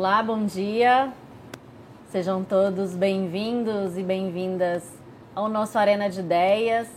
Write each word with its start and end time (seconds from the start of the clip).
Olá, 0.00 0.22
bom 0.22 0.46
dia. 0.46 1.12
Sejam 2.08 2.42
todos 2.42 2.96
bem-vindos 2.96 3.98
e 3.98 4.02
bem-vindas 4.02 4.82
ao 5.34 5.46
nosso 5.46 5.78
Arena 5.78 6.08
de 6.08 6.20
Ideias, 6.20 6.88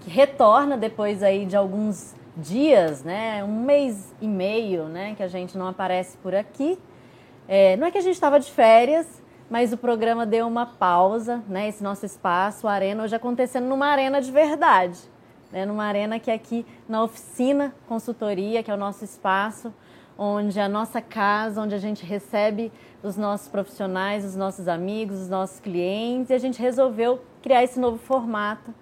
que 0.00 0.10
retorna 0.10 0.76
depois 0.76 1.22
aí 1.22 1.46
de 1.46 1.56
alguns 1.56 2.12
dias, 2.36 3.04
né? 3.04 3.44
Um 3.44 3.62
mês 3.62 4.12
e 4.20 4.26
meio, 4.26 4.86
né? 4.86 5.14
Que 5.14 5.22
a 5.22 5.28
gente 5.28 5.56
não 5.56 5.68
aparece 5.68 6.16
por 6.16 6.34
aqui. 6.34 6.76
É, 7.46 7.76
não 7.76 7.86
é 7.86 7.90
que 7.92 7.98
a 7.98 8.00
gente 8.00 8.14
estava 8.14 8.40
de 8.40 8.50
férias, 8.50 9.22
mas 9.48 9.72
o 9.72 9.76
programa 9.76 10.26
deu 10.26 10.44
uma 10.48 10.66
pausa, 10.66 11.44
né? 11.46 11.68
Esse 11.68 11.84
nosso 11.84 12.04
espaço, 12.04 12.66
a 12.66 12.72
Arena, 12.72 13.04
hoje 13.04 13.14
acontecendo 13.14 13.68
numa 13.68 13.86
arena 13.86 14.20
de 14.20 14.32
verdade, 14.32 14.98
né? 15.52 15.64
Numa 15.64 15.84
arena 15.84 16.18
que 16.18 16.32
é 16.32 16.34
aqui 16.34 16.66
na 16.88 17.04
oficina 17.04 17.72
consultoria, 17.86 18.60
que 18.60 18.72
é 18.72 18.74
o 18.74 18.76
nosso 18.76 19.04
espaço 19.04 19.72
onde 20.22 20.60
a 20.60 20.68
nossa 20.68 21.00
casa, 21.00 21.62
onde 21.62 21.74
a 21.74 21.78
gente 21.78 22.04
recebe 22.04 22.70
os 23.02 23.16
nossos 23.16 23.48
profissionais, 23.48 24.22
os 24.22 24.36
nossos 24.36 24.68
amigos, 24.68 25.18
os 25.18 25.30
nossos 25.30 25.58
clientes, 25.60 26.28
e 26.28 26.34
a 26.34 26.38
gente 26.38 26.60
resolveu 26.60 27.22
criar 27.40 27.64
esse 27.64 27.80
novo 27.80 27.96
formato 27.96 28.74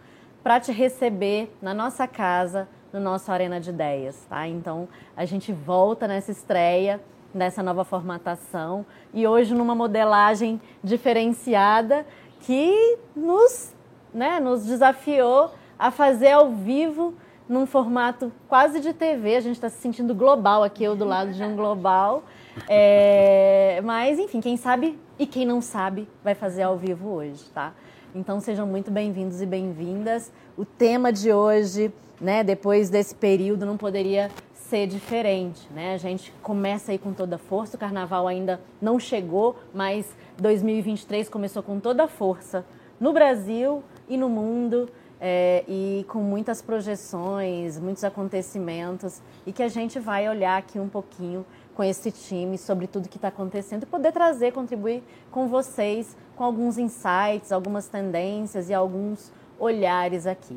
para 0.42 0.58
te 0.58 0.72
receber 0.72 1.56
na 1.62 1.72
nossa 1.72 2.08
casa, 2.08 2.68
no 2.92 2.98
nosso 2.98 3.30
Arena 3.30 3.60
de 3.60 3.70
Ideias, 3.70 4.26
tá? 4.28 4.48
Então, 4.48 4.88
a 5.16 5.24
gente 5.24 5.52
volta 5.52 6.08
nessa 6.08 6.32
estreia, 6.32 7.00
nessa 7.32 7.62
nova 7.62 7.84
formatação, 7.84 8.84
e 9.14 9.24
hoje 9.24 9.54
numa 9.54 9.76
modelagem 9.76 10.60
diferenciada 10.82 12.04
que 12.40 12.98
nos, 13.14 13.76
né, 14.12 14.40
nos 14.40 14.64
desafiou 14.64 15.52
a 15.78 15.92
fazer 15.92 16.32
ao 16.32 16.50
vivo 16.50 17.14
num 17.48 17.66
formato 17.66 18.30
quase 18.48 18.80
de 18.80 18.92
TV. 18.92 19.36
A 19.36 19.40
gente 19.40 19.54
está 19.54 19.68
se 19.68 19.80
sentindo 19.80 20.14
global 20.14 20.62
aqui, 20.62 20.84
eu 20.84 20.94
do 20.94 21.04
lado 21.04 21.32
de 21.32 21.42
um 21.42 21.56
global. 21.56 22.22
É, 22.68 23.80
mas, 23.84 24.18
enfim, 24.18 24.40
quem 24.40 24.56
sabe 24.56 24.98
e 25.16 25.24
quem 25.24 25.46
não 25.46 25.60
sabe 25.60 26.08
vai 26.24 26.34
fazer 26.34 26.62
ao 26.62 26.76
vivo 26.76 27.08
hoje, 27.08 27.44
tá? 27.54 27.72
Então 28.12 28.40
sejam 28.40 28.66
muito 28.66 28.90
bem-vindos 28.90 29.40
e 29.40 29.46
bem-vindas. 29.46 30.32
O 30.56 30.64
tema 30.64 31.12
de 31.12 31.32
hoje, 31.32 31.92
né, 32.20 32.42
depois 32.42 32.90
desse 32.90 33.14
período, 33.14 33.64
não 33.64 33.76
poderia 33.76 34.28
ser 34.52 34.88
diferente, 34.88 35.68
né? 35.72 35.94
A 35.94 35.98
gente 35.98 36.32
começa 36.42 36.90
aí 36.90 36.98
com 36.98 37.12
toda 37.12 37.38
força. 37.38 37.76
O 37.76 37.78
carnaval 37.78 38.26
ainda 38.26 38.60
não 38.82 38.98
chegou, 38.98 39.56
mas 39.72 40.16
2023 40.38 41.28
começou 41.28 41.62
com 41.62 41.78
toda 41.78 42.08
força 42.08 42.64
no 42.98 43.12
Brasil 43.12 43.84
e 44.08 44.16
no 44.16 44.28
mundo 44.28 44.88
é, 45.20 45.64
e 45.66 46.04
com 46.08 46.20
muitas 46.20 46.62
projeções, 46.62 47.78
muitos 47.78 48.04
acontecimentos 48.04 49.20
e 49.46 49.52
que 49.52 49.62
a 49.62 49.68
gente 49.68 49.98
vai 49.98 50.28
olhar 50.28 50.56
aqui 50.56 50.78
um 50.78 50.88
pouquinho 50.88 51.44
com 51.74 51.82
esse 51.82 52.10
time 52.10 52.58
sobre 52.58 52.86
tudo 52.86 53.08
que 53.08 53.16
está 53.16 53.28
acontecendo 53.28 53.84
e 53.84 53.86
poder 53.86 54.12
trazer, 54.12 54.52
contribuir 54.52 55.02
com 55.30 55.48
vocês 55.48 56.16
com 56.36 56.44
alguns 56.44 56.78
insights, 56.78 57.50
algumas 57.50 57.88
tendências 57.88 58.70
e 58.70 58.74
alguns 58.74 59.32
olhares 59.58 60.24
aqui. 60.26 60.56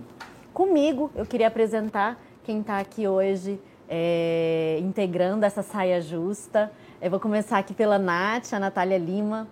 Comigo, 0.53 1.09
eu 1.15 1.25
queria 1.25 1.47
apresentar 1.47 2.21
quem 2.43 2.61
está 2.61 2.77
aqui 2.77 3.07
hoje 3.07 3.59
é, 3.89 4.77
integrando 4.79 5.43
essa 5.43 5.63
saia 5.63 5.99
justa. 5.99 6.71
Eu 7.01 7.09
vou 7.09 7.19
começar 7.19 7.57
aqui 7.57 7.73
pela 7.73 7.97
Nath, 7.97 8.53
a 8.53 8.59
Natália 8.59 8.97
Lima, 8.97 9.47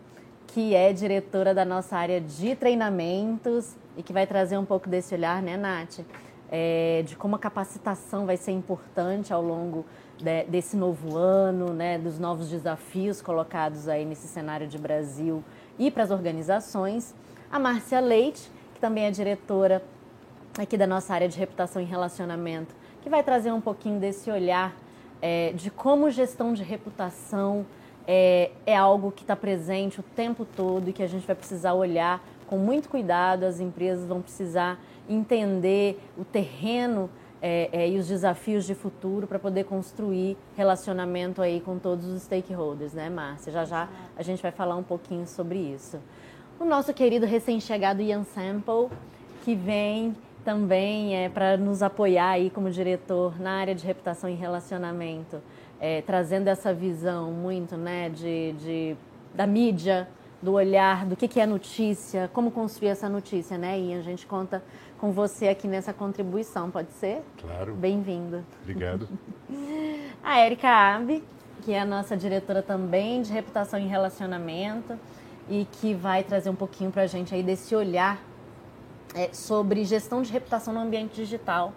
que 0.53 0.73
é 0.73 0.91
diretora 0.91 1.53
da 1.53 1.63
nossa 1.63 1.95
área 1.95 2.19
de 2.19 2.55
treinamentos 2.55 3.75
e 3.95 4.01
que 4.01 4.11
vai 4.11 4.25
trazer 4.25 4.57
um 4.57 4.65
pouco 4.65 4.89
desse 4.89 5.13
olhar, 5.13 5.41
né, 5.41 5.55
Nath? 5.55 5.99
É, 6.51 7.03
de 7.05 7.15
como 7.15 7.35
a 7.35 7.39
capacitação 7.39 8.25
vai 8.25 8.35
ser 8.35 8.51
importante 8.51 9.31
ao 9.31 9.41
longo 9.41 9.85
de, 10.17 10.43
desse 10.45 10.75
novo 10.75 11.15
ano, 11.15 11.71
né, 11.71 11.99
dos 11.99 12.17
novos 12.17 12.49
desafios 12.49 13.21
colocados 13.21 13.87
aí 13.87 14.03
nesse 14.03 14.27
cenário 14.27 14.67
de 14.67 14.79
Brasil 14.79 15.43
e 15.77 15.91
para 15.91 16.03
as 16.03 16.09
organizações. 16.09 17.13
A 17.51 17.59
Márcia 17.59 17.99
Leite, 17.99 18.49
que 18.73 18.79
também 18.79 19.05
é 19.05 19.11
diretora 19.11 19.83
aqui 20.57 20.75
da 20.75 20.87
nossa 20.87 21.13
área 21.13 21.29
de 21.29 21.37
reputação 21.37 21.79
e 21.79 21.85
relacionamento, 21.85 22.75
que 23.03 23.09
vai 23.09 23.21
trazer 23.21 23.51
um 23.51 23.61
pouquinho 23.61 23.99
desse 23.99 24.31
olhar 24.31 24.75
é, 25.21 25.53
de 25.53 25.69
como 25.69 26.09
gestão 26.09 26.53
de 26.53 26.63
reputação 26.63 27.63
é, 28.11 28.49
é 28.65 28.75
algo 28.75 29.11
que 29.11 29.21
está 29.21 29.35
presente 29.35 29.99
o 29.99 30.03
tempo 30.03 30.43
todo 30.43 30.89
e 30.89 30.93
que 30.93 31.03
a 31.03 31.07
gente 31.07 31.27
vai 31.27 31.35
precisar 31.35 31.73
olhar 31.73 32.19
com 32.47 32.57
muito 32.57 32.89
cuidado, 32.89 33.43
as 33.43 33.59
empresas 33.59 34.07
vão 34.07 34.19
precisar 34.19 34.79
entender 35.07 36.01
o 36.17 36.25
terreno 36.25 37.07
é, 37.39 37.69
é, 37.71 37.87
e 37.87 37.99
os 37.99 38.07
desafios 38.07 38.65
de 38.65 38.73
futuro 38.73 39.27
para 39.27 39.37
poder 39.37 39.65
construir 39.65 40.35
relacionamento 40.57 41.39
aí 41.39 41.61
com 41.61 41.77
todos 41.77 42.07
os 42.07 42.23
stakeholders, 42.23 42.93
né, 42.93 43.11
Márcia? 43.11 43.53
Já 43.53 43.63
já 43.65 43.87
a 44.17 44.23
gente 44.23 44.41
vai 44.41 44.51
falar 44.51 44.75
um 44.75 44.83
pouquinho 44.83 45.27
sobre 45.27 45.59
isso. 45.59 45.99
O 46.59 46.65
nosso 46.65 46.91
querido 46.95 47.27
recém-chegado 47.27 48.01
Ian 48.01 48.23
Sample, 48.23 48.89
que 49.45 49.53
vem 49.53 50.15
também 50.43 51.15
é, 51.15 51.29
para 51.29 51.57
nos 51.57 51.83
apoiar 51.83 52.31
aí 52.31 52.49
como 52.49 52.71
diretor 52.71 53.39
na 53.39 53.51
área 53.51 53.75
de 53.75 53.85
reputação 53.85 54.27
e 54.27 54.33
relacionamento 54.33 55.39
é, 55.79 56.01
trazendo 56.01 56.47
essa 56.47 56.73
visão 56.73 57.31
muito 57.31 57.77
né, 57.77 58.09
de, 58.09 58.53
de, 58.53 58.97
da 59.33 59.47
mídia, 59.47 60.07
do 60.41 60.53
olhar, 60.53 61.05
do 61.05 61.15
que, 61.15 61.27
que 61.27 61.39
é 61.39 61.45
notícia, 61.45 62.29
como 62.33 62.51
construir 62.51 62.89
essa 62.89 63.09
notícia, 63.09 63.57
né, 63.57 63.77
Ian? 63.79 63.99
A 63.99 64.03
gente 64.03 64.25
conta 64.25 64.63
com 64.97 65.11
você 65.11 65.47
aqui 65.47 65.67
nessa 65.67 65.93
contribuição, 65.93 66.71
pode 66.71 66.91
ser? 66.91 67.21
Claro. 67.41 67.75
Bem-vindo. 67.75 68.43
Obrigado. 68.61 69.07
a 70.23 70.45
Erika 70.45 70.69
Abe, 70.69 71.23
que 71.61 71.73
é 71.73 71.81
a 71.81 71.85
nossa 71.85 72.15
diretora 72.15 72.61
também 72.61 73.21
de 73.21 73.31
reputação 73.31 73.79
e 73.79 73.85
relacionamento 73.85 74.97
e 75.49 75.67
que 75.71 75.93
vai 75.93 76.23
trazer 76.23 76.49
um 76.49 76.55
pouquinho 76.55 76.91
para 76.91 77.03
a 77.03 77.07
gente 77.07 77.33
aí 77.33 77.43
desse 77.43 77.75
olhar 77.75 78.21
é, 79.13 79.33
sobre 79.33 79.83
gestão 79.83 80.21
de 80.21 80.31
reputação 80.31 80.73
no 80.73 80.79
ambiente 80.79 81.15
digital. 81.15 81.73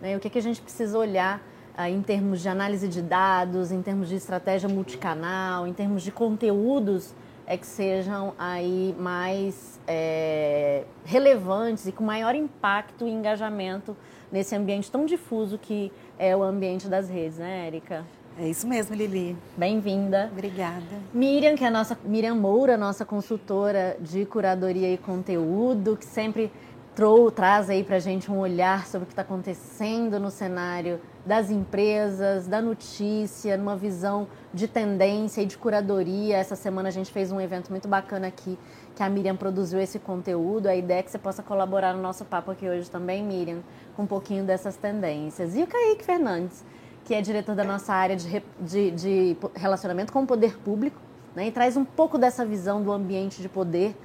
Né? 0.00 0.16
O 0.16 0.20
que, 0.20 0.30
que 0.30 0.38
a 0.38 0.42
gente 0.42 0.60
precisa 0.60 0.98
olhar 0.98 1.42
em 1.88 2.02
termos 2.02 2.40
de 2.40 2.48
análise 2.48 2.88
de 2.88 3.02
dados, 3.02 3.72
em 3.72 3.82
termos 3.82 4.08
de 4.08 4.14
estratégia 4.14 4.68
multicanal, 4.68 5.66
em 5.66 5.72
termos 5.72 6.02
de 6.02 6.12
conteúdos 6.12 7.14
é 7.46 7.56
que 7.56 7.66
sejam 7.66 8.32
aí 8.38 8.94
mais 8.98 9.78
é, 9.86 10.84
relevantes 11.04 11.86
e 11.86 11.92
com 11.92 12.02
maior 12.02 12.34
impacto 12.34 13.06
e 13.06 13.10
engajamento 13.10 13.96
nesse 14.32 14.54
ambiente 14.56 14.90
tão 14.90 15.04
difuso 15.04 15.58
que 15.58 15.92
é 16.18 16.34
o 16.34 16.42
ambiente 16.42 16.88
das 16.88 17.08
redes, 17.08 17.38
né, 17.38 17.66
Érica? 17.66 18.04
É 18.38 18.48
isso 18.48 18.66
mesmo, 18.66 18.96
Lili. 18.96 19.36
Bem-vinda. 19.56 20.28
Obrigada. 20.32 20.82
Miriam, 21.12 21.54
que 21.54 21.62
é 21.62 21.68
a 21.68 21.70
nossa 21.70 21.96
Miriam 22.04 22.34
Moura, 22.34 22.76
nossa 22.76 23.04
consultora 23.04 23.96
de 24.00 24.24
curadoria 24.24 24.92
e 24.92 24.98
conteúdo, 24.98 25.96
que 25.96 26.04
sempre 26.04 26.50
trou, 26.94 27.30
traz 27.30 27.68
aí 27.68 27.82
para 27.82 27.96
a 27.96 28.00
gente 28.00 28.30
um 28.30 28.38
olhar 28.38 28.86
sobre 28.86 29.04
o 29.04 29.06
que 29.06 29.12
está 29.12 29.22
acontecendo 29.22 30.20
no 30.20 30.30
cenário 30.30 31.00
das 31.26 31.50
empresas, 31.50 32.46
da 32.46 32.62
notícia, 32.62 33.56
numa 33.56 33.76
visão 33.76 34.28
de 34.52 34.68
tendência 34.68 35.42
e 35.42 35.46
de 35.46 35.58
curadoria. 35.58 36.36
Essa 36.36 36.54
semana 36.54 36.88
a 36.88 36.92
gente 36.92 37.10
fez 37.10 37.32
um 37.32 37.40
evento 37.40 37.70
muito 37.70 37.88
bacana 37.88 38.28
aqui, 38.28 38.56
que 38.94 39.02
a 39.02 39.08
Miriam 39.08 39.34
produziu 39.34 39.80
esse 39.80 39.98
conteúdo. 39.98 40.68
A 40.68 40.76
ideia 40.76 41.00
é 41.00 41.02
que 41.02 41.10
você 41.10 41.18
possa 41.18 41.42
colaborar 41.42 41.94
no 41.94 42.02
nosso 42.02 42.24
papo 42.24 42.52
aqui 42.52 42.68
hoje 42.68 42.88
também, 42.88 43.24
Miriam, 43.24 43.58
com 43.96 44.04
um 44.04 44.06
pouquinho 44.06 44.44
dessas 44.44 44.76
tendências. 44.76 45.56
E 45.56 45.62
o 45.62 45.66
Kaique 45.66 46.04
Fernandes, 46.04 46.64
que 47.04 47.12
é 47.12 47.20
diretor 47.20 47.56
da 47.56 47.64
nossa 47.64 47.92
área 47.92 48.14
de, 48.14 48.42
de, 48.60 48.90
de 48.92 49.36
relacionamento 49.56 50.12
com 50.12 50.22
o 50.22 50.26
poder 50.26 50.58
público, 50.58 51.00
né, 51.34 51.48
e 51.48 51.50
traz 51.50 51.76
um 51.76 51.84
pouco 51.84 52.16
dessa 52.16 52.46
visão 52.46 52.80
do 52.80 52.92
ambiente 52.92 53.42
de 53.42 53.48
poder 53.48 53.96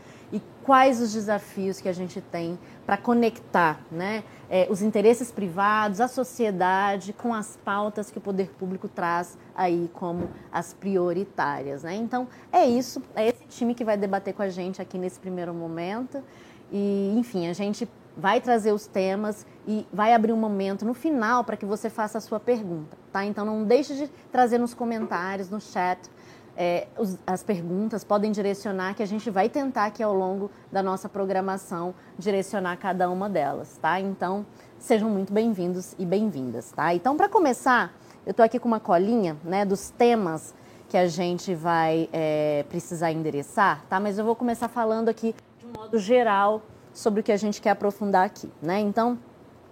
quais 0.70 1.02
os 1.02 1.12
desafios 1.12 1.82
que 1.82 1.90
a 1.90 1.92
gente 1.92 2.22
tem 2.22 2.56
para 2.86 2.96
conectar 2.96 3.82
né, 3.92 4.24
é, 4.48 4.68
os 4.70 4.84
interesses 4.84 5.32
privados, 5.32 6.00
a 6.00 6.08
sociedade 6.08 7.12
com 7.12 7.34
as 7.34 7.58
pautas 7.66 8.12
que 8.12 8.20
o 8.20 8.22
poder 8.22 8.52
público 8.52 8.88
traz 8.88 9.36
aí 9.56 9.90
como 9.96 10.30
as 10.52 10.72
prioritárias. 10.72 11.82
Né? 11.82 11.96
Então, 11.96 12.28
é 12.52 12.68
isso, 12.68 13.02
é 13.16 13.30
esse 13.30 13.46
time 13.50 13.74
que 13.74 13.84
vai 13.84 13.98
debater 13.98 14.32
com 14.32 14.44
a 14.44 14.50
gente 14.50 14.80
aqui 14.80 15.00
nesse 15.00 15.20
primeiro 15.20 15.56
momento. 15.56 16.24
E, 16.72 17.16
enfim, 17.18 17.48
a 17.48 17.54
gente 17.54 17.90
vai 18.16 18.40
trazer 18.40 18.72
os 18.72 18.86
temas 18.86 19.48
e 19.68 19.88
vai 19.92 20.14
abrir 20.14 20.34
um 20.34 20.38
momento 20.38 20.86
no 20.86 20.94
final 20.94 21.44
para 21.44 21.58
que 21.58 21.66
você 21.66 21.90
faça 21.90 22.20
a 22.20 22.22
sua 22.22 22.40
pergunta, 22.40 22.96
tá? 23.12 23.26
Então 23.26 23.44
não 23.44 23.64
deixe 23.64 23.96
de 23.96 24.08
trazer 24.32 24.60
nos 24.60 24.76
comentários, 24.76 25.50
no 25.50 25.60
chat, 25.60 26.00
é, 26.60 26.88
os, 26.98 27.18
as 27.26 27.42
perguntas, 27.42 28.04
podem 28.04 28.34
direcionar, 28.34 28.94
que 28.94 29.02
a 29.02 29.06
gente 29.06 29.30
vai 29.30 29.48
tentar 29.48 29.86
aqui 29.86 30.04
ao 30.04 30.14
longo 30.14 30.52
da 30.70 30.84
nossa 30.84 31.08
programação 31.08 31.96
direcionar 32.18 32.76
cada 32.76 33.10
uma 33.10 33.30
delas, 33.30 33.80
tá? 33.82 33.98
Então, 33.98 34.46
sejam 34.78 35.10
muito 35.10 35.32
bem-vindos 35.32 35.96
e 35.98 36.06
bem-vindas, 36.06 36.74
tá? 36.74 36.94
Então, 36.94 37.16
para 37.16 37.30
começar, 37.30 37.98
eu 38.26 38.32
estou 38.32 38.44
aqui 38.44 38.60
com 38.60 38.68
uma 38.68 38.80
colinha, 38.80 39.38
né, 39.42 39.64
dos 39.64 39.90
temas 39.90 40.54
que 40.90 40.98
a 40.98 41.08
gente 41.08 41.56
vai 41.56 42.10
é, 42.12 42.66
precisar 42.68 43.14
endereçar, 43.14 43.86
tá? 43.88 43.98
Mas 43.98 44.20
eu 44.20 44.26
vou 44.26 44.36
começar 44.36 44.68
falando 44.68 45.08
aqui 45.08 45.34
de 45.60 45.66
um 45.66 45.72
modo 45.82 45.98
geral 45.98 46.62
sobre 46.92 47.22
o 47.22 47.24
que 47.24 47.32
a 47.32 47.38
gente 47.38 47.62
quer 47.62 47.70
aprofundar 47.70 48.26
aqui, 48.26 48.52
né? 48.62 48.82
Então, 48.82 49.18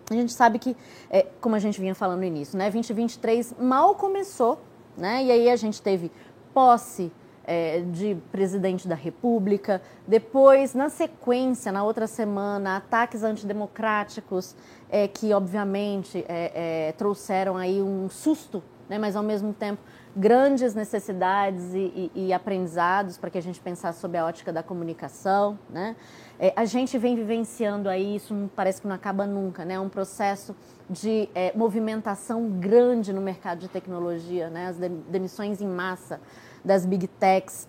a 0.10 0.13
gente 0.13 0.31
sabe 0.31 0.57
que, 0.57 0.74
é, 1.10 1.28
como 1.42 1.54
a 1.54 1.60
gente 1.60 1.81
vinha 1.81 1.94
falando 1.94 2.19
no 2.19 2.25
início, 2.25 2.57
né, 2.57 2.72
2023 2.72 3.56
mal 3.60 3.94
começou, 3.94 4.62
né? 4.98 5.24
E 5.24 5.31
aí 5.31 5.50
a 5.50 5.56
gente 5.56 5.81
teve 5.81 6.12
posse 6.57 7.12
é, 7.45 7.81
de 7.81 8.18
presidente 8.31 8.88
da 8.88 8.95
República. 8.95 9.80
Depois, 10.07 10.74
na 10.74 10.89
sequência, 10.89 11.71
na 11.71 11.83
outra 11.83 12.07
semana, 12.07 12.77
ataques 12.77 13.21
antidemocráticos 13.21 14.56
é, 14.89 15.07
que, 15.07 15.31
obviamente, 15.33 16.25
é, 16.27 16.88
é 16.88 16.92
trouxeram 16.94 17.57
aí 17.57 17.80
um 17.80 18.09
susto, 18.09 18.63
né, 18.89 18.98
mas 18.98 19.15
ao 19.15 19.21
mesmo 19.21 19.54
tempo 19.54 19.83
grandes 20.15 20.74
necessidades 20.74 21.75
e, 21.75 22.12
e, 22.15 22.25
e 22.27 22.33
aprendizados 22.33 23.19
para 23.19 23.30
que 23.30 23.38
a 23.38 23.42
gente 23.42 23.59
pensasse 23.59 24.00
sobre 24.00 24.18
a 24.18 24.25
ótica 24.25 24.51
da 24.51 24.63
comunicação, 24.63 25.59
né? 25.69 25.95
É, 26.39 26.54
a 26.56 26.65
gente 26.65 26.98
vem 26.98 27.15
vivenciando 27.15 27.88
aí, 27.88 28.15
isso 28.15 28.50
parece 28.56 28.81
que 28.81 28.88
não 28.88 28.95
acaba 28.95 29.27
nunca, 29.27 29.63
né? 29.63 29.80
Um 29.80 29.89
processo 29.89 30.56
de 30.89 31.30
é, 31.36 31.51
movimentação 31.56 32.50
grande 32.50 33.13
no 33.13 33.21
mercado 33.21 33.59
de 33.59 33.68
tecnologia, 33.68 34.50
né? 34.50 34.68
As 34.69 34.77
demissões 34.77 35.62
em 35.62 35.68
massa 35.68 36.19
das 36.68 36.86
big 36.86 37.08
techs, 37.08 37.68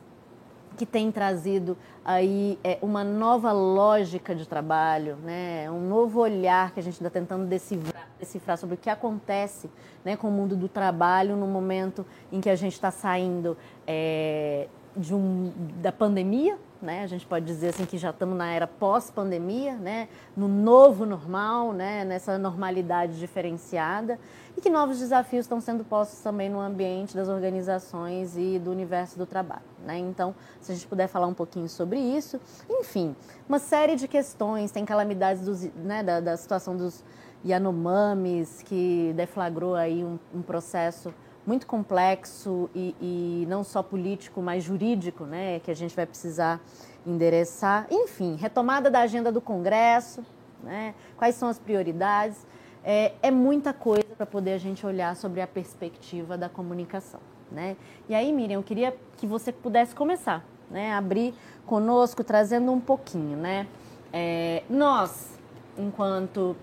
que 0.77 0.85
tem 0.85 1.11
trazido 1.11 1.77
aí 2.05 2.59
é, 2.63 2.79
uma 2.83 3.03
nova 3.05 3.53
lógica 3.53 4.35
de 4.35 4.47
trabalho, 4.47 5.17
né? 5.17 5.71
um 5.71 5.89
novo 5.89 6.21
olhar 6.21 6.73
que 6.73 6.81
a 6.81 6.83
gente 6.83 6.95
está 6.95 7.09
tentando 7.09 7.47
decifrar, 7.47 8.09
decifrar, 8.19 8.59
sobre 8.59 8.75
o 8.75 8.79
que 8.79 8.91
acontece 8.91 9.71
né, 10.05 10.17
com 10.17 10.29
o 10.29 10.31
mundo 10.31 10.57
do 10.57 10.69
trabalho 10.69 11.37
no 11.37 11.47
momento 11.47 12.05
em 12.31 12.41
que 12.41 12.51
a 12.51 12.57
gente 12.57 12.73
está 12.73 12.91
saindo 12.91 13.57
é, 13.87 14.69
de 14.97 15.15
um, 15.15 15.53
da 15.81 15.93
pandemia, 15.93 16.59
né? 16.81 17.03
A 17.03 17.07
gente 17.07 17.27
pode 17.27 17.45
dizer 17.45 17.69
assim 17.69 17.85
que 17.85 17.99
já 17.99 18.11
estamos 18.11 18.37
na 18.37 18.51
era 18.51 18.67
pós-pandemia, 18.67 19.75
né? 19.77 20.09
No 20.37 20.49
novo 20.49 21.05
normal, 21.05 21.73
né? 21.73 22.05
Nessa 22.05 22.39
normalidade 22.39 23.19
diferenciada 23.19 24.19
e 24.57 24.61
que 24.61 24.71
novos 24.71 24.99
desafios 24.99 25.45
estão 25.45 25.61
sendo 25.61 25.85
postos 25.85 26.21
também 26.21 26.49
no 26.49 26.61
ambiente 26.61 27.15
das 27.15 27.29
organizações 27.29 28.37
e 28.37 28.59
do 28.59 28.71
universo 28.71 29.17
do 29.17 29.27
trabalho, 29.27 29.63
né? 29.85 29.99
Então, 29.99 30.35
se 30.61 30.73
a 30.73 30.75
gente 30.75 30.87
puder 30.87 31.07
falar 31.07 31.27
um 31.27 31.35
pouquinho 31.35 31.69
sobre 31.69 31.99
isso, 31.99 32.41
enfim, 32.69 33.15
uma 33.49 33.59
série 33.59 33.95
de 33.95 34.09
questões, 34.09 34.71
tem 34.71 34.85
calamidades 34.85 35.45
dos, 35.45 35.63
né? 35.77 36.03
da, 36.03 36.21
da 36.21 36.37
situação 36.37 36.77
dos 36.77 37.05
Yanomamis 37.47 38.63
que 38.63 39.13
deflagrou 39.17 39.75
aí 39.75 40.05
um, 40.05 40.19
um 40.35 40.43
processo 40.43 41.15
muito 41.49 41.67
complexo 41.67 42.69
e, 42.75 42.95
e, 43.01 43.47
não 43.49 43.65
só 43.65 43.83
político, 43.83 44.43
mas 44.43 44.63
jurídico, 44.63 45.25
né, 45.25 45.61
que 45.61 45.71
a 45.71 45.75
gente 45.75 45.97
vai 45.97 46.05
precisar 46.05 46.61
endereçar. 47.07 47.87
Enfim, 47.91 48.37
retomada 48.37 48.91
da 48.91 49.01
agenda 49.01 49.33
do 49.33 49.41
Congresso, 49.41 50.23
né, 50.63 50.95
quais 51.17 51.35
são 51.35 51.49
as 51.49 51.59
prioridades. 51.59 52.47
É, 52.85 53.13
é 53.23 53.31
muita 53.31 53.73
coisa 53.73 54.15
para 54.15 54.27
poder 54.27 54.53
a 54.53 54.59
gente 54.59 54.85
olhar 54.85 55.17
sobre 55.17 55.41
a 55.41 55.47
perspectiva 55.47 56.37
da 56.37 56.51
comunicação. 56.51 57.21
Né? 57.51 57.79
E 58.11 58.15
aí, 58.15 58.31
Miriam, 58.31 58.59
eu 58.59 58.63
queria 58.63 58.95
que 59.17 59.27
você 59.27 59.51
pudesse 59.51 59.95
começar, 59.95 60.45
né, 60.71 60.93
abrir 60.93 61.35
conosco, 61.65 62.23
trazendo 62.23 62.71
um 62.71 62.81
pouquinho. 62.81 63.39
Né? 63.39 63.67
É, 64.13 64.63
nós, 64.69 65.31
enquanto 65.79 66.55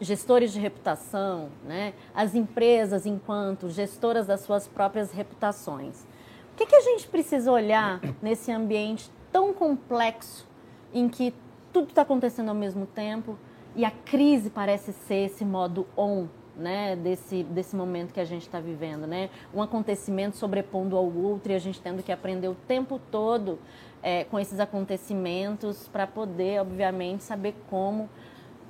gestores 0.00 0.52
de 0.52 0.60
reputação, 0.60 1.48
né? 1.64 1.94
as 2.14 2.34
empresas 2.34 3.06
enquanto 3.06 3.70
gestoras 3.70 4.26
das 4.26 4.40
suas 4.40 4.66
próprias 4.68 5.12
reputações. 5.12 6.04
O 6.52 6.56
que, 6.56 6.66
que 6.66 6.76
a 6.76 6.80
gente 6.80 7.06
precisa 7.08 7.50
olhar 7.50 8.00
nesse 8.22 8.50
ambiente 8.50 9.10
tão 9.30 9.52
complexo 9.52 10.46
em 10.92 11.08
que 11.08 11.34
tudo 11.72 11.88
está 11.88 12.02
acontecendo 12.02 12.48
ao 12.48 12.54
mesmo 12.54 12.86
tempo 12.86 13.38
e 13.74 13.84
a 13.84 13.90
crise 13.90 14.48
parece 14.48 14.92
ser 14.92 15.26
esse 15.26 15.44
modo 15.44 15.86
on 15.96 16.26
né, 16.56 16.96
desse, 16.96 17.42
desse 17.44 17.76
momento 17.76 18.14
que 18.14 18.20
a 18.20 18.24
gente 18.24 18.42
está 18.42 18.58
vivendo, 18.58 19.06
né? 19.06 19.28
Um 19.54 19.60
acontecimento 19.60 20.36
sobrepondo 20.36 20.96
ao 20.96 21.04
outro 21.04 21.52
e 21.52 21.54
a 21.54 21.58
gente 21.58 21.80
tendo 21.80 22.02
que 22.02 22.10
aprender 22.10 22.48
o 22.48 22.54
tempo 22.66 22.98
todo 23.10 23.58
é, 24.02 24.24
com 24.24 24.40
esses 24.40 24.58
acontecimentos 24.58 25.86
para 25.88 26.06
poder, 26.06 26.60
obviamente, 26.60 27.24
saber 27.24 27.54
como 27.68 28.08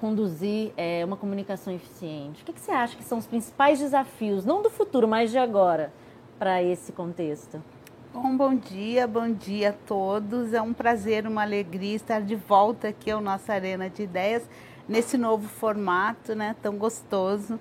conduzir 0.01 0.73
é, 0.77 1.05
uma 1.05 1.17
comunicação 1.17 1.73
eficiente? 1.73 2.43
O 2.43 2.45
que, 2.47 2.53
que, 2.53 2.61
você 2.61 2.71
acha 2.71 2.97
que 2.97 3.05
são 3.05 3.19
os 3.19 3.27
principais 3.27 3.79
desafios, 3.79 4.45
não 4.45 4.63
do 4.63 4.71
futuro, 4.71 5.09
mas 5.09 5.31
de 5.31 5.39
agora, 5.39 5.93
para 6.39 6.63
esse 6.63 6.93
contexto? 6.93 7.63
Bom, 8.13 8.37
bom 8.37 8.55
dia, 8.55 9.07
bom 9.07 9.31
dia 9.31 9.71
a 9.71 9.73
todos. 9.73 10.53
É 10.53 10.63
um 10.63 10.73
prazer, 10.73 11.27
uma 11.27 11.43
alegria 11.43 11.97
estar 11.97 12.21
de 12.21 12.35
volta 12.35 12.89
aqui 12.89 13.11
ao 13.11 13.21
nossa 13.21 13.53
Arena 13.53 13.91
de 13.91 14.03
Ideias, 14.03 14.49
nesse 14.89 15.19
novo 15.19 15.49
formato, 15.49 16.35
né, 16.35 16.57
tão 16.63 16.77
gostoso. 16.77 17.59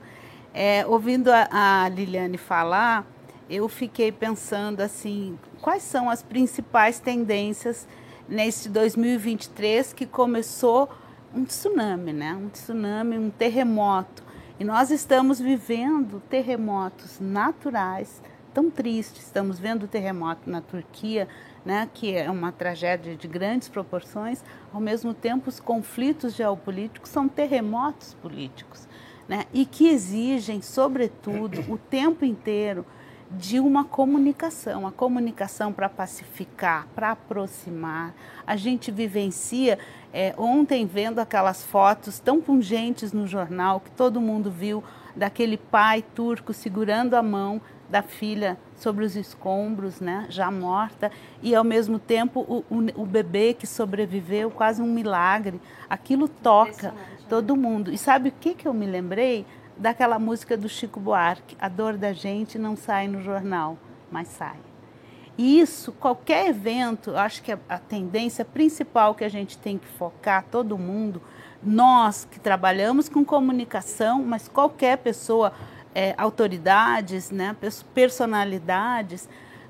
É, 0.54 0.86
ouvindo 0.88 1.30
a, 1.30 1.84
a 1.84 1.90
Liliane 1.90 2.38
falar, 2.38 3.06
eu 3.50 3.68
fiquei 3.68 4.12
pensando 4.12 4.82
assim, 4.82 5.38
quais 5.62 5.84
são 5.84 6.10
as 6.10 6.24
principais 6.24 7.00
tendências 7.00 7.88
nesse 8.28 8.70
2023 8.70 9.94
que 9.94 10.06
começou 10.06 10.90
um 11.36 11.44
tsunami, 11.44 12.14
né? 12.14 12.34
Um 12.34 12.50
tsunami, 12.50 13.18
um 13.18 13.30
terremoto. 13.30 14.24
E 14.58 14.64
nós 14.64 14.90
estamos 14.90 15.40
vivendo 15.40 16.22
terremotos 16.30 17.20
naturais 17.20 18.22
tão 18.54 18.72
tristes. 18.72 19.26
Estamos 19.26 19.60
vendo 19.60 19.84
o 19.84 19.88
terremoto 19.88 20.50
na 20.50 20.62
Turquia, 20.62 21.28
né, 21.66 21.90
que 21.94 22.16
é 22.16 22.32
uma 22.32 22.54
tragédia 22.54 23.16
de 23.16 23.28
grandes 23.28 23.68
proporções. 23.68 24.42
Ao 24.74 24.80
mesmo 24.80 25.14
tempo, 25.14 25.50
os 25.50 25.60
conflitos 25.60 26.34
geopolíticos 26.34 27.10
são 27.10 27.28
terremotos 27.28 28.14
políticos, 28.14 28.88
né, 29.28 29.44
e 29.54 29.66
que 29.66 29.90
exigem, 29.90 30.62
sobretudo, 30.62 31.66
o 31.68 31.78
tempo 31.78 32.24
inteiro 32.24 32.86
de 33.32 33.60
uma 33.60 33.84
comunicação, 33.84 34.86
a 34.86 34.92
comunicação 34.92 35.74
para 35.74 35.90
pacificar, 35.90 36.88
para 36.96 37.12
aproximar. 37.12 38.14
A 38.46 38.56
gente 38.56 38.92
vivencia 38.92 39.80
é, 40.14 40.34
ontem 40.38 40.86
vendo 40.86 41.20
aquelas 41.20 41.64
fotos 41.64 42.20
tão 42.20 42.40
pungentes 42.40 43.12
no 43.12 43.28
jornal 43.28 43.80
que 43.80 43.92
todo 43.92 44.22
mundo 44.22 44.52
viu 44.52 44.84
daquele 45.16 45.58
pai 45.58 46.04
turco 46.14 46.54
segurando 46.54 47.16
a 47.16 47.24
mão 47.24 47.62
da 47.90 48.02
filha 48.02 48.58
sobre 48.76 49.06
os 49.06 49.16
escombros, 49.16 50.00
né, 50.00 50.26
já 50.30 50.50
morta, 50.50 51.12
e 51.42 51.56
ao 51.56 51.64
mesmo 51.64 52.00
tempo 52.00 52.42
o, 52.42 52.64
o, 52.70 53.04
o 53.04 53.06
bebê 53.06 53.54
que 53.54 53.68
sobreviveu, 53.68 54.50
quase 54.50 54.82
um 54.82 54.88
milagre. 54.88 55.62
Aquilo 55.90 56.28
toca 56.28 56.92
né? 56.92 56.98
todo 57.30 57.56
mundo. 57.56 57.92
E 57.92 57.98
sabe 57.98 58.30
o 58.30 58.32
que, 58.32 58.54
que 58.54 58.68
eu 58.68 58.74
me 58.74 58.86
lembrei? 58.86 59.46
Daquela 59.78 60.18
música 60.20 60.56
do 60.56 60.70
Chico 60.70 61.00
Buarque, 61.00 61.58
a 61.60 61.68
dor 61.68 61.98
da 61.98 62.14
gente 62.14 62.58
não 62.58 62.76
sai 62.76 63.08
no 63.08 63.22
jornal, 63.22 63.78
mas 64.12 64.28
sai. 64.30 64.58
E 65.38 65.60
isso, 65.60 65.92
qualquer 65.92 66.48
evento, 66.48 67.16
acho 67.16 67.44
que 67.44 67.52
a, 67.52 67.60
a 67.68 67.78
tendência 67.78 68.46
principal 68.46 69.14
que 69.14 69.24
a 69.24 69.30
gente 69.30 69.58
tem 69.58 69.78
que 69.78 69.88
focar, 69.88 70.46
todo 70.50 70.78
mundo, 70.78 71.22
nós 71.62 72.26
que 72.30 72.40
trabalhamos 72.40 73.10
com 73.10 73.26
comunicação, 73.26 74.24
mas 74.24 74.48
qualquer 74.48 74.98
pessoa, 75.00 75.52
é, 75.94 76.14
autoridades, 76.18 77.32
né, 77.32 77.56
personalidades, 77.94 79.28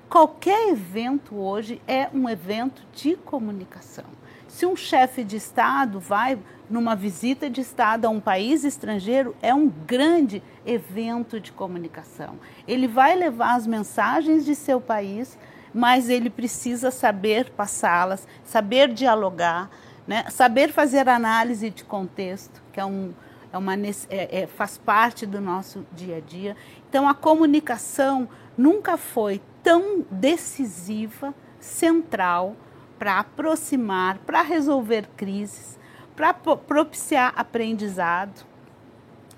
qualquer 0.07 0.69
evento 0.69 1.35
hoje 1.35 1.81
é 1.88 2.09
um 2.13 2.29
evento 2.29 2.83
de 2.93 3.15
comunicação. 3.15 4.14
Se 4.55 4.65
um 4.65 4.74
chefe 4.74 5.25
de 5.25 5.35
Estado 5.35 6.00
vai 6.00 6.39
numa 6.69 6.95
visita 6.95 7.50
de 7.50 7.59
Estado 7.59 8.05
a 8.05 8.09
um 8.09 8.21
país 8.21 8.63
estrangeiro, 8.63 9.35
é 9.41 9.53
um 9.53 9.67
grande 9.67 10.41
evento 10.65 11.41
de 11.41 11.51
comunicação. 11.51 12.39
Ele 12.65 12.88
vai 12.88 13.17
levar 13.17 13.55
as 13.55 13.67
mensagens 13.67 14.45
de 14.45 14.55
seu 14.55 14.79
país, 14.79 15.38
mas 15.74 16.07
ele 16.07 16.29
precisa 16.29 16.89
saber 16.89 17.50
passá-las, 17.50 18.25
saber 18.45 18.93
dialogar, 18.93 19.69
né? 20.07 20.24
saber 20.29 20.71
fazer 20.71 21.09
análise 21.09 21.69
de 21.69 21.83
contexto, 21.83 22.63
que 22.71 22.79
é 22.79 22.85
um, 22.85 23.13
é 23.51 23.57
uma, 23.57 23.75
é, 23.75 23.89
é, 24.09 24.47
faz 24.47 24.77
parte 24.77 25.25
do 25.25 25.41
nosso 25.41 25.85
dia 25.91 26.15
a 26.15 26.21
dia. 26.21 26.55
Então, 26.88 27.09
a 27.09 27.13
comunicação 27.13 28.29
nunca 28.57 28.95
foi 28.95 29.41
tão 29.62 30.05
decisiva, 30.09 31.35
central, 31.59 32.55
para 32.97 33.19
aproximar, 33.19 34.19
para 34.19 34.41
resolver 34.41 35.07
crises, 35.15 35.77
para 36.15 36.33
propiciar 36.33 37.33
aprendizado. 37.35 38.45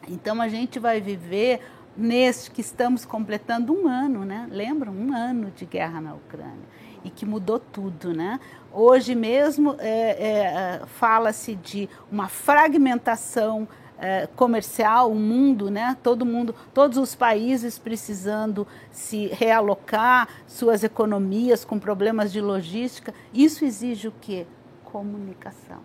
Então 0.07 0.41
a 0.41 0.47
gente 0.47 0.79
vai 0.79 1.01
viver 1.01 1.61
neste 1.95 2.51
que 2.51 2.61
estamos 2.61 3.03
completando 3.03 3.73
um 3.73 3.87
ano, 3.87 4.23
né? 4.23 4.47
Lembram? 4.51 4.93
Um 4.93 5.13
ano 5.13 5.51
de 5.51 5.65
guerra 5.65 5.99
na 5.99 6.13
Ucrânia 6.13 6.77
e 7.03 7.09
que 7.09 7.25
mudou 7.25 7.59
tudo, 7.59 8.13
né? 8.13 8.39
Hoje 8.71 9.15
mesmo 9.15 9.75
é, 9.79 10.79
é, 10.79 10.85
fala-se 10.85 11.55
de 11.55 11.89
uma 12.11 12.27
fragmentação 12.27 13.67
é, 13.99 14.27
comercial, 14.35 15.11
o 15.11 15.15
mundo, 15.15 15.69
né? 15.69 15.97
Todo 16.03 16.25
mundo, 16.25 16.53
todos 16.73 16.97
os 16.97 17.15
países 17.15 17.79
precisando 17.79 18.67
se 18.91 19.27
realocar 19.27 20.27
suas 20.47 20.83
economias 20.83 21.65
com 21.65 21.79
problemas 21.79 22.31
de 22.31 22.39
logística. 22.41 23.13
Isso 23.33 23.65
exige 23.65 24.07
o 24.07 24.13
quê? 24.21 24.45
Comunicação. 24.83 25.79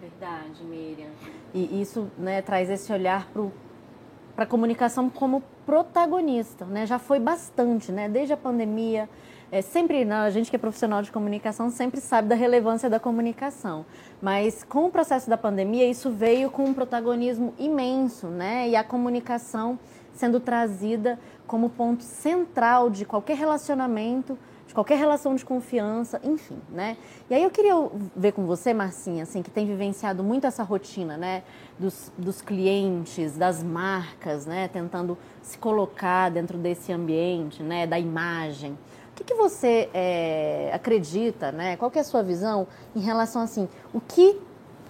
Verdade, 0.00 0.62
Miriam. 0.64 1.10
E 1.54 1.80
isso 1.80 2.10
né, 2.18 2.40
traz 2.42 2.70
esse 2.70 2.92
olhar 2.92 3.28
para 4.34 4.44
a 4.44 4.46
comunicação 4.46 5.10
como 5.10 5.42
protagonista, 5.66 6.64
né? 6.64 6.86
Já 6.86 6.98
foi 6.98 7.20
bastante, 7.20 7.92
né? 7.92 8.08
Desde 8.08 8.32
a 8.32 8.36
pandemia, 8.36 9.08
é, 9.52 9.60
sempre, 9.60 10.02
né, 10.02 10.14
a 10.14 10.30
gente 10.30 10.48
que 10.48 10.56
é 10.56 10.58
profissional 10.58 11.02
de 11.02 11.12
comunicação 11.12 11.68
sempre 11.68 12.00
sabe 12.00 12.26
da 12.26 12.34
relevância 12.34 12.88
da 12.88 12.98
comunicação. 12.98 13.84
Mas 14.20 14.64
com 14.64 14.86
o 14.86 14.90
processo 14.90 15.28
da 15.28 15.36
pandemia, 15.36 15.86
isso 15.86 16.10
veio 16.10 16.50
com 16.50 16.64
um 16.64 16.72
protagonismo 16.72 17.52
imenso, 17.58 18.28
né? 18.28 18.70
E 18.70 18.74
a 18.74 18.82
comunicação 18.82 19.78
sendo 20.14 20.40
trazida 20.40 21.20
como 21.46 21.68
ponto 21.68 22.02
central 22.02 22.88
de 22.88 23.04
qualquer 23.04 23.36
relacionamento, 23.36 24.38
de 24.66 24.72
qualquer 24.72 24.96
relação 24.96 25.34
de 25.34 25.44
confiança, 25.44 26.18
enfim, 26.24 26.58
né? 26.70 26.96
E 27.28 27.34
aí 27.34 27.42
eu 27.42 27.50
queria 27.50 27.74
ver 28.16 28.32
com 28.32 28.46
você, 28.46 28.72
Marcinha, 28.72 29.24
assim, 29.24 29.42
que 29.42 29.50
tem 29.50 29.66
vivenciado 29.66 30.24
muito 30.24 30.46
essa 30.46 30.62
rotina, 30.62 31.18
né? 31.18 31.42
Dos, 31.78 32.10
dos 32.16 32.40
clientes, 32.40 33.36
das 33.36 33.62
marcas, 33.62 34.46
né? 34.46 34.68
Tentando 34.68 35.18
se 35.42 35.58
colocar 35.58 36.30
dentro 36.30 36.56
desse 36.56 36.90
ambiente, 36.90 37.62
né? 37.62 37.86
Da 37.86 37.98
imagem. 37.98 38.78
O 39.22 39.24
que, 39.24 39.34
que 39.34 39.40
você 39.40 39.88
é, 39.94 40.72
acredita, 40.74 41.52
né? 41.52 41.76
Qual 41.76 41.92
é 41.94 42.00
a 42.00 42.04
sua 42.04 42.24
visão 42.24 42.66
em 42.94 42.98
relação 42.98 43.40
assim, 43.40 43.68
o 43.94 44.00
que 44.00 44.36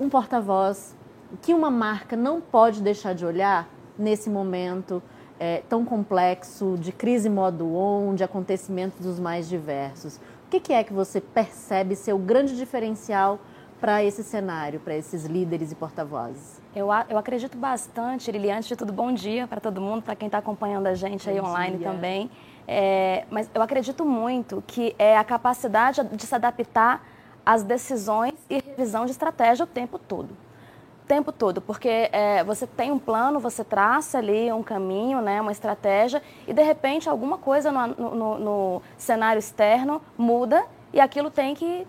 um 0.00 0.08
porta-voz, 0.08 0.96
o 1.30 1.36
que 1.36 1.52
uma 1.52 1.70
marca 1.70 2.16
não 2.16 2.40
pode 2.40 2.80
deixar 2.80 3.14
de 3.14 3.26
olhar 3.26 3.68
nesse 3.98 4.30
momento 4.30 5.02
é, 5.38 5.62
tão 5.68 5.84
complexo 5.84 6.78
de 6.80 6.92
crise 6.92 7.28
modo 7.28 7.76
on, 7.76 8.14
de 8.14 8.24
acontecimentos 8.24 9.00
dos 9.00 9.20
mais 9.20 9.50
diversos? 9.50 10.16
O 10.46 10.50
que, 10.50 10.60
que 10.60 10.72
é 10.72 10.82
que 10.82 10.94
você 10.94 11.20
percebe 11.20 11.94
ser 11.94 12.14
o 12.14 12.18
grande 12.18 12.56
diferencial 12.56 13.38
para 13.82 14.02
esse 14.02 14.24
cenário, 14.24 14.80
para 14.80 14.96
esses 14.96 15.26
líderes 15.26 15.72
e 15.72 15.74
porta-vozes? 15.74 16.58
Eu, 16.74 16.88
eu 17.10 17.18
acredito 17.18 17.58
bastante, 17.58 18.32
Lili, 18.32 18.50
antes 18.50 18.68
de 18.68 18.76
tudo, 18.76 18.94
bom 18.94 19.12
dia 19.12 19.46
para 19.46 19.60
todo 19.60 19.78
mundo, 19.78 20.02
para 20.02 20.16
quem 20.16 20.26
está 20.26 20.38
acompanhando 20.38 20.86
a 20.86 20.94
gente 20.94 21.26
bom 21.26 21.32
aí 21.32 21.38
online 21.38 21.76
dia. 21.76 21.90
também. 21.90 22.30
É, 22.66 23.24
mas 23.30 23.50
eu 23.54 23.62
acredito 23.62 24.04
muito 24.04 24.62
que 24.66 24.94
é 24.98 25.16
a 25.16 25.24
capacidade 25.24 26.02
de 26.04 26.26
se 26.26 26.34
adaptar 26.34 27.04
às 27.44 27.62
decisões 27.62 28.34
e 28.48 28.60
revisão 28.60 29.04
de 29.04 29.10
estratégia 29.10 29.64
o 29.64 29.66
tempo 29.66 29.98
todo. 29.98 30.30
O 30.30 31.06
tempo 31.06 31.32
todo, 31.32 31.60
porque 31.60 32.08
é, 32.12 32.44
você 32.44 32.66
tem 32.66 32.92
um 32.92 32.98
plano, 32.98 33.40
você 33.40 33.64
traça 33.64 34.18
ali 34.18 34.52
um 34.52 34.62
caminho, 34.62 35.20
né, 35.20 35.40
uma 35.40 35.50
estratégia, 35.50 36.22
e 36.46 36.52
de 36.52 36.62
repente 36.62 37.08
alguma 37.08 37.36
coisa 37.36 37.72
no, 37.72 38.14
no, 38.14 38.38
no 38.38 38.82
cenário 38.96 39.40
externo 39.40 40.00
muda 40.16 40.64
e 40.92 41.00
aquilo 41.00 41.30
tem 41.30 41.54
que 41.54 41.86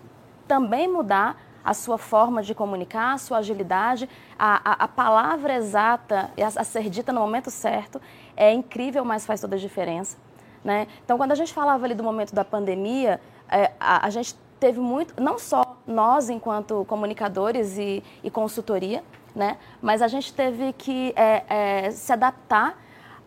também 0.48 0.88
mudar 0.88 1.40
a 1.64 1.72
sua 1.72 1.96
forma 1.96 2.42
de 2.42 2.54
comunicar, 2.54 3.14
a 3.14 3.18
sua 3.18 3.38
agilidade, 3.38 4.08
a, 4.38 4.72
a, 4.72 4.84
a 4.84 4.88
palavra 4.88 5.54
exata 5.54 6.30
a, 6.36 6.60
a 6.60 6.64
ser 6.64 6.90
dita 6.90 7.10
no 7.10 7.20
momento 7.20 7.50
certo 7.50 8.02
é 8.36 8.52
incrível, 8.52 9.04
mas 9.04 9.24
faz 9.24 9.40
toda 9.40 9.56
a 9.56 9.58
diferença. 9.58 10.23
Né? 10.64 10.88
Então, 11.04 11.18
quando 11.18 11.32
a 11.32 11.34
gente 11.34 11.52
falava 11.52 11.84
ali 11.84 11.94
do 11.94 12.02
momento 12.02 12.34
da 12.34 12.44
pandemia, 12.44 13.20
é, 13.50 13.72
a, 13.78 14.06
a, 14.06 14.10
gente 14.10 14.34
teve 14.58 14.80
muito, 14.80 15.20
não 15.22 15.38
só 15.38 15.76
nós 15.86 16.30
enquanto 16.30 16.86
comunicadores 16.86 17.76
e, 17.76 18.02
e 18.22 18.30
consultoria, 18.30 19.04
né? 19.34 19.58
mas 19.82 20.00
a 20.00 20.08
gente 20.08 20.32
teve 20.32 20.72
que 20.72 21.12
é, 21.16 21.44
é, 21.48 21.90
se 21.90 22.10
adaptar 22.12 22.78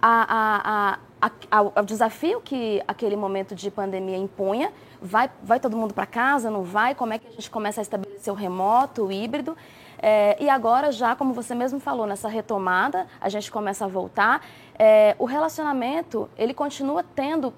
a, 0.01 0.97
a, 1.21 1.29
ao, 1.51 1.73
ao, 1.75 1.85
desafio 1.85 2.41
que 2.41 2.81
aquele 2.87 3.15
momento 3.15 3.53
de 3.53 3.69
pandemia 3.69 4.17
impunha. 4.17 4.71
Vai, 4.99 5.29
vai 5.43 5.59
todo 5.59 5.77
mundo 5.77 5.93
para 5.93 6.07
casa, 6.07 6.49
não 6.49 6.63
vai? 6.63 6.95
Como 6.95 7.13
é 7.13 7.19
que 7.19 7.27
a 7.27 7.31
gente 7.31 7.51
começa 7.51 7.81
a 7.81 7.83
estabelecer 7.83 8.33
o 8.33 8.35
remoto, 8.35 9.05
o 9.05 9.11
híbrido? 9.11 9.55
É, 9.99 10.37
e 10.39 10.49
agora, 10.49 10.91
já 10.91 11.15
como 11.15 11.33
você 11.33 11.55
mesmo 11.55 11.79
falou, 11.79 12.05
nessa 12.05 12.27
retomada, 12.27 13.07
a 13.19 13.29
gente 13.29 13.51
começa 13.51 13.85
a 13.85 13.87
voltar. 13.87 14.45
É, 14.77 15.15
o 15.17 15.25
relacionamento, 15.25 16.29
ele 16.37 16.53
continua 16.53 17.03
tendo, 17.03 17.53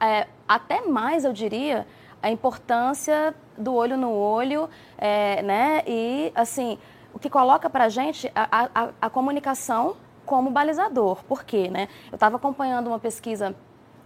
é, 0.00 0.26
até 0.48 0.82
mais, 0.82 1.24
eu 1.24 1.32
diria, 1.32 1.86
a 2.22 2.30
importância 2.30 3.34
do 3.56 3.74
olho 3.74 3.96
no 3.96 4.12
olho, 4.12 4.68
é, 4.98 5.42
né? 5.42 5.82
E, 5.86 6.32
assim, 6.34 6.78
o 7.14 7.18
que 7.18 7.30
coloca 7.30 7.70
para 7.70 7.84
a 7.84 7.88
gente 7.88 8.30
a, 8.34 9.08
comunicação 9.08 9.96
como 10.24 10.50
balizador. 10.50 11.24
Por 11.24 11.44
quê, 11.44 11.68
né? 11.68 11.88
Eu 12.10 12.16
estava 12.16 12.36
acompanhando 12.36 12.88
uma 12.88 12.98
pesquisa 12.98 13.54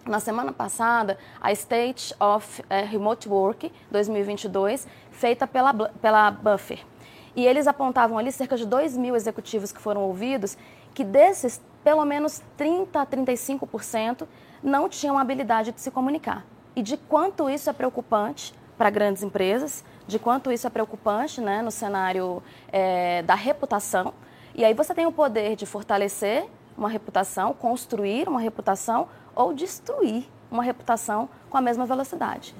na 0.07 0.21
semana 0.21 0.53
passada, 0.53 1.19
a 1.41 1.51
State 1.53 2.15
of 2.21 2.63
é, 2.71 2.83
Remote 2.83 3.29
Work 3.29 3.73
2022, 3.91 4.87
feita 5.11 5.47
pela, 5.47 5.73
pela 5.75 6.31
Buffer. 6.31 6.85
E 7.35 7.47
eles 7.47 7.67
apontavam 7.67 8.19
ali 8.19 8.33
cerca 8.33 8.57
de 8.57 8.67
2 8.67 8.97
mil 8.97 9.15
executivos 9.15 9.73
que 9.73 9.81
foram 9.81 10.03
ouvidos, 10.03 10.57
que 10.95 11.05
desses, 11.05 11.61
pelo 11.85 12.05
menos 12.05 12.43
30 12.57 13.01
a 13.01 13.07
35% 13.07 14.27
não 14.63 14.89
tinham 14.89 15.19
habilidade 15.19 15.73
de 15.73 15.81
se 15.81 15.91
comunicar. 15.91 16.45
E 16.75 16.83
de 16.83 16.97
quanto 16.97 17.49
isso 17.49 17.71
é 17.71 17.73
preocupante 17.73 18.55
para 18.77 18.91
grandes 18.91 19.23
empresas, 19.23 19.85
de 20.07 20.19
quanto 20.19 20.51
isso 20.51 20.67
é 20.67 20.71
preocupante 20.71 21.41
né, 21.41 21.63
no 21.63 21.71
cenário 21.71 22.43
é, 22.73 23.23
da 23.23 23.35
reputação. 23.35 24.15
E 24.55 24.65
aí 24.65 24.75
você 24.75 24.95
tem 24.95 25.07
o 25.07 25.13
poder 25.13 25.55
de 25.55 25.67
fortalecer 25.67 26.47
uma 26.77 26.89
reputação, 26.89 27.53
construir 27.53 28.29
uma 28.29 28.41
reputação 28.41 29.09
ou 29.35 29.53
destruir 29.53 30.25
uma 30.51 30.63
reputação 30.63 31.29
com 31.49 31.57
a 31.57 31.61
mesma 31.61 31.87
velocidade. 31.87 32.55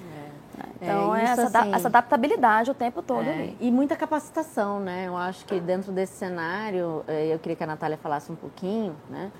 É. 0.59 0.85
Então, 0.85 1.15
é, 1.15 1.21
é 1.21 1.23
essa, 1.25 1.59
assim, 1.59 1.73
essa, 1.73 1.87
adaptabilidade 1.87 2.71
o 2.71 2.73
tempo 2.73 3.01
todo 3.01 3.27
é, 3.27 3.33
ali. 3.33 3.57
E 3.59 3.71
muita 3.71 3.95
capacitação, 3.95 4.79
né? 4.79 5.05
Eu 5.07 5.15
acho 5.15 5.45
que 5.45 5.59
dentro 5.59 5.91
desse 5.91 6.13
cenário, 6.13 7.03
é, 7.07 7.33
eu 7.33 7.39
queria 7.39 7.55
que 7.55 7.63
a 7.63 7.67
Natália 7.67 7.97
falasse 7.97 8.31
um 8.31 8.35
pouquinho, 8.35 8.95
né? 9.09 9.31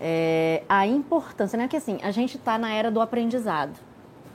É, 0.00 0.62
a 0.68 0.86
importância, 0.86 1.56
né? 1.56 1.66
Que 1.68 1.76
assim, 1.76 1.98
a 2.02 2.10
gente 2.10 2.36
está 2.36 2.58
na 2.58 2.72
era 2.72 2.90
do 2.90 3.00
aprendizado, 3.00 3.78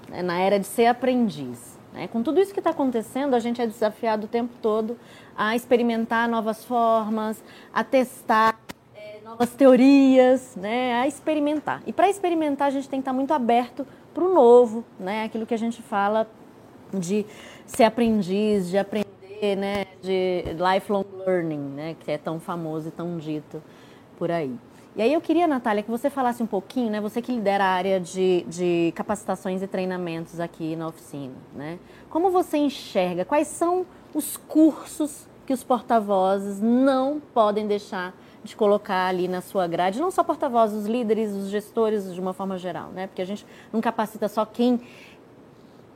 né? 0.09 0.21
na 0.21 0.39
era 0.39 0.59
de 0.59 0.65
ser 0.65 0.87
aprendiz. 0.87 1.77
Né? 1.93 2.07
Com 2.07 2.23
tudo 2.23 2.39
isso 2.39 2.53
que 2.53 2.59
está 2.59 2.71
acontecendo, 2.71 3.33
a 3.35 3.39
gente 3.39 3.61
é 3.61 3.67
desafiado 3.67 4.25
o 4.25 4.27
tempo 4.27 4.53
todo 4.61 4.97
a 5.37 5.55
experimentar 5.55 6.27
novas 6.27 6.65
formas, 6.65 7.41
a 7.73 7.83
testar 7.83 8.59
é, 8.95 9.19
novas 9.23 9.51
teorias, 9.51 10.55
né? 10.55 10.95
a 10.95 11.07
experimentar. 11.07 11.81
E 11.85 11.93
para 11.93 12.09
experimentar, 12.09 12.67
a 12.67 12.71
gente 12.71 12.89
tem 12.89 12.99
que 12.99 13.01
estar 13.01 13.11
tá 13.11 13.15
muito 13.15 13.33
aberto 13.33 13.85
para 14.13 14.23
o 14.23 14.33
novo, 14.33 14.83
né? 14.99 15.23
aquilo 15.23 15.45
que 15.45 15.53
a 15.53 15.57
gente 15.57 15.81
fala 15.81 16.27
de 16.93 17.25
ser 17.65 17.83
aprendiz, 17.83 18.69
de 18.69 18.77
aprender, 18.77 19.55
né, 19.57 19.85
de 20.01 20.43
lifelong 20.53 21.05
learning, 21.25 21.57
né, 21.57 21.95
que 21.99 22.11
é 22.11 22.17
tão 22.17 22.39
famoso 22.39 22.89
e 22.89 22.91
tão 22.91 23.17
dito 23.17 23.61
por 24.17 24.31
aí. 24.31 24.55
E 24.95 25.01
aí 25.01 25.11
eu 25.11 25.19
queria, 25.19 25.47
Natália, 25.47 25.81
que 25.81 25.89
você 25.89 26.09
falasse 26.09 26.43
um 26.43 26.45
pouquinho, 26.45 26.91
né, 26.91 27.01
você 27.01 27.21
que 27.21 27.31
lidera 27.31 27.63
a 27.63 27.67
área 27.67 27.99
de, 27.99 28.45
de 28.47 28.93
capacitações 28.95 29.61
e 29.63 29.67
treinamentos 29.67 30.39
aqui 30.39 30.75
na 30.75 30.87
oficina, 30.87 31.33
né? 31.55 31.79
Como 32.11 32.29
você 32.29 32.57
enxerga, 32.57 33.25
quais 33.25 33.47
são 33.47 33.87
os 34.13 34.37
cursos 34.37 35.27
que 35.47 35.53
os 35.53 35.63
porta-vozes 35.63 36.61
não 36.61 37.19
podem 37.33 37.65
deixar 37.65 38.13
de 38.43 38.55
colocar 38.55 39.07
ali 39.07 39.27
na 39.27 39.41
sua 39.41 39.67
grade, 39.67 39.99
não 39.99 40.11
só 40.11 40.23
porta-vozes, 40.23 40.81
os 40.81 40.85
líderes, 40.85 41.31
os 41.31 41.49
gestores 41.49 42.13
de 42.13 42.19
uma 42.19 42.33
forma 42.33 42.57
geral, 42.57 42.89
né? 42.89 43.07
Porque 43.07 43.21
a 43.21 43.25
gente 43.25 43.45
não 43.71 43.79
capacita 43.79 44.27
só 44.27 44.45
quem 44.45 44.81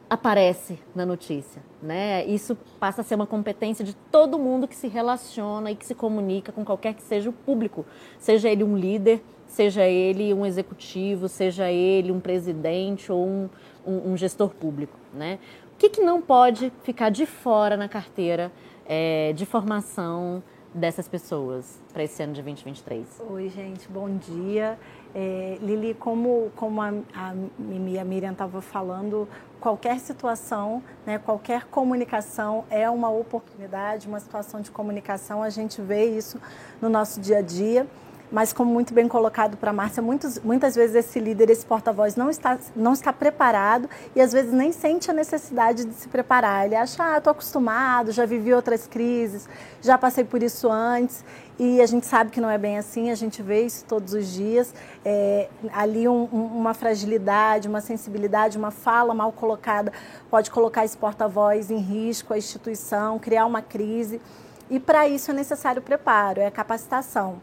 aparece 0.09 0.79
na 0.95 1.05
notícia, 1.05 1.61
né? 1.81 2.25
Isso 2.25 2.57
passa 2.79 3.01
a 3.01 3.03
ser 3.03 3.15
uma 3.15 3.27
competência 3.27 3.83
de 3.83 3.93
todo 3.93 4.39
mundo 4.39 4.67
que 4.67 4.75
se 4.75 4.87
relaciona 4.87 5.71
e 5.71 5.75
que 5.75 5.85
se 5.85 5.93
comunica 5.93 6.51
com 6.51 6.63
qualquer 6.63 6.93
que 6.93 7.01
seja 7.01 7.29
o 7.29 7.33
público, 7.33 7.85
seja 8.17 8.49
ele 8.49 8.63
um 8.63 8.77
líder, 8.77 9.21
seja 9.45 9.85
ele 9.85 10.33
um 10.33 10.45
executivo, 10.45 11.27
seja 11.27 11.69
ele 11.69 12.11
um 12.11 12.19
presidente 12.19 13.11
ou 13.11 13.25
um, 13.25 13.49
um, 13.85 14.11
um 14.13 14.17
gestor 14.17 14.49
público, 14.49 14.97
né? 15.13 15.39
O 15.73 15.77
que, 15.77 15.89
que, 15.89 16.01
não 16.01 16.21
pode 16.21 16.71
ficar 16.83 17.09
de 17.09 17.25
fora 17.25 17.77
na 17.77 17.87
carteira 17.87 18.51
é, 18.87 19.31
de 19.33 19.45
formação 19.45 20.41
dessas 20.77 21.07
pessoas 21.07 21.79
para 21.91 22.03
esse 22.03 22.21
ano 22.21 22.33
de 22.33 22.41
2023? 22.41 23.21
Oi, 23.29 23.49
gente, 23.49 23.87
bom 23.89 24.09
dia. 24.09 24.77
É, 25.13 25.57
Lili, 25.61 25.95
como, 25.95 26.51
como 26.55 26.81
a, 26.81 26.89
a 27.15 27.29
a 27.29 28.05
Miriam 28.05 28.31
estavam 28.31 28.61
falando, 28.61 29.27
qualquer 29.59 29.99
situação, 29.99 30.83
né, 31.05 31.17
qualquer 31.17 31.65
comunicação 31.65 32.63
é 32.69 32.87
uma 32.89 33.09
oportunidade, 33.09 34.07
uma 34.07 34.19
situação 34.19 34.61
de 34.61 34.69
comunicação, 34.69 35.41
a 35.41 35.49
gente 35.49 35.81
vê 35.81 36.05
isso 36.05 36.39
no 36.79 36.89
nosso 36.89 37.19
dia 37.19 37.39
a 37.39 37.41
dia 37.41 37.87
mas 38.31 38.51
como 38.51 38.71
muito 38.71 38.93
bem 38.93 39.07
colocado 39.07 39.57
para 39.57 39.71
a 39.71 39.73
Márcia, 39.73 40.01
muitos, 40.01 40.39
muitas 40.39 40.75
vezes 40.75 40.95
esse 40.95 41.19
líder, 41.19 41.49
esse 41.49 41.65
porta-voz 41.65 42.15
não 42.15 42.29
está, 42.29 42.57
não 42.75 42.93
está 42.93 43.13
preparado 43.13 43.89
e 44.15 44.21
às 44.21 44.33
vezes 44.33 44.51
nem 44.51 44.71
sente 44.71 45.09
a 45.09 45.13
necessidade 45.13 45.85
de 45.85 45.93
se 45.93 46.07
preparar. 46.07 46.65
Ele 46.65 46.75
acha, 46.75 47.01
ah, 47.03 47.17
estou 47.17 47.31
acostumado, 47.31 48.11
já 48.11 48.25
vivi 48.25 48.53
outras 48.53 48.85
crises, 48.85 49.47
já 49.81 49.97
passei 49.97 50.23
por 50.23 50.43
isso 50.43 50.69
antes. 50.69 51.23
E 51.59 51.81
a 51.81 51.87
gente 51.87 52.05
sabe 52.05 52.29
que 52.29 52.39
não 52.39 52.49
é 52.51 52.57
bem 52.57 52.77
assim, 52.77 53.09
a 53.09 53.15
gente 53.15 53.41
vê 53.41 53.61
isso 53.61 53.83
todos 53.85 54.13
os 54.13 54.31
dias. 54.31 54.75
É, 55.03 55.49
ali 55.73 56.07
um, 56.07 56.29
um, 56.31 56.45
uma 56.57 56.73
fragilidade, 56.75 57.67
uma 57.67 57.81
sensibilidade, 57.81 58.57
uma 58.57 58.69
fala 58.69 59.13
mal 59.13 59.31
colocada 59.31 59.91
pode 60.29 60.51
colocar 60.51 60.85
esse 60.85 60.95
porta-voz 60.95 61.71
em 61.71 61.77
risco, 61.77 62.33
a 62.33 62.37
instituição, 62.37 63.17
criar 63.17 63.45
uma 63.47 63.61
crise. 63.61 64.21
E 64.69 64.79
para 64.79 65.07
isso 65.07 65.31
é 65.31 65.33
necessário 65.33 65.81
preparo, 65.81 66.41
é 66.41 66.51
capacitação. 66.51 67.41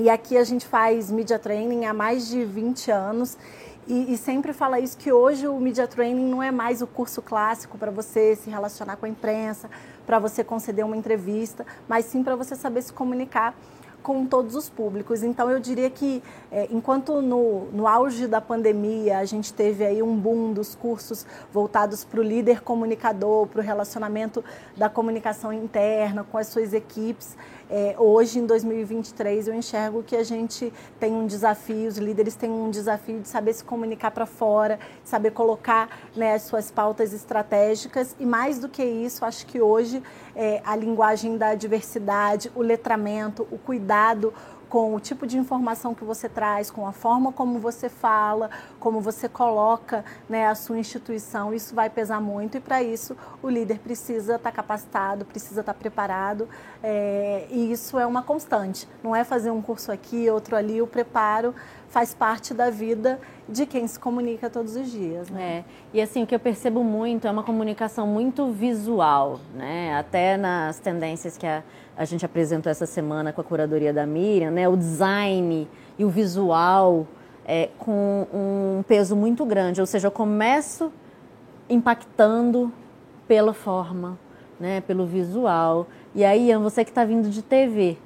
E 0.00 0.08
aqui 0.08 0.38
a 0.38 0.44
gente 0.44 0.66
faz 0.66 1.10
media 1.10 1.38
training 1.38 1.84
há 1.84 1.92
mais 1.92 2.26
de 2.26 2.42
20 2.42 2.90
anos 2.90 3.36
e, 3.86 4.14
e, 4.14 4.16
sempre 4.16 4.54
fala 4.54 4.80
isso 4.80 4.96
que 4.96 5.12
hoje 5.12 5.46
o 5.46 5.60
media 5.60 5.86
training 5.86 6.24
não 6.24 6.42
é 6.42 6.50
mais 6.50 6.80
o 6.80 6.86
curso 6.86 7.20
clássico 7.20 7.76
para 7.76 7.90
você 7.90 8.34
se 8.34 8.48
relacionar 8.48 8.96
com 8.96 9.04
a 9.04 9.08
imprensa, 9.10 9.68
para 10.06 10.18
você 10.18 10.42
conceder 10.42 10.86
uma 10.86 10.96
entrevista, 10.96 11.66
mas 11.86 12.06
sim 12.06 12.24
para 12.24 12.34
você 12.34 12.56
saber 12.56 12.80
se 12.80 12.94
comunicar 12.94 13.54
com 14.02 14.26
todos 14.26 14.54
os 14.54 14.68
públicos. 14.68 15.22
Então, 15.22 15.50
eu 15.50 15.60
diria 15.60 15.90
que, 15.90 16.22
é, 16.50 16.66
enquanto 16.70 17.20
no, 17.20 17.66
no 17.66 17.86
auge 17.86 18.26
da 18.26 18.40
pandemia 18.40 19.18
a 19.18 19.24
gente 19.24 19.52
teve 19.52 19.84
aí 19.84 20.02
um 20.02 20.16
boom 20.16 20.52
dos 20.52 20.74
cursos 20.74 21.26
voltados 21.52 22.04
para 22.04 22.20
o 22.20 22.22
líder 22.22 22.62
comunicador, 22.62 23.46
para 23.46 23.60
o 23.60 23.62
relacionamento 23.62 24.42
da 24.76 24.88
comunicação 24.88 25.52
interna 25.52 26.24
com 26.24 26.38
as 26.38 26.46
suas 26.46 26.72
equipes, 26.72 27.36
é, 27.70 27.94
hoje, 27.96 28.40
em 28.40 28.46
2023, 28.46 29.46
eu 29.46 29.54
enxergo 29.54 30.02
que 30.02 30.16
a 30.16 30.24
gente 30.24 30.72
tem 30.98 31.12
um 31.12 31.24
desafio, 31.24 31.88
os 31.88 31.98
líderes 31.98 32.34
têm 32.34 32.50
um 32.50 32.68
desafio 32.68 33.20
de 33.20 33.28
saber 33.28 33.52
se 33.52 33.62
comunicar 33.62 34.10
para 34.10 34.26
fora, 34.26 34.76
saber 35.04 35.30
colocar 35.30 35.88
né, 36.16 36.34
as 36.34 36.42
suas 36.42 36.68
pautas 36.68 37.12
estratégicas. 37.12 38.16
E, 38.18 38.26
mais 38.26 38.58
do 38.58 38.68
que 38.68 38.82
isso, 38.82 39.24
acho 39.24 39.46
que 39.46 39.60
hoje 39.60 40.02
é, 40.34 40.60
a 40.64 40.74
linguagem 40.74 41.38
da 41.38 41.54
diversidade, 41.54 42.50
o 42.56 42.60
letramento, 42.60 43.46
o 43.52 43.56
cuidado 43.56 44.34
com 44.70 44.94
o 44.94 45.00
tipo 45.00 45.26
de 45.26 45.36
informação 45.36 45.92
que 45.94 46.04
você 46.04 46.28
traz, 46.28 46.70
com 46.70 46.86
a 46.86 46.92
forma 46.92 47.32
como 47.32 47.58
você 47.58 47.88
fala, 47.88 48.48
como 48.78 49.00
você 49.00 49.28
coloca 49.28 50.04
né, 50.28 50.46
a 50.46 50.54
sua 50.54 50.78
instituição, 50.78 51.52
isso 51.52 51.74
vai 51.74 51.90
pesar 51.90 52.20
muito 52.20 52.56
e 52.56 52.60
para 52.60 52.80
isso 52.80 53.16
o 53.42 53.48
líder 53.48 53.80
precisa 53.80 54.36
estar 54.36 54.50
tá 54.50 54.56
capacitado, 54.56 55.24
precisa 55.24 55.60
estar 55.60 55.74
tá 55.74 55.78
preparado 55.78 56.48
é, 56.82 57.48
e 57.50 57.72
isso 57.72 57.98
é 57.98 58.06
uma 58.06 58.22
constante. 58.22 58.88
Não 59.02 59.14
é 59.14 59.24
fazer 59.24 59.50
um 59.50 59.60
curso 59.60 59.90
aqui, 59.90 60.30
outro 60.30 60.54
ali, 60.54 60.80
o 60.80 60.86
preparo 60.86 61.52
faz 61.88 62.14
parte 62.14 62.54
da 62.54 62.70
vida 62.70 63.20
de 63.48 63.66
quem 63.66 63.84
se 63.88 63.98
comunica 63.98 64.48
todos 64.48 64.76
os 64.76 64.90
dias. 64.90 65.28
Né? 65.28 65.42
É. 65.42 65.64
E 65.92 66.00
assim, 66.00 66.22
o 66.22 66.26
que 66.26 66.34
eu 66.34 66.38
percebo 66.38 66.84
muito 66.84 67.26
é 67.26 67.30
uma 67.30 67.42
comunicação 67.42 68.06
muito 68.06 68.46
visual, 68.52 69.40
né? 69.52 69.98
Até 69.98 70.36
nas 70.36 70.78
tendências 70.78 71.36
que 71.36 71.46
a, 71.46 71.64
a 72.00 72.06
gente 72.06 72.24
apresentou 72.24 72.72
essa 72.72 72.86
semana 72.86 73.30
com 73.30 73.42
a 73.42 73.44
curadoria 73.44 73.92
da 73.92 74.06
Miriam, 74.06 74.50
né? 74.50 74.66
O 74.66 74.74
design 74.74 75.68
e 75.98 76.02
o 76.02 76.08
visual 76.08 77.06
é, 77.44 77.68
com 77.78 78.26
um 78.32 78.82
peso 78.88 79.14
muito 79.14 79.44
grande. 79.44 79.82
Ou 79.82 79.86
seja, 79.86 80.06
eu 80.06 80.10
começo 80.10 80.90
impactando 81.68 82.72
pela 83.28 83.52
forma, 83.52 84.18
né? 84.58 84.80
Pelo 84.80 85.04
visual. 85.04 85.88
E 86.14 86.24
aí, 86.24 86.48
Ian, 86.48 86.60
você 86.60 86.86
que 86.86 86.90
está 86.90 87.04
vindo 87.04 87.28
de 87.28 87.42
TV, 87.42 87.98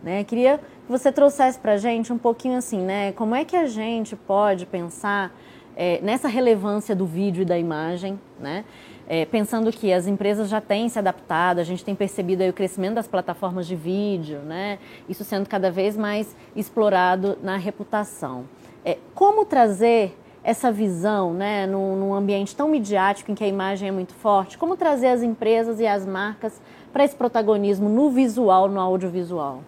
né? 0.00 0.22
Queria 0.22 0.58
que 0.58 0.92
você 0.92 1.10
trouxesse 1.10 1.58
para 1.58 1.72
a 1.72 1.76
gente 1.76 2.12
um 2.12 2.18
pouquinho 2.18 2.56
assim, 2.56 2.82
né? 2.82 3.10
Como 3.10 3.34
é 3.34 3.44
que 3.44 3.56
a 3.56 3.66
gente 3.66 4.14
pode 4.14 4.64
pensar 4.64 5.34
é, 5.76 5.98
nessa 6.00 6.28
relevância 6.28 6.94
do 6.94 7.04
vídeo 7.04 7.42
e 7.42 7.44
da 7.44 7.58
imagem, 7.58 8.16
né? 8.38 8.64
É, 9.06 9.26
pensando 9.26 9.70
que 9.70 9.92
as 9.92 10.06
empresas 10.06 10.48
já 10.48 10.60
têm 10.60 10.88
se 10.88 10.98
adaptado, 10.98 11.58
a 11.58 11.64
gente 11.64 11.84
tem 11.84 11.94
percebido 11.94 12.42
o 12.44 12.52
crescimento 12.52 12.94
das 12.94 13.06
plataformas 13.06 13.66
de 13.66 13.76
vídeo, 13.76 14.38
né? 14.38 14.78
Isso 15.08 15.24
sendo 15.24 15.48
cada 15.48 15.70
vez 15.70 15.96
mais 15.96 16.34
explorado 16.56 17.36
na 17.42 17.56
reputação. 17.56 18.44
É, 18.84 18.98
como 19.14 19.44
trazer 19.44 20.16
essa 20.42 20.70
visão, 20.70 21.32
né, 21.32 21.66
num, 21.66 21.96
num 21.96 22.14
ambiente 22.14 22.54
tão 22.54 22.68
midiático 22.68 23.32
em 23.32 23.34
que 23.34 23.42
a 23.42 23.48
imagem 23.48 23.88
é 23.88 23.92
muito 23.92 24.12
forte? 24.12 24.58
Como 24.58 24.76
trazer 24.76 25.08
as 25.08 25.22
empresas 25.22 25.80
e 25.80 25.86
as 25.86 26.06
marcas 26.06 26.60
para 26.92 27.02
esse 27.02 27.16
protagonismo 27.16 27.88
no 27.88 28.10
visual, 28.10 28.68
no 28.68 28.78
audiovisual? 28.78 29.62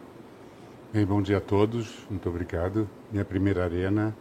Bem, 0.93 1.05
bom 1.05 1.21
dia 1.23 1.39
a 1.39 1.41
todos, 1.41 2.07
muito 2.11 2.29
obrigado. 2.29 2.89
Minha 3.11 3.25
primeira 3.25 3.65
arena, 3.65 4.15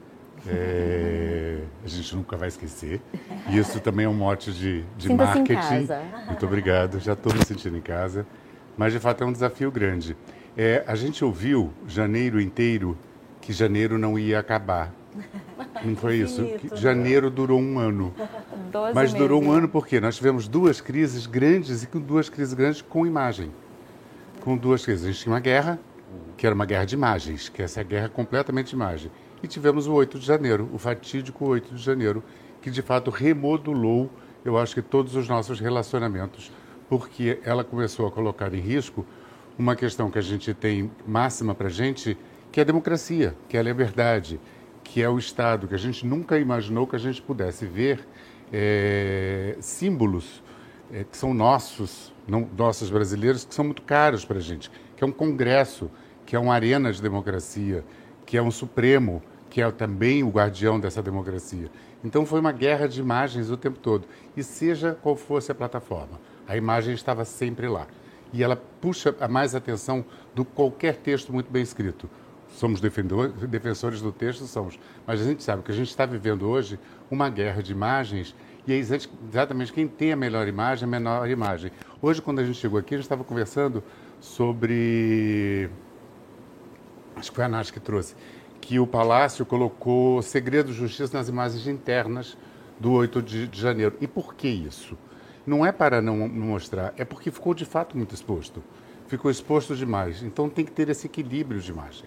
é... 0.48 1.60
a 1.84 1.88
gente 1.88 2.16
nunca 2.16 2.38
vai 2.38 2.48
esquecer. 2.48 3.02
E 3.50 3.58
isso 3.58 3.79
também 3.79 4.05
é 4.05 4.10
um 4.10 4.14
mote 4.14 4.51
de, 4.51 4.84
de 4.98 5.14
marketing. 5.14 5.51
Em 5.51 5.88
casa. 5.88 6.01
Muito 6.27 6.46
obrigado, 6.46 7.00
já 7.00 7.14
estou 7.14 7.34
me 7.34 7.44
sentindo 7.46 7.77
em 7.77 7.81
casa. 7.81 8.25
Mas 8.77 8.94
de 8.94 9.00
fato 9.00 9.24
é 9.24 9.27
um 9.27 9.31
desafio 9.31 9.72
grande. 9.72 10.16
É, 10.58 10.84
a 10.88 10.96
gente 10.96 11.24
ouviu 11.24 11.74
janeiro 11.88 12.40
inteiro 12.40 12.98
que 13.42 13.53
janeiro 13.53 13.98
não 13.98 14.18
ia 14.18 14.40
acabar. 14.40 14.92
Não 15.84 15.96
foi 15.96 16.18
isso? 16.18 16.44
Que 16.44 16.75
janeiro 16.75 17.29
durou 17.29 17.60
um 17.60 17.77
ano. 17.77 18.14
Mas 18.94 19.14
durou 19.14 19.42
um 19.42 19.51
ano 19.51 19.68
porque 19.68 20.00
nós 20.00 20.18
tivemos 20.18 20.48
duas 20.48 20.81
crises 20.81 21.25
grandes 21.25 21.84
e 21.84 21.88
com 21.88 22.00
duas 22.00 22.29
crises 22.29 22.53
grandes 22.53 22.81
com 22.81 23.05
imagem. 23.05 23.51
Com 24.42 24.58
duas 24.58 24.84
crises. 24.84 25.05
A 25.05 25.12
gente 25.12 25.22
tinha 25.22 25.34
uma 25.34 25.40
guerra 25.40 25.79
que 26.38 26.46
era 26.46 26.53
uma 26.53 26.66
guerra 26.66 26.86
de 26.86 26.96
imagens, 26.96 27.50
que 27.50 27.62
essa 27.62 27.79
é 27.79 27.81
a 27.81 27.84
guerra 27.84 28.10
completamente 28.10 28.70
de 28.70 28.75
imagem. 28.75 29.12
E 29.46 29.48
tivemos 29.48 29.86
o 29.86 29.94
8 29.94 30.18
de 30.18 30.25
janeiro, 30.25 30.68
o 30.74 30.79
fatídico 30.79 31.46
8 31.46 31.75
de 31.75 31.84
janeiro, 31.84 32.24
que 32.64 32.72
de 32.72 32.81
fato 32.81 33.12
remodulou, 33.12 34.10
eu 34.44 34.58
acho 34.58 34.74
que 34.74 34.81
todos 34.81 35.16
os 35.16 35.29
nossos 35.29 35.60
relacionamentos, 35.60 36.51
porque 36.90 37.40
ela 37.44 37.64
começou 37.64 38.08
a 38.08 38.12
colocar 38.12 38.51
em 38.55 38.60
risco 38.60 39.05
uma 39.55 39.75
questão 39.75 40.10
que 40.10 40.18
a 40.18 40.22
gente 40.22 40.51
tem 40.55 40.90
máxima 41.05 41.53
para 41.53 41.68
a 41.68 41.70
gente, 41.70 42.18
que 42.51 42.60
é 42.60 42.64
a 42.64 42.66
democracia, 42.66 43.36
que 43.48 43.55
é 43.55 43.60
a 43.60 43.64
liberdade, 43.64 44.40
que 44.84 45.03
é 45.03 45.08
o 45.08 45.20
Estado, 45.20 45.68
que 45.68 45.75
a 45.75 45.77
gente 45.77 46.08
nunca 46.08 46.40
imaginou 46.40 46.88
que 46.88 46.96
a 46.96 47.00
gente 47.00 47.22
pudesse 47.22 47.68
ver 47.68 48.00
é, 48.51 49.58
símbolos 49.60 50.42
é, 50.92 51.03
que 51.03 51.16
são 51.16 51.36
nossos, 51.36 52.12
não 52.27 52.50
nossos 52.58 52.90
brasileiros, 52.90 53.46
que 53.46 53.53
são 53.53 53.66
muito 53.66 53.84
caros 53.84 54.25
para 54.25 54.40
a 54.40 54.42
gente, 54.42 54.72
que 54.98 55.03
é 55.03 55.08
um 55.08 55.12
congresso, 55.12 55.92
que 56.25 56.36
é 56.36 56.40
uma 56.40 56.55
arena 56.55 56.92
de 56.92 57.00
democracia, 57.00 57.86
que 58.25 58.36
é 58.36 58.42
um 58.42 58.50
Supremo, 58.50 59.22
que 59.55 59.61
é 59.61 59.72
também 59.72 60.22
o 60.22 60.27
guardião 60.27 60.77
dessa 60.77 61.01
democracia. 61.01 61.72
Então 62.03 62.25
foi 62.25 62.41
uma 62.41 62.51
guerra 62.51 62.89
de 62.89 63.00
imagens 63.00 63.50
o 63.50 63.55
tempo 63.55 63.79
todo. 63.79 64.05
E 64.35 64.44
seja 64.44 64.98
qual 65.01 65.15
fosse 65.15 65.50
a 65.50 65.55
plataforma, 65.55 66.20
a 66.46 66.57
imagem 66.57 66.94
estava 66.94 67.24
sempre 67.24 67.70
lá. 67.70 67.87
E 68.33 68.44
ela 68.44 68.57
puxa 68.57 69.15
a 69.18 69.29
mais 69.29 69.55
atenção 69.55 70.03
do 70.35 70.44
qualquer 70.44 70.98
texto 70.98 71.31
muito 71.31 71.50
bem 71.50 71.63
escrito. 71.63 72.09
Somos 72.50 72.81
defensores 72.81 74.01
do 74.01 74.11
texto, 74.11 74.44
somos. 74.44 74.77
Mas 75.07 75.22
a 75.22 75.24
gente 75.24 75.41
sabe 75.41 75.63
que 75.63 75.72
a 75.72 75.75
gente 75.75 75.87
está 75.87 76.05
vivendo 76.05 76.50
hoje 76.50 76.77
uma 77.09 77.29
guerra 77.29 77.63
de 77.63 77.72
imagens 77.72 78.35
e 78.68 78.74
é 78.74 78.75
exatamente 78.75 79.72
quem 79.72 79.87
tem 79.87 80.11
a 80.11 80.18
melhor 80.18 80.50
imagem, 80.50 80.83
a 80.83 80.87
menor 80.87 81.29
imagem. 81.29 81.72
Hoje, 82.01 82.22
quando 82.22 82.39
a 82.39 82.44
gente 82.44 82.59
chegou 82.59 82.77
aqui, 82.77 82.96
a 82.96 82.98
gente 82.98 83.05
estava 83.05 83.24
conversando 83.24 83.81
sobre 84.20 85.70
acho 87.15 87.29
que 87.31 87.35
foi 87.35 87.46
a 87.46 87.48
Nath 87.48 87.72
que 87.72 87.79
trouxe, 87.79 88.13
que 88.66 88.80
o 88.80 88.88
Palácio 88.88 89.46
colocou 89.46 90.24
segredo 90.24 90.72
de 90.72 90.74
justiça 90.74 91.16
nas 91.16 91.30
imagens 91.30 91.68
internas 91.68 92.36
do 92.80 92.92
8 92.94 93.22
de, 93.22 93.48
de 93.48 93.62
janeiro. 93.62 93.96
E 94.01 94.08
por 94.08 94.34
que 94.34 94.48
isso? 94.48 94.98
Não 95.46 95.64
é 95.64 95.72
para 95.72 96.01
não, 96.01 96.28
mostrar, 96.28 96.92
é 96.98 97.06
porque 97.06 97.30
ficou 97.30 97.54
de 97.54 97.64
fato 97.64 97.96
muito 97.96 98.16
exposto. 98.16 98.64
Ficou 99.08 99.30
exposto 99.30 99.75
demais. 99.75 100.24
Então 100.24 100.50
tem 100.50 100.66
que 100.66 100.72
ter 100.72 100.90
esse 100.90 101.06
equilíbrio 101.06 101.62
de 101.62 101.70
imagem. 101.70 102.06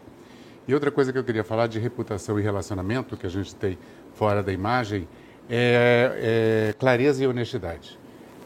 E 0.67 0.75
outra 0.75 0.91
coisa 0.91 1.13
que 1.13 1.19
eu 1.19 1.23
queria 1.23 1.45
falar 1.45 1.69
de 1.69 1.79
reputação 1.79 2.41
e 2.41 2.43
relacionamento 2.43 3.17
que 3.17 3.27
a 3.27 3.31
gente 3.31 3.55
tem 3.55 3.79
fora 4.15 4.43
da 4.43 4.53
imagem 4.53 5.07
é, 5.49 6.71
é 6.71 6.73
clareza 6.73 7.23
e 7.23 7.27
honestidade. 7.29 7.97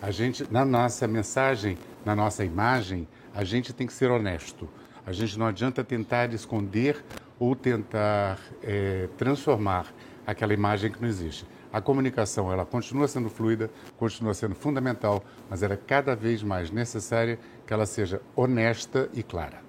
A 0.03 0.11
gente, 0.11 0.47
na 0.51 0.67
nossa 0.67 1.09
mensagem, 1.09 1.79
na 2.05 2.15
nossa 2.15 2.45
imagem, 2.45 3.09
a 3.35 3.43
gente 3.43 3.73
tem 3.73 3.87
que 3.87 3.93
ser 3.95 4.11
honesto. 4.11 4.69
A 5.07 5.13
gente 5.13 5.39
não 5.39 5.47
adianta 5.47 5.83
tentar 5.83 6.33
esconder 6.35 7.03
ou 7.43 7.57
tentar 7.57 8.39
é, 8.63 9.09
transformar 9.19 9.93
aquela 10.25 10.55
imagem 10.55 10.93
que 10.93 11.03
não 11.03 11.09
existe. 11.09 11.45
A 11.73 11.81
comunicação 11.81 12.53
ela 12.53 12.65
continua 12.65 13.09
sendo 13.09 13.29
fluida, 13.29 13.69
continua 13.99 14.33
sendo 14.33 14.55
fundamental, 14.55 15.25
mas 15.51 15.61
ela 15.61 15.75
é 15.75 15.77
cada 15.77 16.15
vez 16.15 16.41
mais 16.41 16.71
necessária 16.71 17.41
que 17.67 17.73
ela 17.73 17.85
seja 17.85 18.23
honesta 18.37 19.11
e 19.13 19.25
clara. 19.25 19.61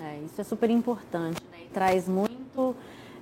É, 0.00 0.18
isso 0.24 0.40
é 0.40 0.44
super 0.44 0.68
importante 0.70 1.40
né? 1.52 1.58
e 1.66 1.68
traz 1.68 2.08
muito 2.08 2.74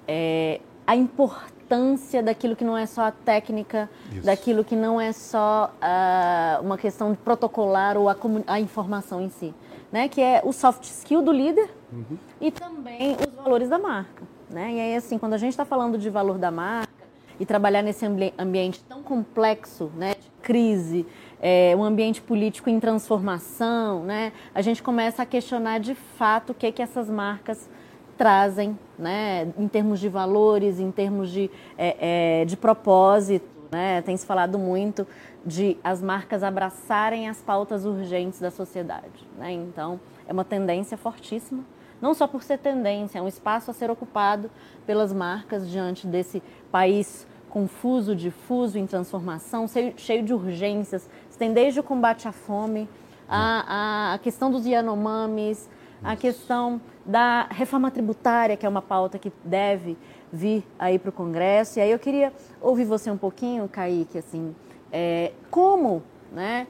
é, 0.08 0.62
a 0.86 0.96
importância 0.96 2.22
daquilo 2.22 2.56
que 2.56 2.64
não 2.64 2.78
é 2.78 2.86
só 2.86 3.02
a 3.02 3.12
técnica, 3.12 3.90
isso. 4.10 4.24
daquilo 4.24 4.64
que 4.64 4.74
não 4.74 4.98
é 4.98 5.12
só 5.12 5.70
uh, 5.82 6.64
uma 6.64 6.78
questão 6.78 7.10
de 7.10 7.18
protocolar 7.18 7.98
ou 7.98 8.08
a, 8.08 8.16
a 8.46 8.58
informação 8.58 9.20
em 9.20 9.28
si 9.28 9.52
né, 9.92 10.08
que 10.08 10.20
é 10.20 10.40
o 10.42 10.52
soft 10.52 10.84
skill 10.84 11.20
do 11.22 11.30
líder 11.30 11.68
uhum. 11.92 12.16
e 12.40 12.50
também 12.50 13.14
os 13.14 13.34
valores 13.34 13.68
da 13.68 13.78
marca. 13.78 14.24
Né? 14.48 14.72
E 14.72 14.80
aí, 14.80 14.96
assim, 14.96 15.18
quando 15.18 15.34
a 15.34 15.38
gente 15.38 15.50
está 15.50 15.64
falando 15.64 15.98
de 15.98 16.08
valor 16.08 16.38
da 16.38 16.50
marca 16.50 16.90
e 17.38 17.44
trabalhar 17.44 17.82
nesse 17.82 18.04
ambi 18.06 18.32
ambiente 18.38 18.82
tão 18.84 19.02
complexo, 19.02 19.90
né, 19.96 20.14
de 20.14 20.30
crise, 20.42 21.06
é, 21.40 21.74
um 21.76 21.84
ambiente 21.84 22.22
político 22.22 22.70
em 22.70 22.80
transformação, 22.80 24.02
né, 24.04 24.32
a 24.54 24.62
gente 24.62 24.82
começa 24.82 25.22
a 25.22 25.26
questionar 25.26 25.78
de 25.78 25.94
fato 25.94 26.50
o 26.50 26.54
que, 26.54 26.72
que 26.72 26.82
essas 26.82 27.10
marcas 27.10 27.68
trazem, 28.16 28.78
né, 28.98 29.52
em 29.58 29.66
termos 29.66 29.98
de 29.98 30.08
valores, 30.08 30.78
em 30.78 30.90
termos 30.90 31.30
de, 31.30 31.50
é, 31.76 32.42
é, 32.42 32.44
de 32.44 32.56
propósito. 32.56 33.51
Né? 33.72 34.02
Tem 34.02 34.16
se 34.16 34.26
falado 34.26 34.58
muito 34.58 35.06
de 35.44 35.78
as 35.82 36.00
marcas 36.00 36.42
abraçarem 36.42 37.28
as 37.28 37.40
pautas 37.40 37.84
urgentes 37.84 38.38
da 38.38 38.50
sociedade. 38.50 39.26
Né? 39.38 39.52
Então, 39.52 39.98
é 40.28 40.32
uma 40.32 40.44
tendência 40.44 40.96
fortíssima 40.96 41.64
não 42.02 42.14
só 42.14 42.26
por 42.26 42.42
ser 42.42 42.58
tendência, 42.58 43.20
é 43.20 43.22
um 43.22 43.28
espaço 43.28 43.70
a 43.70 43.74
ser 43.74 43.88
ocupado 43.88 44.50
pelas 44.84 45.12
marcas 45.12 45.70
diante 45.70 46.04
desse 46.04 46.42
país 46.68 47.24
confuso, 47.48 48.16
difuso, 48.16 48.76
em 48.76 48.86
transformação, 48.86 49.66
cheio 49.96 50.24
de 50.24 50.34
urgências. 50.34 51.08
Tem 51.38 51.52
desde 51.52 51.78
o 51.78 51.82
combate 51.82 52.26
à 52.26 52.32
fome, 52.32 52.88
a, 53.28 54.14
a 54.14 54.18
questão 54.18 54.50
dos 54.50 54.66
Yanomamis, 54.66 55.68
a 56.02 56.16
questão 56.16 56.80
da 57.06 57.46
reforma 57.50 57.90
tributária, 57.90 58.56
que 58.56 58.66
é 58.66 58.68
uma 58.68 58.82
pauta 58.82 59.18
que 59.18 59.32
deve 59.44 59.96
vir 60.32 60.64
aí 60.78 60.98
para 60.98 61.10
o 61.10 61.12
Congresso. 61.12 61.78
E 61.78 61.82
aí 61.82 61.90
eu 61.90 61.98
queria 61.98 62.32
ouvir 62.60 62.84
você 62.84 63.10
um 63.10 63.18
pouquinho, 63.18 63.68
Kaique, 63.68 64.18
assim, 64.18 64.54
é, 64.90 65.32
como 65.50 66.02
né, 66.32 66.66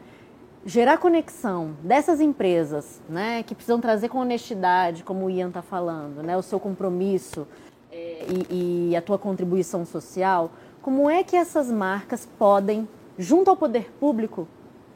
gerar 0.64 0.98
conexão 0.98 1.76
dessas 1.82 2.20
empresas 2.20 3.00
né, 3.08 3.42
que 3.42 3.54
precisam 3.54 3.80
trazer 3.80 4.08
com 4.08 4.18
honestidade, 4.18 5.04
como 5.04 5.26
o 5.26 5.30
Ian 5.30 5.48
está 5.48 5.62
falando, 5.62 6.22
né, 6.22 6.36
o 6.36 6.42
seu 6.42 6.58
compromisso 6.58 7.46
é, 7.90 8.26
e, 8.50 8.90
e 8.90 8.96
a 8.96 9.02
tua 9.02 9.18
contribuição 9.18 9.84
social, 9.84 10.50
como 10.80 11.08
é 11.08 11.22
que 11.22 11.36
essas 11.36 11.70
marcas 11.70 12.26
podem, 12.38 12.88
junto 13.18 13.50
ao 13.50 13.56
poder 13.56 13.92
público, 14.00 14.48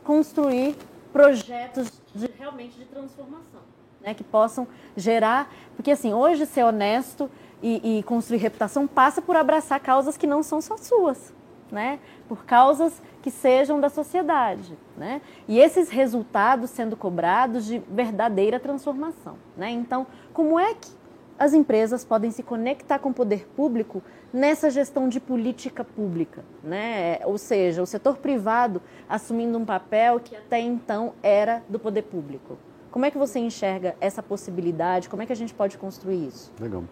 construir 0.03 0.77
projetos 1.13 2.01
de, 2.15 2.29
realmente 2.39 2.79
de 2.79 2.85
transformação, 2.85 3.61
né, 4.01 4.15
que 4.15 4.25
possam 4.25 4.67
gerar, 4.97 5.53
porque 5.75 5.91
assim 5.91 6.13
hoje 6.13 6.47
ser 6.47 6.65
honesto 6.65 7.31
e, 7.67 7.99
e 7.99 8.03
construir 8.05 8.39
reputação 8.39 8.87
passa 8.87 9.21
por 9.21 9.35
abraçar 9.35 9.81
causas 9.81 10.17
que 10.17 10.27
não 10.27 10.41
são 10.41 10.61
só 10.61 10.77
suas, 10.77 11.35
né, 11.69 11.99
por 12.29 12.45
causas 12.45 13.03
que 13.21 13.31
sejam 13.31 13.81
da 13.81 13.89
sociedade, 13.89 14.79
né? 14.97 15.21
E 15.49 15.59
esses 15.59 15.89
resultados 15.89 16.71
sendo 16.71 16.97
cobrados 16.97 17.67
de 17.67 17.81
verdadeira 17.91 18.61
transformação, 18.61 19.37
né? 19.57 19.69
Então, 19.71 20.07
como 20.33 20.61
é 20.61 20.75
que 20.75 20.93
as 21.37 21.53
empresas 21.53 22.05
podem 22.05 22.31
se 22.31 22.41
conectar 22.41 23.01
com 23.01 23.09
o 23.09 23.13
poder 23.13 23.49
público 23.57 24.01
nessa 24.33 24.71
gestão 24.71 25.09
de 25.09 25.19
política 25.19 25.83
pública, 25.83 26.45
né? 26.63 27.19
Ou 27.25 27.37
seja, 27.37 27.83
o 27.83 27.87
setor 27.87 28.19
privado 28.19 28.81
assumindo 29.09 29.59
um 29.59 29.65
papel 29.65 30.21
que 30.21 30.37
até 30.37 30.61
então 30.61 31.15
era 31.21 31.65
do 31.69 31.81
poder 31.81 32.03
público. 32.03 32.57
Como 32.93 33.05
é 33.05 33.11
que 33.11 33.19
você 33.19 33.41
enxerga 33.41 33.97
essa 34.01 34.23
possibilidade? 34.23 35.09
Como 35.09 35.21
é 35.21 35.27
que 35.27 35.33
a 35.33 35.37
gente 35.37 35.53
pode 35.53 35.77
construir 35.77 36.29
isso? 36.29 36.53
Legal. 36.61 36.85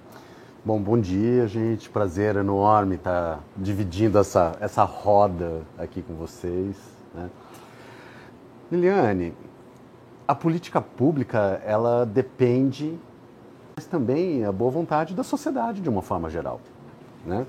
Bom, 0.67 0.81
bom 0.81 0.99
dia, 0.99 1.47
gente. 1.47 1.91
Prazer 1.91 2.37
enorme 2.37 2.95
estar 2.95 3.41
dividindo 3.55 4.19
essa, 4.19 4.57
essa 4.59 4.83
roda 4.83 5.61
aqui 5.77 6.01
com 6.01 6.15
vocês. 6.15 6.75
Né? 7.15 7.29
Liliane, 8.73 9.35
a 10.27 10.35
política 10.35 10.81
pública, 10.81 11.61
ela 11.67 12.07
depende, 12.07 12.99
mas 13.77 13.85
também 13.85 14.47
a 14.47 14.51
boa 14.51 14.71
vontade 14.71 15.13
da 15.13 15.23
sociedade 15.23 15.83
de 15.83 15.89
uma 15.91 16.01
forma 16.01 16.31
geral. 16.31 16.59
Né? 17.27 17.45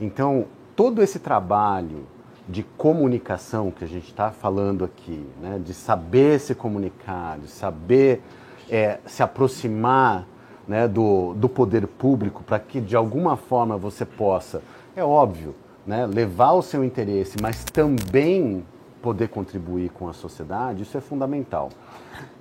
Então, 0.00 0.46
todo 0.74 1.02
esse 1.02 1.18
trabalho 1.18 2.06
de 2.48 2.62
comunicação 2.62 3.70
que 3.70 3.84
a 3.84 3.88
gente 3.88 4.08
está 4.08 4.30
falando 4.30 4.86
aqui, 4.86 5.28
né? 5.42 5.60
de 5.62 5.74
saber 5.74 6.40
se 6.40 6.54
comunicar, 6.54 7.38
de 7.40 7.48
saber 7.48 8.22
é, 8.70 9.00
se 9.04 9.22
aproximar 9.22 10.26
né, 10.68 10.86
do, 10.86 11.32
do 11.34 11.48
poder 11.48 11.86
público 11.86 12.44
para 12.44 12.58
que 12.58 12.80
de 12.80 12.94
alguma 12.94 13.36
forma 13.36 13.78
você 13.78 14.04
possa, 14.04 14.62
é 14.94 15.02
óbvio, 15.02 15.54
né, 15.86 16.04
levar 16.04 16.52
o 16.52 16.62
seu 16.62 16.84
interesse, 16.84 17.36
mas 17.40 17.64
também 17.64 18.64
poder 19.00 19.28
contribuir 19.28 19.88
com 19.90 20.08
a 20.08 20.12
sociedade, 20.12 20.82
isso 20.82 20.98
é 20.98 21.00
fundamental. 21.00 21.70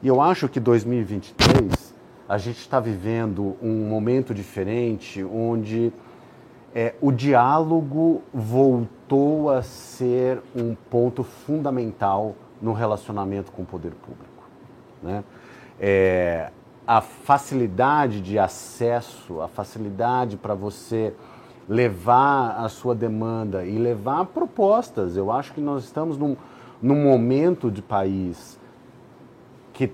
E 0.04 0.08
eu 0.08 0.20
acho 0.20 0.50
que 0.50 0.60
2023 0.60 1.96
a 2.28 2.38
gente 2.38 2.60
está 2.60 2.80
vivendo 2.80 3.56
um 3.62 3.88
momento 3.88 4.34
diferente 4.34 5.24
onde 5.24 5.94
é, 6.76 6.94
o 7.00 7.12
diálogo 7.12 8.22
voltou 8.34 9.50
a 9.50 9.64
ser 9.64 10.42
um 10.54 10.76
ponto 10.76 11.24
fundamental 11.24 12.36
no 12.62 12.74
relacionamento 12.74 13.52
com 13.52 13.62
o 13.62 13.66
poder 13.66 13.94
público. 13.94 14.44
Né? 15.02 15.24
É, 15.80 16.52
a 16.88 17.02
facilidade 17.02 18.22
de 18.22 18.40
acesso, 18.40 19.42
a 19.42 19.48
facilidade 19.50 20.38
para 20.38 20.54
você 20.54 21.14
levar 21.68 22.64
a 22.64 22.70
sua 22.70 22.96
demanda 22.96 23.66
e 23.66 23.78
levar 23.78 24.26
propostas. 24.28 25.18
Eu 25.18 25.30
acho 25.30 25.54
que 25.54 25.60
nós 25.60 25.84
estamos 25.84 26.18
num, 26.18 26.38
num 26.82 27.04
momento 27.04 27.70
de 27.70 27.82
país 27.82 28.58
que 29.74 29.92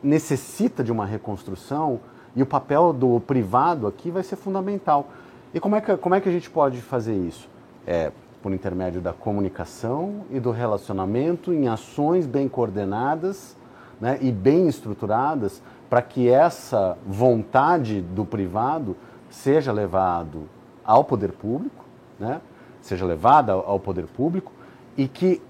necessita 0.00 0.84
de 0.84 0.92
uma 0.92 1.04
reconstrução 1.04 1.98
e 2.36 2.42
o 2.42 2.46
papel 2.46 2.92
do 2.92 3.18
privado 3.18 3.88
aqui 3.88 4.08
vai 4.08 4.22
ser 4.22 4.36
fundamental. 4.36 5.08
E 5.52 5.58
como 5.58 5.74
é 5.74 5.80
que, 5.80 5.96
como 5.96 6.14
é 6.14 6.20
que 6.20 6.28
a 6.28 6.32
gente 6.32 6.48
pode 6.48 6.80
fazer 6.80 7.16
isso? 7.16 7.48
É 7.84 8.12
por 8.40 8.52
intermédio 8.52 9.00
da 9.00 9.12
comunicação 9.12 10.24
e 10.30 10.38
do 10.38 10.52
relacionamento 10.52 11.52
em 11.52 11.66
ações 11.66 12.26
bem 12.26 12.48
coordenadas 12.48 13.56
né, 14.00 14.18
e 14.20 14.30
bem 14.30 14.68
estruturadas 14.68 15.60
para 15.88 16.02
que 16.02 16.28
essa 16.28 16.96
vontade 17.06 18.00
do 18.00 18.24
privado 18.24 18.96
seja 19.30 19.72
levado 19.72 20.48
ao 20.84 21.04
poder 21.04 21.32
público, 21.32 21.84
né, 22.18 22.40
seja 22.80 23.04
levada 23.04 23.52
ao 23.52 23.78
poder 23.80 24.06
público 24.06 24.52
e 24.96 25.06
que 25.08 25.42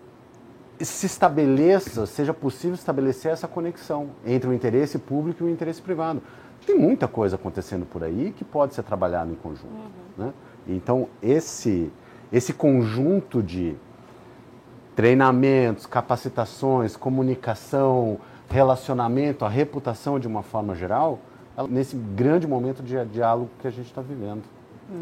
se 0.81 1.07
estabeleça, 1.07 2.07
seja 2.07 2.33
possível 2.33 2.75
estabelecer 2.75 3.33
essa 3.33 3.49
conexão 3.49 4.11
entre 4.25 4.49
o 4.49 4.53
interesse 4.53 4.99
público 4.99 5.43
e 5.43 5.47
o 5.47 5.51
interesse 5.51 5.83
privado 5.83 6.23
tem 6.69 6.79
muita 6.79 7.09
coisa 7.09 7.37
acontecendo 7.37 7.87
por 7.87 8.05
aí 8.05 8.33
que 8.37 8.45
pode 8.45 8.75
ser 8.75 8.83
trabalhado 8.83 9.33
em 9.33 9.35
conjunto. 9.35 9.73
Uhum. 9.73 10.27
Né? 10.27 10.33
Então, 10.67 11.09
esse, 11.23 11.91
esse 12.31 12.53
conjunto 12.53 13.43
de 13.43 13.75
treinamentos, 14.95 15.87
capacitações, 15.87 16.95
comunicação, 16.95 18.19
relacionamento, 18.49 19.45
a 19.45 19.49
reputação 19.49 20.19
de 20.19 20.27
uma 20.27 20.43
forma 20.43 20.75
geral, 20.75 21.19
nesse 21.69 21.97
grande 21.97 22.47
momento 22.47 22.83
de 22.83 23.05
diálogo 23.07 23.51
que 23.61 23.67
a 23.67 23.71
gente 23.71 23.87
está 23.87 24.01
vivendo. 24.01 24.43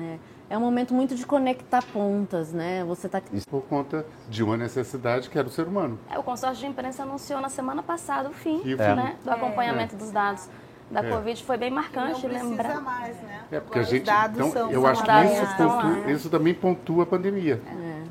É. 0.01 0.19
é 0.51 0.59
um 0.59 0.61
momento 0.61 0.93
muito 0.93 1.15
de 1.15 1.25
conectar 1.25 1.83
pontas, 1.93 2.53
né? 2.53 2.85
Você 2.85 3.09
tá... 3.09 3.23
Isso 3.33 3.47
por 3.49 3.63
conta 3.63 4.05
de 4.29 4.43
uma 4.43 4.57
necessidade 4.57 5.31
que 5.31 5.39
era 5.39 5.47
o 5.47 5.51
ser 5.51 5.67
humano. 5.69 5.99
É, 6.11 6.19
o 6.19 6.23
consórcio 6.23 6.65
de 6.65 6.67
imprensa 6.67 7.05
anunciou 7.05 7.41
na 7.41 7.49
semana 7.49 7.83
passada 7.83 8.29
o 8.29 8.33
fim 8.33 8.63
é. 8.65 8.95
né, 8.95 9.17
do 9.25 9.31
acompanhamento 9.31 9.95
é. 9.95 9.99
dos 9.99 10.11
dados 10.11 10.49
da 10.91 11.01
é. 11.05 11.11
Covid 11.11 11.45
foi 11.45 11.57
bem 11.57 11.71
marcante 11.71 12.27
não 12.27 12.33
lembrar. 12.33 12.81
mais, 12.81 13.17
né? 13.17 13.43
É 13.51 13.61
porque 13.61 13.79
Agora 13.79 13.95
a 13.95 13.99
gente, 13.99 14.07
dados 14.07 14.47
então, 14.47 14.71
eu 14.71 14.87
acho 14.87 15.03
que 15.03 15.11
isso, 15.11 15.57
pontua, 15.57 16.11
isso, 16.13 16.31
também 16.31 16.55
pontua 16.55 17.03
a 17.03 17.07
pandemia. 17.07 17.61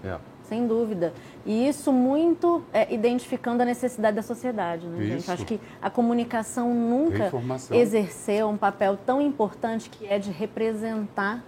É. 0.04 0.08
é. 0.10 0.20
Sem 0.48 0.68
dúvida. 0.68 1.12
E 1.46 1.68
isso 1.68 1.92
muito 1.92 2.64
é, 2.72 2.94
identificando 2.94 3.64
a 3.64 3.66
necessidade 3.66 4.16
da 4.16 4.22
sociedade, 4.22 4.86
né, 4.86 5.06
gente? 5.06 5.32
Acho 5.32 5.46
que 5.46 5.60
a 5.82 5.90
comunicação 5.90 6.74
nunca 6.74 7.32
exerceu 7.72 8.50
um 8.50 8.58
papel 8.58 8.98
tão 9.06 9.20
importante 9.20 9.90
que 9.90 10.06
é 10.06 10.20
de 10.20 10.32
representar 10.32 11.44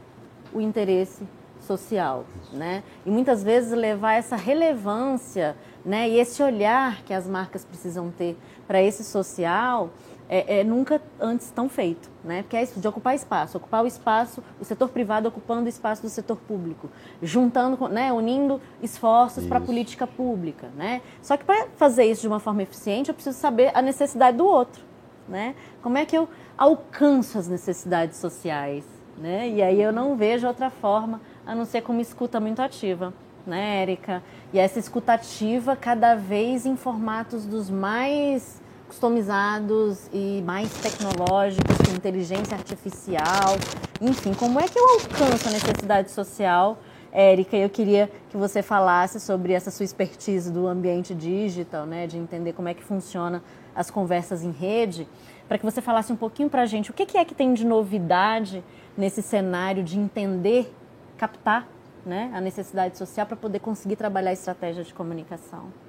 o 0.53 0.59
interesse 0.59 1.23
social, 1.59 2.25
né? 2.51 2.83
E 3.05 3.11
muitas 3.11 3.43
vezes 3.43 3.71
levar 3.71 4.13
essa 4.13 4.35
relevância, 4.35 5.55
né? 5.85 6.09
E 6.09 6.19
esse 6.19 6.41
olhar 6.41 7.03
que 7.03 7.13
as 7.13 7.27
marcas 7.27 7.65
precisam 7.65 8.09
ter 8.09 8.37
para 8.67 8.81
esse 8.81 9.03
social 9.03 9.91
é, 10.29 10.59
é, 10.59 10.63
nunca 10.63 11.01
antes 11.19 11.49
tão 11.51 11.69
feito, 11.69 12.09
né? 12.23 12.41
Porque 12.41 12.57
é 12.57 12.63
isso 12.63 12.79
de 12.79 12.87
ocupar 12.87 13.15
espaço, 13.15 13.57
ocupar 13.57 13.83
o 13.83 13.87
espaço, 13.87 14.43
o 14.59 14.65
setor 14.65 14.89
privado 14.89 15.27
ocupando 15.27 15.65
o 15.65 15.69
espaço 15.69 16.01
do 16.01 16.09
setor 16.09 16.37
público, 16.37 16.89
juntando, 17.21 17.87
né, 17.87 18.11
unindo 18.11 18.59
esforços 18.81 19.45
para 19.45 19.57
a 19.57 19.61
política 19.61 20.05
pública, 20.05 20.69
né? 20.75 21.01
Só 21.21 21.37
que 21.37 21.45
para 21.45 21.67
fazer 21.77 22.05
isso 22.05 22.21
de 22.21 22.27
uma 22.27 22.39
forma 22.39 22.63
eficiente, 22.63 23.09
eu 23.09 23.13
preciso 23.13 23.37
saber 23.37 23.71
a 23.73 23.81
necessidade 23.81 24.37
do 24.37 24.45
outro, 24.45 24.83
né? 25.27 25.55
Como 25.81 25.97
é 25.97 26.05
que 26.05 26.17
eu 26.17 26.27
alcanço 26.57 27.37
as 27.37 27.47
necessidades 27.47 28.17
sociais, 28.17 28.83
né? 29.17 29.47
E 29.47 29.61
aí 29.61 29.81
eu 29.81 29.93
não 29.93 30.17
vejo 30.17 30.45
outra 30.45 30.69
forma 30.69 31.21
a 31.45 31.55
não 31.55 31.63
ser 31.63 31.81
com 31.81 31.93
uma 31.93 32.01
escuta 32.01 32.39
muito 32.39 32.61
ativa, 32.61 33.13
né, 33.45 33.81
Érica? 33.81 34.21
E 34.51 34.59
essa 34.59 34.77
escutativa 34.77 35.73
cada 35.73 36.15
vez 36.15 36.65
em 36.65 36.75
formatos 36.75 37.45
dos 37.45 37.69
mais 37.69 38.61
customizados 38.87 40.07
e 40.13 40.41
mais 40.45 40.71
tecnológicos, 40.81 41.77
com 41.77 41.95
inteligência 41.95 42.55
artificial. 42.55 43.57
Enfim, 44.01 44.33
como 44.33 44.59
é 44.59 44.67
que 44.67 44.79
eu 44.79 44.83
alcanço 44.83 45.47
a 45.47 45.51
necessidade 45.51 46.11
social? 46.11 46.77
Érica, 47.11 47.55
eu 47.55 47.69
queria 47.69 48.11
que 48.29 48.37
você 48.37 48.61
falasse 48.61 49.19
sobre 49.19 49.53
essa 49.53 49.71
sua 49.71 49.83
expertise 49.83 50.51
do 50.51 50.67
ambiente 50.67 51.15
digital, 51.15 51.85
né, 51.85 52.05
de 52.05 52.17
entender 52.17 52.53
como 52.53 52.67
é 52.67 52.73
que 52.73 52.83
funciona 52.83 53.43
as 53.75 53.89
conversas 53.89 54.43
em 54.43 54.51
rede, 54.51 55.07
para 55.47 55.57
que 55.57 55.65
você 55.65 55.81
falasse 55.81 56.11
um 56.11 56.15
pouquinho 56.15 56.49
para 56.49 56.63
a 56.63 56.65
gente 56.65 56.91
o 56.91 56.93
que 56.93 57.17
é 57.17 57.25
que 57.25 57.33
tem 57.33 57.53
de 57.53 57.65
novidade 57.65 58.63
nesse 58.97 59.21
cenário 59.21 59.83
de 59.83 59.97
entender, 59.97 60.73
captar 61.17 61.67
né, 62.05 62.31
a 62.33 62.41
necessidade 62.41 62.97
social 62.97 63.25
para 63.25 63.35
poder 63.35 63.59
conseguir 63.59 63.95
trabalhar 63.95 64.29
a 64.29 64.33
estratégia 64.33 64.83
de 64.83 64.93
comunicação. 64.93 65.86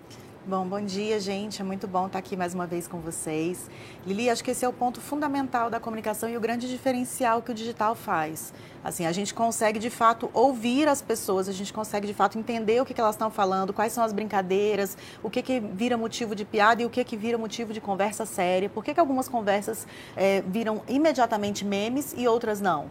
Bom, 0.49 0.67
bom 0.67 0.81
dia, 0.81 1.21
gente. 1.21 1.61
É 1.61 1.65
muito 1.65 1.87
bom 1.87 2.07
estar 2.07 2.19
aqui 2.19 2.35
mais 2.35 2.55
uma 2.55 2.67
vez 2.67 2.89
com 2.89 3.01
vocês. 3.01 3.69
Lili, 4.07 4.31
acho 4.31 4.43
que 4.43 4.51
esse 4.51 4.65
é 4.65 4.69
o 4.69 4.73
ponto 4.73 4.99
fundamental 4.99 5.69
da 5.69 5.79
comunicação 5.79 6.27
e 6.27 6.39
o 6.39 6.41
grande 6.41 6.67
diferencial 6.67 7.43
que 7.43 7.51
o 7.51 7.55
digital 7.55 7.95
faz. 7.95 8.55
Assim, 8.83 9.05
a 9.05 9.13
gente 9.13 9.35
consegue 9.35 9.79
de 9.79 9.91
fato 9.91 10.31
ouvir 10.33 10.89
as 10.89 11.03
pessoas, 11.03 11.51
a 11.51 11.53
gente 11.53 11.71
consegue 11.71 12.07
de 12.07 12.15
fato 12.15 12.39
entender 12.39 12.81
o 12.81 12.87
que, 12.87 12.95
que 12.95 13.01
elas 13.03 13.15
estão 13.15 13.31
falando, 13.31 13.75
quais 13.75 13.93
são 13.93 14.03
as 14.03 14.11
brincadeiras, 14.11 14.97
o 15.23 15.29
que, 15.29 15.43
que 15.43 15.61
vira 15.61 15.99
motivo 15.99 16.35
de 16.35 16.47
piada 16.47 16.81
e 16.81 16.87
o 16.87 16.89
que, 16.89 17.05
que 17.05 17.15
vira 17.15 17.37
motivo 17.37 17.75
de 17.75 17.81
conversa 17.83 18.25
séria. 18.25 18.71
Por 18.71 18.83
que, 18.83 18.95
que 18.95 19.01
algumas 19.01 19.29
conversas 19.29 19.87
é, 20.17 20.43
viram 20.47 20.81
imediatamente 20.89 21.63
memes 21.63 22.15
e 22.17 22.27
outras 22.27 22.59
não? 22.59 22.89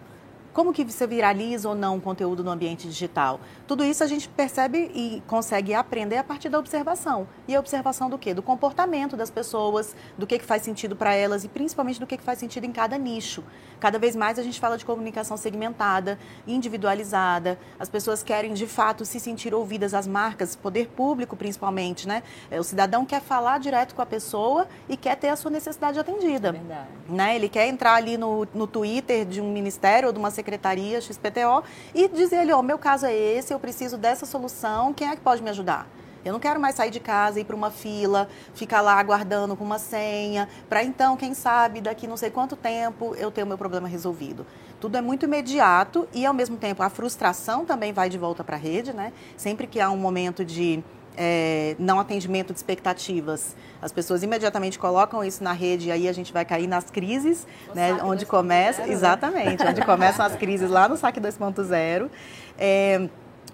como 0.58 0.74
que 0.74 0.84
você 0.84 1.06
viraliza 1.06 1.70
ou 1.70 1.76
não 1.76 1.98
um 1.98 2.00
conteúdo 2.00 2.44
no 2.44 2.50
ambiente 2.50 2.88
digital. 2.88 3.40
Tudo 3.68 3.84
isso 3.84 4.04
a 4.04 4.08
gente 4.08 4.30
percebe 4.30 4.92
e 4.96 5.22
consegue 5.28 5.74
aprender 5.74 6.18
a 6.18 6.24
partir 6.24 6.50
da 6.50 6.58
observação. 6.58 7.28
E 7.48 7.56
a 7.56 7.60
observação 7.60 8.10
do 8.10 8.18
quê? 8.18 8.34
Do 8.34 8.42
comportamento 8.42 9.16
das 9.18 9.30
pessoas, 9.30 9.96
do 10.18 10.26
que, 10.26 10.40
que 10.40 10.46
faz 10.46 10.62
sentido 10.62 10.96
para 10.96 11.14
elas 11.14 11.44
e 11.44 11.48
principalmente 11.48 12.00
do 12.00 12.08
que, 12.08 12.18
que 12.18 12.24
faz 12.24 12.40
sentido 12.40 12.66
em 12.66 12.72
cada 12.72 12.98
nicho. 12.98 13.44
Cada 13.80 14.00
vez 14.00 14.16
mais 14.16 14.40
a 14.40 14.44
gente 14.44 14.60
fala 14.60 14.78
de 14.78 14.86
comunicação 14.86 15.38
segmentada, 15.38 16.18
individualizada. 16.48 17.60
As 17.80 17.90
pessoas 17.90 18.24
querem, 18.24 18.54
de 18.54 18.66
fato, 18.66 19.06
se 19.06 19.20
sentir 19.20 19.54
ouvidas, 19.54 19.94
as 19.94 20.08
marcas, 20.08 20.56
poder 20.56 20.88
público 20.88 21.36
principalmente, 21.36 22.08
né? 22.08 22.24
O 22.52 22.64
cidadão 22.64 23.06
quer 23.06 23.22
falar 23.22 23.60
direto 23.60 23.94
com 23.94 24.02
a 24.02 24.06
pessoa 24.06 24.68
e 24.90 24.98
quer 24.98 25.16
ter 25.16 25.30
a 25.30 25.36
sua 25.36 25.52
necessidade 25.52 26.00
atendida. 26.00 26.50
É 26.50 26.52
verdade. 26.52 26.88
Né? 27.10 27.36
Ele 27.36 27.50
quer 27.50 27.68
entrar 27.68 27.96
ali 27.96 28.18
no, 28.18 28.48
no 28.54 28.66
Twitter 28.66 29.26
de 29.26 29.42
um 29.42 29.52
ministério 29.52 30.08
ou 30.08 30.14
de 30.14 30.20
uma 30.20 30.32
secretaria 30.32 30.58
secretaria 30.68 31.02
XPTO 31.02 31.64
e 31.94 32.08
dizer 32.08 32.38
ali, 32.38 32.52
ó, 32.52 32.60
oh, 32.60 32.64
meu 32.64 32.78
caso 32.78 33.06
é 33.06 33.14
esse, 33.14 33.54
eu 33.58 33.60
preciso 33.60 33.98
dessa 33.98 34.26
solução, 34.26 34.94
quem 34.94 35.10
é 35.10 35.16
que 35.16 35.22
pode 35.22 35.42
me 35.42 35.50
ajudar? 35.50 35.88
Eu 36.24 36.32
não 36.32 36.40
quero 36.40 36.60
mais 36.60 36.76
sair 36.76 36.92
de 36.92 37.00
casa, 37.00 37.40
ir 37.40 37.44
para 37.44 37.56
uma 37.56 37.72
fila, 37.72 38.28
ficar 38.54 38.82
lá 38.82 38.94
aguardando 39.00 39.56
com 39.56 39.64
uma 39.64 39.80
senha, 39.80 40.48
para 40.70 40.84
então, 40.84 41.18
quem 41.18 41.34
sabe, 41.34 41.82
daqui 41.82 42.06
não 42.06 42.18
sei 42.18 42.30
quanto 42.30 42.56
tempo 42.56 43.16
eu 43.16 43.32
ter 43.32 43.44
o 43.44 43.48
meu 43.48 43.58
problema 43.58 43.88
resolvido. 43.88 44.46
Tudo 44.80 44.98
é 44.98 45.02
muito 45.02 45.26
imediato 45.26 46.08
e, 46.14 46.26
ao 46.26 46.34
mesmo 46.34 46.58
tempo, 46.58 46.84
a 46.84 46.90
frustração 46.90 47.66
também 47.66 47.92
vai 47.92 48.10
de 48.10 48.18
volta 48.18 48.44
para 48.44 48.58
a 48.58 48.60
rede, 48.60 48.94
né? 48.94 49.12
Sempre 49.36 49.66
que 49.66 49.80
há 49.80 49.90
um 49.90 49.98
momento 49.98 50.46
de 50.46 50.84
é, 51.18 51.76
não 51.80 52.00
atendimento 52.00 52.54
de 52.54 52.60
expectativas. 52.60 53.56
As 53.82 53.92
pessoas 53.92 54.22
imediatamente 54.22 54.78
colocam 54.78 55.24
isso 55.24 55.44
na 55.44 55.52
rede 55.52 55.88
e 55.88 55.92
aí 55.92 56.08
a 56.08 56.14
gente 56.14 56.32
vai 56.32 56.46
cair 56.46 56.68
nas 56.68 56.92
crises, 56.92 57.48
né, 57.74 57.98
onde 58.04 58.26
começa, 58.26 58.86
né? 58.86 58.94
exatamente, 58.94 59.66
onde 59.66 59.82
começam 59.84 60.24
as 60.24 60.36
crises 60.36 60.70
lá 60.70 60.88
no 60.88 60.96
saque 60.96 61.20
2.0. 61.20 62.10
É, 62.60 63.10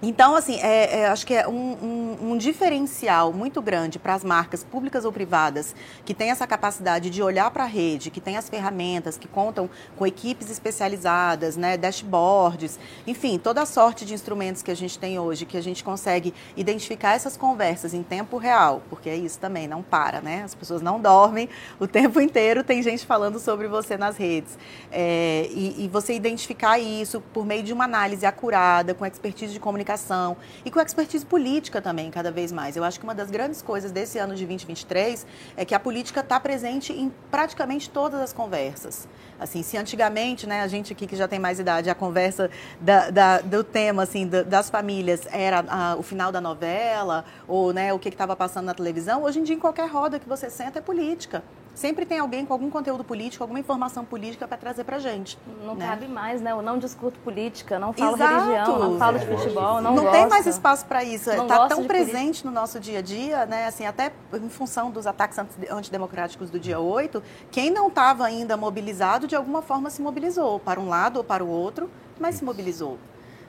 então, 0.08 0.34
assim, 0.34 0.58
é, 0.60 1.00
é, 1.00 1.06
acho 1.06 1.26
que 1.26 1.34
é 1.34 1.48
um, 1.48 1.54
um, 1.54 2.32
um 2.32 2.36
diferencial 2.36 3.32
muito 3.32 3.62
grande 3.62 3.98
para 3.98 4.14
as 4.14 4.22
marcas 4.22 4.62
públicas 4.62 5.04
ou 5.04 5.12
privadas 5.12 5.74
que 6.04 6.12
têm 6.12 6.30
essa 6.30 6.46
capacidade 6.46 7.08
de 7.08 7.22
olhar 7.22 7.50
para 7.50 7.64
a 7.64 7.66
rede, 7.66 8.10
que 8.10 8.20
têm 8.20 8.36
as 8.36 8.48
ferramentas, 8.48 9.16
que 9.16 9.26
contam 9.26 9.70
com 9.96 10.06
equipes 10.06 10.50
especializadas, 10.50 11.56
né, 11.56 11.76
dashboards, 11.76 12.78
enfim, 13.06 13.38
toda 13.38 13.62
a 13.62 13.66
sorte 13.66 14.04
de 14.04 14.12
instrumentos 14.12 14.62
que 14.62 14.70
a 14.70 14.76
gente 14.76 14.98
tem 14.98 15.18
hoje, 15.18 15.46
que 15.46 15.56
a 15.56 15.62
gente 15.62 15.82
consegue 15.82 16.34
identificar 16.56 17.14
essas 17.14 17.36
conversas 17.36 17.94
em 17.94 18.02
tempo 18.02 18.36
real, 18.36 18.82
porque 18.90 19.08
é 19.08 19.16
isso 19.16 19.38
também, 19.38 19.66
não 19.66 19.82
para, 19.82 20.20
né? 20.20 20.42
As 20.44 20.54
pessoas 20.54 20.82
não 20.82 21.00
dormem 21.00 21.48
o 21.80 21.86
tempo 21.86 22.20
inteiro, 22.20 22.62
tem 22.62 22.82
gente 22.82 23.06
falando 23.06 23.38
sobre 23.38 23.68
você 23.68 23.96
nas 23.96 24.16
redes. 24.16 24.58
É, 24.92 25.48
e, 25.50 25.84
e 25.84 25.88
você 25.88 26.14
identificar 26.14 26.78
isso 26.78 27.20
por 27.32 27.46
meio 27.46 27.62
de 27.62 27.72
uma 27.72 27.84
análise 27.84 28.26
acurada, 28.26 28.92
com 28.92 29.06
expertise 29.06 29.52
de 29.52 29.60
comunicação 29.60 29.93
comunicação 29.94 30.36
e 30.64 30.70
com 30.70 30.80
expertise 30.80 31.24
política 31.24 31.80
também, 31.80 32.10
cada 32.10 32.30
vez 32.30 32.50
mais. 32.50 32.76
Eu 32.76 32.84
acho 32.84 32.98
que 32.98 33.04
uma 33.04 33.14
das 33.14 33.30
grandes 33.30 33.62
coisas 33.62 33.92
desse 33.92 34.18
ano 34.18 34.34
de 34.34 34.44
2023 34.44 35.26
é 35.56 35.64
que 35.64 35.74
a 35.74 35.80
política 35.80 36.20
está 36.20 36.38
presente 36.38 36.92
em 36.92 37.12
praticamente 37.30 37.88
todas 37.88 38.20
as 38.20 38.32
conversas. 38.32 39.08
Assim, 39.38 39.62
se 39.62 39.76
antigamente, 39.76 40.46
né, 40.46 40.62
a 40.62 40.68
gente 40.68 40.92
aqui 40.92 41.06
que 41.06 41.16
já 41.16 41.26
tem 41.26 41.38
mais 41.38 41.58
idade, 41.58 41.90
a 41.90 41.94
conversa 41.94 42.50
da, 42.80 43.10
da, 43.10 43.40
do 43.40 43.64
tema 43.64 44.02
assim, 44.02 44.26
da, 44.26 44.42
das 44.42 44.70
famílias 44.70 45.26
era 45.30 45.64
a, 45.68 45.96
o 45.96 46.02
final 46.02 46.30
da 46.30 46.40
novela 46.40 47.24
ou 47.46 47.72
né, 47.72 47.92
o 47.92 47.98
que 47.98 48.08
estava 48.08 48.36
passando 48.36 48.66
na 48.66 48.74
televisão, 48.74 49.22
hoje 49.22 49.40
em 49.40 49.42
dia 49.42 49.56
em 49.56 49.60
qualquer 49.60 49.88
roda 49.88 50.18
que 50.18 50.28
você 50.28 50.50
senta 50.50 50.78
é 50.78 50.82
política 50.82 51.42
sempre 51.74 52.06
tem 52.06 52.18
alguém 52.18 52.46
com 52.46 52.52
algum 52.52 52.70
conteúdo 52.70 53.02
político, 53.02 53.42
alguma 53.42 53.58
informação 53.58 54.04
política 54.04 54.46
para 54.46 54.56
trazer 54.56 54.84
para 54.84 54.98
gente. 54.98 55.38
Não 55.64 55.74
né? 55.74 55.86
cabe 55.86 56.06
mais, 56.06 56.40
né? 56.40 56.52
Eu 56.52 56.62
não 56.62 56.78
discuto 56.78 57.18
política, 57.20 57.78
não 57.78 57.92
falo 57.92 58.16
Exato. 58.16 58.44
religião, 58.44 58.78
não 58.78 58.98
falo 58.98 59.18
de 59.18 59.26
futebol, 59.26 59.80
não 59.80 59.94
Não 59.94 60.02
gosto. 60.04 60.12
tem 60.12 60.28
mais 60.28 60.46
espaço 60.46 60.86
para 60.86 61.02
isso. 61.02 61.30
Está 61.30 61.68
tão 61.68 61.84
presente 61.84 62.18
política. 62.18 62.48
no 62.48 62.54
nosso 62.54 62.78
dia 62.78 62.98
a 63.00 63.02
dia, 63.02 63.46
né? 63.46 63.66
Assim, 63.66 63.86
até 63.86 64.12
em 64.32 64.48
função 64.48 64.90
dos 64.90 65.06
ataques 65.06 65.38
antidemocráticos 65.70 66.50
do 66.50 66.58
dia 66.58 66.78
8, 66.78 67.22
quem 67.50 67.70
não 67.70 67.88
estava 67.88 68.24
ainda 68.24 68.56
mobilizado, 68.56 69.26
de 69.26 69.34
alguma 69.34 69.62
forma 69.62 69.90
se 69.90 70.00
mobilizou, 70.00 70.60
para 70.60 70.78
um 70.80 70.88
lado 70.88 71.16
ou 71.16 71.24
para 71.24 71.44
o 71.44 71.48
outro, 71.48 71.90
mas 72.18 72.36
se 72.36 72.44
mobilizou. 72.44 72.98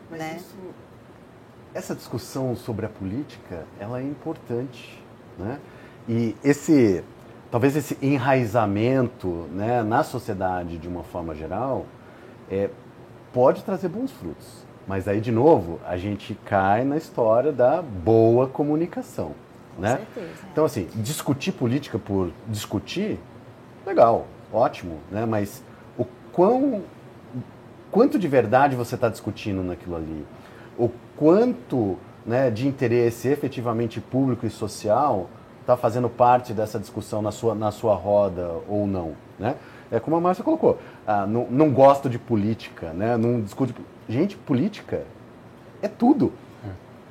Mas 0.10 0.20
né? 0.20 0.38
Isso, 0.38 0.56
essa 1.74 1.94
discussão 1.94 2.56
sobre 2.56 2.86
a 2.86 2.90
política, 2.90 3.66
ela 3.80 4.00
é 4.00 4.04
importante, 4.04 5.04
né? 5.38 5.60
E 6.08 6.36
esse 6.44 7.04
talvez 7.52 7.76
esse 7.76 7.98
enraizamento 8.02 9.28
né, 9.52 9.84
na 9.84 10.04
sociedade 10.04 10.78
de 10.78 10.88
uma 10.88 11.04
forma 11.04 11.34
geral 11.36 11.86
é, 12.50 12.70
pode 13.34 13.64
trazer 13.64 13.90
bons 13.90 14.12
frutos. 14.12 14.66
Mas 14.88 15.08
aí, 15.08 15.20
de 15.20 15.32
novo, 15.32 15.80
a 15.86 15.98
gente 15.98 16.36
cai 16.46 16.84
na 16.84 16.96
história 16.96 17.52
da 17.52 17.82
boa 17.82 18.48
comunicação. 18.48 19.34
Com 19.76 19.82
né? 19.82 19.98
certeza. 19.98 20.46
Então, 20.52 20.66
assim, 20.66 20.88
discutir 20.96 21.52
política 21.52 21.98
por 21.98 22.32
discutir, 22.48 23.20
legal, 23.86 24.28
ótimo, 24.54 25.00
né? 25.12 25.26
mas 25.26 25.64
o 25.98 26.06
quão, 26.32 26.84
quanto 27.92 28.20
de 28.20 28.28
verdade 28.28 28.76
você 28.76 28.96
está 28.96 29.10
discutindo 29.10 29.64
naquilo 29.64 29.96
ali? 29.96 30.26
O 30.78 30.90
quanto 31.18 31.98
né, 32.26 32.50
de 32.50 32.68
interesse 32.68 33.28
efetivamente 33.28 34.00
público 34.00 34.46
e 34.46 34.50
social 34.50 35.30
está 35.66 35.76
fazendo 35.76 36.08
parte 36.08 36.54
dessa 36.54 36.80
discussão 36.80 37.24
na 37.24 37.32
sua, 37.32 37.56
na 37.56 37.72
sua 37.72 37.96
roda 37.96 38.52
ou 38.70 38.86
não. 38.86 39.14
Né? 39.40 39.56
É 39.92 40.00
como 40.00 40.16
a 40.16 40.22
Márcia 40.22 40.44
colocou, 40.44 40.78
ah, 41.08 41.26
não, 41.26 41.48
não 41.50 41.72
gosto 41.72 42.08
de 42.08 42.20
política, 42.20 42.94
né? 42.94 43.18
não 43.18 43.42
discute. 43.42 43.74
Gente, 44.08 44.38
política 44.38 45.04
é 45.82 45.88
tudo. 45.88 46.32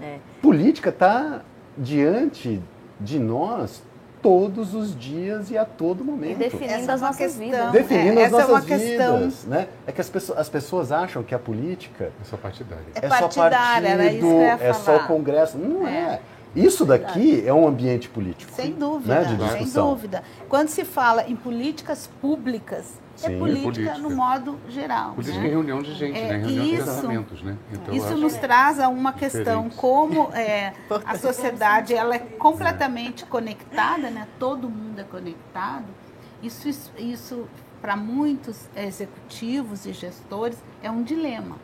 É. 0.00 0.18
Política 0.40 0.90
está 0.90 1.40
diante 1.76 2.60
de 3.00 3.18
nós 3.18 3.82
todos 4.22 4.74
os 4.74 4.98
dias 4.98 5.50
e 5.50 5.58
a 5.58 5.64
todo 5.64 6.04
momento. 6.04 6.32
E 6.32 6.44
definindo 6.44 6.72
essa 6.72 6.92
é 6.92 6.94
as 6.94 7.00
nossas 7.00 7.16
questão, 7.16 7.44
vidas. 7.44 7.72
Definindo 7.72 8.20
é, 8.20 8.24
as 8.24 8.32
nossas 8.32 8.48
é 8.48 8.52
uma 8.52 8.62
questão... 8.62 9.18
vidas. 9.18 9.44
Né? 9.44 9.68
É 9.86 9.92
que 9.92 10.00
as 10.00 10.08
pessoas, 10.08 10.38
as 10.38 10.48
pessoas 10.48 10.92
acham 10.92 11.22
que 11.22 11.34
a 11.34 11.38
política 11.38 12.04
é 12.04 12.24
só 12.24 12.36
partidária. 12.36 12.84
É, 12.94 13.06
é 13.06 13.08
só 13.10 13.28
partido, 13.28 14.62
é 14.62 14.72
só 14.72 14.96
o 14.96 15.06
Congresso. 15.06 15.58
Não 15.58 15.86
é. 15.86 15.92
é. 15.92 16.20
Isso 16.54 16.84
daqui 16.84 17.42
é 17.46 17.52
um 17.52 17.66
ambiente 17.66 18.08
político. 18.08 18.52
Sem 18.52 18.72
dúvida, 18.72 19.20
né, 19.20 19.48
sem 19.58 19.70
dúvida. 19.70 20.22
Quando 20.48 20.68
se 20.68 20.84
fala 20.84 21.28
em 21.28 21.34
políticas 21.34 22.08
públicas, 22.20 23.00
é 23.22 23.28
Sim, 23.28 23.34
é 23.34 23.38
política, 23.38 23.72
política, 23.72 23.98
no 23.98 24.10
modo 24.10 24.58
geral. 24.68 25.14
Política 25.14 25.40
né? 25.40 25.46
em 25.46 25.50
reunião 25.50 25.82
de 25.82 25.94
gente, 25.94 26.18
é, 26.18 26.28
né? 26.28 26.36
Reunião 26.38 26.64
isso, 26.64 26.74
de 26.74 26.76
pensamentos, 26.76 27.42
né? 27.42 27.56
Então, 27.72 27.94
isso 27.94 28.16
nos 28.16 28.34
traz 28.34 28.80
a 28.80 28.88
uma 28.88 29.12
questão 29.12 29.68
como 29.70 30.32
é, 30.32 30.72
a 31.04 31.16
sociedade 31.16 31.94
ela 31.94 32.14
é 32.14 32.18
completamente 32.18 33.24
conectada, 33.24 34.10
né? 34.10 34.26
Todo 34.38 34.68
mundo 34.68 35.00
é 35.00 35.04
conectado. 35.04 35.86
Isso, 36.42 36.68
isso, 36.68 36.92
isso 36.98 37.48
para 37.80 37.96
muitos 37.96 38.68
executivos 38.76 39.86
e 39.86 39.92
gestores 39.92 40.58
é 40.82 40.90
um 40.90 41.02
dilema. 41.02 41.56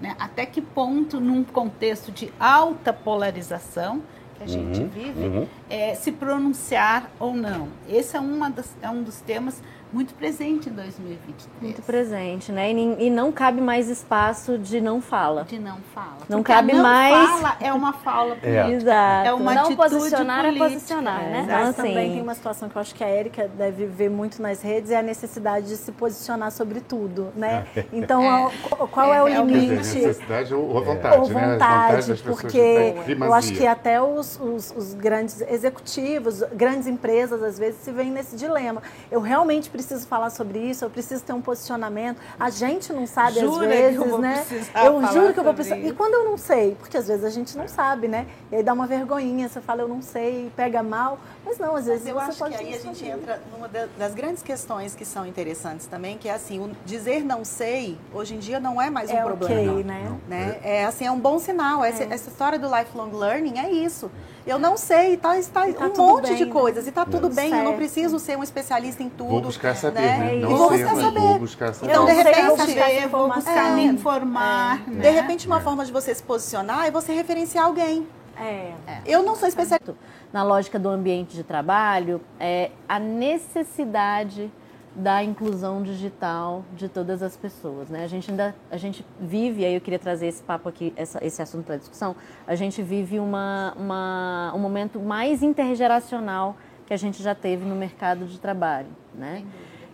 Né? 0.00 0.14
Até 0.18 0.46
que 0.46 0.60
ponto, 0.60 1.20
num 1.20 1.44
contexto 1.44 2.10
de 2.10 2.32
alta 2.38 2.92
polarização, 2.92 4.02
que 4.44 4.50
a 4.50 4.58
gente 4.58 4.80
uhum, 4.80 4.88
vive, 4.88 5.26
uhum. 5.26 5.48
É, 5.68 5.94
se 5.94 6.12
pronunciar 6.12 7.10
ou 7.18 7.34
não. 7.34 7.68
Esse 7.88 8.16
é, 8.16 8.20
uma 8.20 8.50
das, 8.50 8.76
é 8.82 8.90
um 8.90 9.02
dos 9.02 9.20
temas 9.20 9.62
muito 9.94 10.12
presente 10.14 10.68
em 10.68 10.72
2023. 10.72 11.48
Muito 11.62 11.82
presente, 11.82 12.50
né? 12.50 12.72
E, 12.72 13.06
e, 13.06 13.10
não 13.10 13.30
cabe 13.30 13.60
mais 13.60 13.88
espaço 13.88 14.58
de 14.58 14.80
não 14.80 15.00
fala. 15.00 15.44
De 15.44 15.58
não 15.58 15.78
fala. 15.94 16.18
Não 16.28 16.38
Porque 16.38 16.52
cabe 16.52 16.72
não 16.72 16.82
mais. 16.82 17.30
fala 17.30 17.56
é 17.60 17.72
uma 17.72 17.92
fala 17.92 18.36
é. 18.42 18.70
Exato. 18.72 19.28
É 19.28 19.32
uma 19.32 19.54
não 19.54 19.76
posicionar 19.76 20.42
política. 20.42 20.64
é 20.64 20.68
posicionar, 20.68 21.20
né? 21.20 21.42
Então, 21.44 21.62
assim, 21.62 21.72
também 21.76 22.12
tem 22.12 22.22
uma 22.22 22.34
situação 22.34 22.68
que 22.68 22.76
eu 22.76 22.80
acho 22.80 22.92
que 22.92 23.04
a 23.04 23.06
Érica 23.06 23.48
deve 23.56 23.86
ver 23.86 24.10
muito 24.10 24.42
nas 24.42 24.60
redes 24.62 24.90
é 24.90 24.98
a 24.98 25.02
necessidade 25.02 25.68
de 25.68 25.76
se 25.76 25.92
posicionar 25.92 26.50
sobre 26.50 26.80
tudo, 26.80 27.32
né? 27.36 27.64
É. 27.76 27.84
Então, 27.92 28.48
é. 28.48 28.50
qual 28.90 29.14
é, 29.14 29.22
o 29.22 29.28
limite? 29.28 29.74
necessidade 29.76 30.52
ou, 30.52 30.76
a 30.76 30.80
vontade, 30.80 31.18
ou 31.18 31.28
né? 31.28 31.52
vontade, 31.52 32.10
né? 32.10 32.18
porque 32.24 32.94
eu 33.20 33.32
acho 33.32 33.52
que 33.52 33.64
até 33.64 34.02
os, 34.02 34.40
os, 34.40 34.74
os 34.76 34.94
grandes 34.94 35.40
executivos, 35.42 36.42
grandes 36.52 36.88
empresas, 36.88 37.40
às 37.42 37.56
vezes, 37.56 37.80
se 37.80 37.92
veem 37.92 38.10
nesse 38.10 38.34
dilema. 38.34 38.82
Eu 39.08 39.20
realmente 39.20 39.70
preciso 39.70 39.83
preciso 39.84 40.06
falar 40.06 40.30
sobre 40.30 40.58
isso, 40.58 40.84
eu 40.84 40.90
preciso 40.90 41.22
ter 41.22 41.32
um 41.32 41.40
posicionamento. 41.40 42.20
A 42.38 42.50
gente 42.50 42.92
não 42.92 43.06
sabe 43.06 43.40
Jura 43.40 43.66
às 43.66 43.72
vezes, 43.72 44.00
eu 44.00 44.18
né? 44.18 44.44
Eu 44.84 45.06
juro 45.12 45.32
que 45.32 45.40
eu 45.40 45.44
vou 45.44 45.54
precisar. 45.54 45.76
E 45.78 45.92
quando 45.92 46.14
eu 46.14 46.24
não 46.24 46.38
sei, 46.38 46.74
porque 46.78 46.96
às 46.96 47.06
vezes 47.06 47.24
a 47.24 47.30
gente 47.30 47.56
não 47.56 47.68
sabe, 47.68 48.08
né? 48.08 48.26
E 48.50 48.56
aí 48.56 48.62
dá 48.62 48.72
uma 48.72 48.86
vergonhinha, 48.86 49.48
você 49.48 49.60
fala 49.60 49.82
eu 49.82 49.88
não 49.88 50.00
sei, 50.00 50.50
pega 50.56 50.82
mal, 50.82 51.18
mas 51.44 51.58
não, 51.58 51.76
às 51.76 51.86
vezes 51.86 52.04
mas 52.04 52.08
eu 52.08 52.14
você 52.14 52.30
acho 52.30 52.38
pode 52.38 52.56
que 52.56 52.64
aí 52.64 52.74
a 52.74 52.78
gente 52.78 53.06
entra 53.06 53.40
numa 53.52 53.68
das 53.68 54.14
grandes 54.14 54.42
questões 54.42 54.94
que 54.94 55.04
são 55.04 55.26
interessantes 55.26 55.86
também, 55.86 56.16
que 56.16 56.28
é 56.28 56.32
assim, 56.32 56.58
o 56.60 56.70
dizer 56.84 57.24
não 57.24 57.44
sei, 57.44 57.98
hoje 58.12 58.34
em 58.34 58.38
dia 58.38 58.58
não 58.58 58.80
é 58.80 58.90
mais 58.90 59.10
um 59.10 59.16
é 59.16 59.22
problema. 59.22 59.72
Okay, 59.72 59.84
né? 59.84 60.18
né? 60.26 60.60
É 60.62 60.84
assim, 60.84 61.06
é 61.06 61.10
um 61.10 61.20
bom 61.20 61.38
sinal. 61.38 61.84
Essa, 61.84 62.04
é. 62.04 62.12
essa 62.12 62.30
história 62.30 62.58
do 62.58 62.68
lifelong 62.74 63.10
learning 63.12 63.58
é 63.58 63.70
isso. 63.70 64.10
Eu 64.46 64.58
não 64.58 64.76
sei, 64.76 65.16
tá, 65.16 65.38
está 65.38 65.66
tá 65.72 65.86
um 65.86 65.96
monte 65.96 66.28
bem, 66.28 66.36
de 66.36 66.44
né? 66.44 66.52
coisas, 66.52 66.84
e 66.84 66.90
está 66.90 67.06
tudo 67.06 67.30
bem, 67.30 67.48
certo. 67.48 67.64
eu 67.64 67.64
não 67.64 67.76
preciso 67.76 68.18
ser 68.18 68.36
um 68.36 68.42
especialista 68.42 69.02
em 69.02 69.08
tudo. 69.08 69.30
Vou 69.30 69.40
buscar 69.40 69.74
saber, 69.74 70.00
né? 70.00 70.18
né? 70.18 70.36
Não 70.36 70.56
vou 70.56 70.68
sei, 70.68 70.84
buscar 70.84 71.00
saber. 71.00 71.20
Vou 71.20 71.38
buscar 71.38 71.74
saber. 71.74 71.92
Então, 71.92 72.04
de 72.04 72.12
repente, 72.12 73.06
vou 73.08 73.32
buscar 73.32 73.70
é, 73.70 73.74
me 73.74 73.84
informar. 73.86 74.82
É. 74.86 74.90
Né? 74.90 75.00
De 75.00 75.10
repente, 75.10 75.46
uma 75.46 75.60
forma 75.60 75.84
de 75.86 75.90
você 75.90 76.14
se 76.14 76.22
posicionar 76.22 76.86
é 76.86 76.90
você 76.90 77.14
referenciar 77.14 77.64
alguém. 77.64 78.06
É. 78.38 78.72
Eu 79.06 79.22
não 79.22 79.34
sou 79.34 79.48
especialista. 79.48 79.94
Na 80.32 80.42
lógica 80.42 80.78
do 80.78 80.88
ambiente 80.90 81.34
de 81.36 81.44
trabalho, 81.44 82.20
é 82.38 82.70
a 82.88 82.98
necessidade 82.98 84.52
da 84.94 85.24
inclusão 85.24 85.82
digital 85.82 86.64
de 86.76 86.88
todas 86.88 87.22
as 87.22 87.36
pessoas. 87.36 87.88
Né? 87.88 88.04
A 88.04 88.06
gente 88.06 88.30
ainda 88.30 88.54
a 88.70 88.76
gente 88.76 89.04
vive, 89.20 89.64
aí 89.64 89.74
eu 89.74 89.80
queria 89.80 89.98
trazer 89.98 90.28
esse 90.28 90.42
papo 90.42 90.68
aqui, 90.68 90.92
essa, 90.96 91.24
esse 91.24 91.42
assunto 91.42 91.64
para 91.64 91.76
discussão, 91.76 92.14
a 92.46 92.54
gente 92.54 92.80
vive 92.82 93.18
uma, 93.18 93.74
uma, 93.76 94.52
um 94.54 94.58
momento 94.58 95.00
mais 95.00 95.42
intergeracional 95.42 96.56
que 96.86 96.94
a 96.94 96.96
gente 96.96 97.22
já 97.22 97.34
teve 97.34 97.64
no 97.64 97.74
mercado 97.74 98.26
de 98.26 98.38
trabalho. 98.38 98.88
Né? 99.14 99.44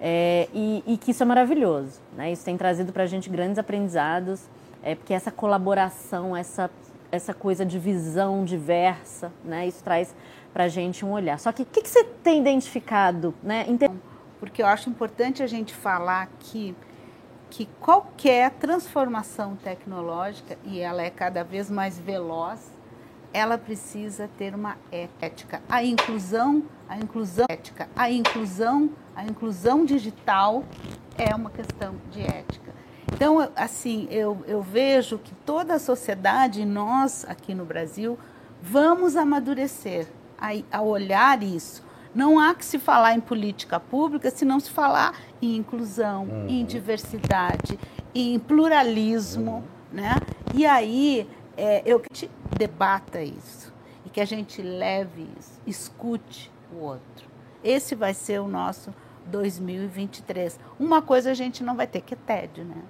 É, 0.00 0.48
e, 0.52 0.82
e, 0.86 0.96
que 0.98 1.12
isso 1.12 1.22
é 1.22 1.26
maravilhoso. 1.26 2.00
Né? 2.16 2.32
Isso 2.32 2.44
tem 2.44 2.56
trazido 2.56 2.92
para 2.92 3.04
a 3.04 3.06
gente 3.06 3.30
grandes 3.30 3.58
aprendizados, 3.58 4.42
é, 4.82 4.94
porque 4.94 5.14
essa 5.14 5.30
colaboração, 5.30 6.36
essa, 6.36 6.70
essa 7.10 7.32
coisa 7.32 7.64
de 7.64 7.78
visão 7.78 8.44
diversa, 8.44 9.32
né? 9.44 9.66
isso 9.66 9.82
traz 9.82 10.14
para 10.52 10.64
a 10.64 10.68
gente 10.68 11.04
um 11.04 11.12
olhar. 11.12 11.38
Só 11.38 11.52
que 11.52 11.62
o 11.62 11.66
que, 11.66 11.82
que, 11.82 11.88
você 11.88 12.04
tem 12.04 12.40
identificado? 12.40 13.32
Né? 13.42 13.64
Inter 13.68 13.90
porque 14.40 14.62
eu 14.62 14.66
acho 14.66 14.88
importante 14.88 15.42
a 15.42 15.46
gente 15.46 15.74
falar 15.74 16.28
que, 16.40 16.74
que 17.50 17.66
qualquer 17.78 18.50
transformação 18.52 19.54
tecnológica, 19.54 20.58
e 20.64 20.80
ela 20.80 21.02
é 21.02 21.10
cada 21.10 21.44
vez 21.44 21.70
mais 21.70 21.98
veloz, 21.98 22.58
ela 23.32 23.56
precisa 23.58 24.28
ter 24.36 24.54
uma 24.54 24.76
ética. 24.90 25.62
A 25.68 25.84
inclusão, 25.84 26.64
a 26.88 26.96
inclusão 26.96 27.46
ética, 27.48 27.88
a 27.94 28.10
inclusão, 28.10 28.90
a 29.14 29.24
inclusão 29.24 29.84
digital 29.84 30.64
é 31.16 31.34
uma 31.34 31.50
questão 31.50 31.94
de 32.10 32.22
ética. 32.22 32.74
Então, 33.12 33.50
assim, 33.54 34.08
eu, 34.10 34.42
eu 34.46 34.62
vejo 34.62 35.18
que 35.18 35.34
toda 35.46 35.74
a 35.74 35.78
sociedade, 35.78 36.64
nós 36.64 37.24
aqui 37.28 37.54
no 37.54 37.64
Brasil, 37.64 38.18
vamos 38.62 39.16
amadurecer 39.16 40.06
a, 40.38 40.50
a 40.72 40.82
olhar 40.82 41.42
isso. 41.42 41.84
Não 42.14 42.38
há 42.38 42.54
que 42.54 42.64
se 42.64 42.78
falar 42.78 43.14
em 43.14 43.20
política 43.20 43.78
pública 43.78 44.30
se 44.30 44.44
não 44.44 44.58
se 44.58 44.70
falar 44.70 45.14
em 45.40 45.56
inclusão, 45.56 46.24
uhum. 46.24 46.46
em 46.48 46.64
diversidade, 46.64 47.78
em 48.14 48.38
pluralismo, 48.38 49.52
uhum. 49.52 49.62
né? 49.92 50.16
E 50.52 50.66
aí 50.66 51.28
é, 51.56 51.82
eu 51.84 52.00
que 52.00 52.12
te 52.12 52.30
debata 52.58 53.22
isso 53.22 53.72
e 54.04 54.10
que 54.10 54.20
a 54.20 54.24
gente 54.24 54.60
leve 54.60 55.28
isso, 55.38 55.60
escute 55.66 56.50
o 56.72 56.78
outro. 56.78 57.28
Esse 57.62 57.94
vai 57.94 58.14
ser 58.14 58.40
o 58.40 58.48
nosso 58.48 58.92
2023. 59.26 60.58
Uma 60.78 61.02
coisa 61.02 61.30
a 61.30 61.34
gente 61.34 61.62
não 61.62 61.76
vai 61.76 61.86
ter 61.86 62.00
que 62.00 62.14
é 62.14 62.16
tédio, 62.16 62.64
né? 62.64 62.82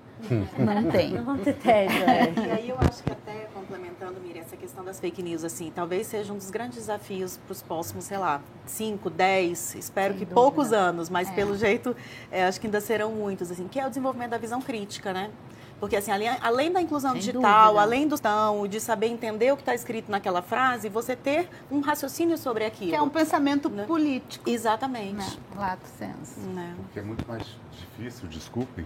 Não 0.58 0.90
tem. 0.90 1.12
Não 1.12 1.24
vamos 1.24 1.42
ter 1.42 1.54
tédio, 1.54 2.02
é. 2.04 2.32
E 2.46 2.50
aí 2.50 2.68
eu 2.68 2.76
acho 2.78 3.02
que 3.02 3.10
até 3.10 3.48
complementando, 3.70 4.20
Miriam, 4.20 4.42
essa 4.42 4.56
questão 4.56 4.84
das 4.84 4.98
fake 4.98 5.22
news, 5.22 5.44
assim, 5.44 5.70
talvez 5.72 6.08
seja 6.08 6.32
um 6.32 6.36
dos 6.36 6.50
grandes 6.50 6.78
desafios 6.78 7.36
para 7.36 7.52
os 7.52 7.62
próximos, 7.62 8.04
sei 8.04 8.18
lá, 8.18 8.42
5, 8.66 9.08
10, 9.08 9.76
espero 9.76 10.12
Sem 10.12 10.18
que 10.18 10.24
dúvida. 10.24 10.34
poucos 10.34 10.72
anos, 10.72 11.08
mas 11.08 11.28
é. 11.28 11.32
pelo 11.32 11.56
jeito, 11.56 11.94
é, 12.32 12.44
acho 12.44 12.60
que 12.60 12.66
ainda 12.66 12.80
serão 12.80 13.12
muitos, 13.12 13.50
assim, 13.50 13.68
que 13.68 13.78
é 13.78 13.86
o 13.86 13.88
desenvolvimento 13.88 14.30
da 14.30 14.38
visão 14.38 14.60
crítica, 14.60 15.12
né? 15.12 15.30
Porque, 15.78 15.96
assim, 15.96 16.10
além, 16.10 16.28
além 16.42 16.70
da 16.70 16.82
inclusão 16.82 17.12
Sem 17.12 17.20
digital, 17.20 17.68
dúvida. 17.68 17.82
além 17.82 18.06
do 18.06 18.18
tão, 18.18 18.66
de 18.66 18.78
saber 18.80 19.06
entender 19.06 19.50
o 19.52 19.56
que 19.56 19.62
está 19.62 19.74
escrito 19.74 20.10
naquela 20.10 20.42
frase, 20.42 20.90
você 20.90 21.16
ter 21.16 21.48
um 21.70 21.80
raciocínio 21.80 22.36
sobre 22.36 22.66
aquilo. 22.66 22.90
Que 22.90 22.96
é 22.96 23.00
um 23.00 23.08
pensamento 23.08 23.70
né? 23.70 23.86
político. 23.86 24.50
Exatamente. 24.50 25.14
Né? 25.14 25.42
Lato 25.56 25.86
senso. 25.96 26.38
Né? 26.54 26.76
O 26.78 26.92
que 26.92 26.98
é 26.98 27.02
muito 27.02 27.26
mais 27.26 27.46
difícil, 27.72 28.28
desculpe, 28.28 28.84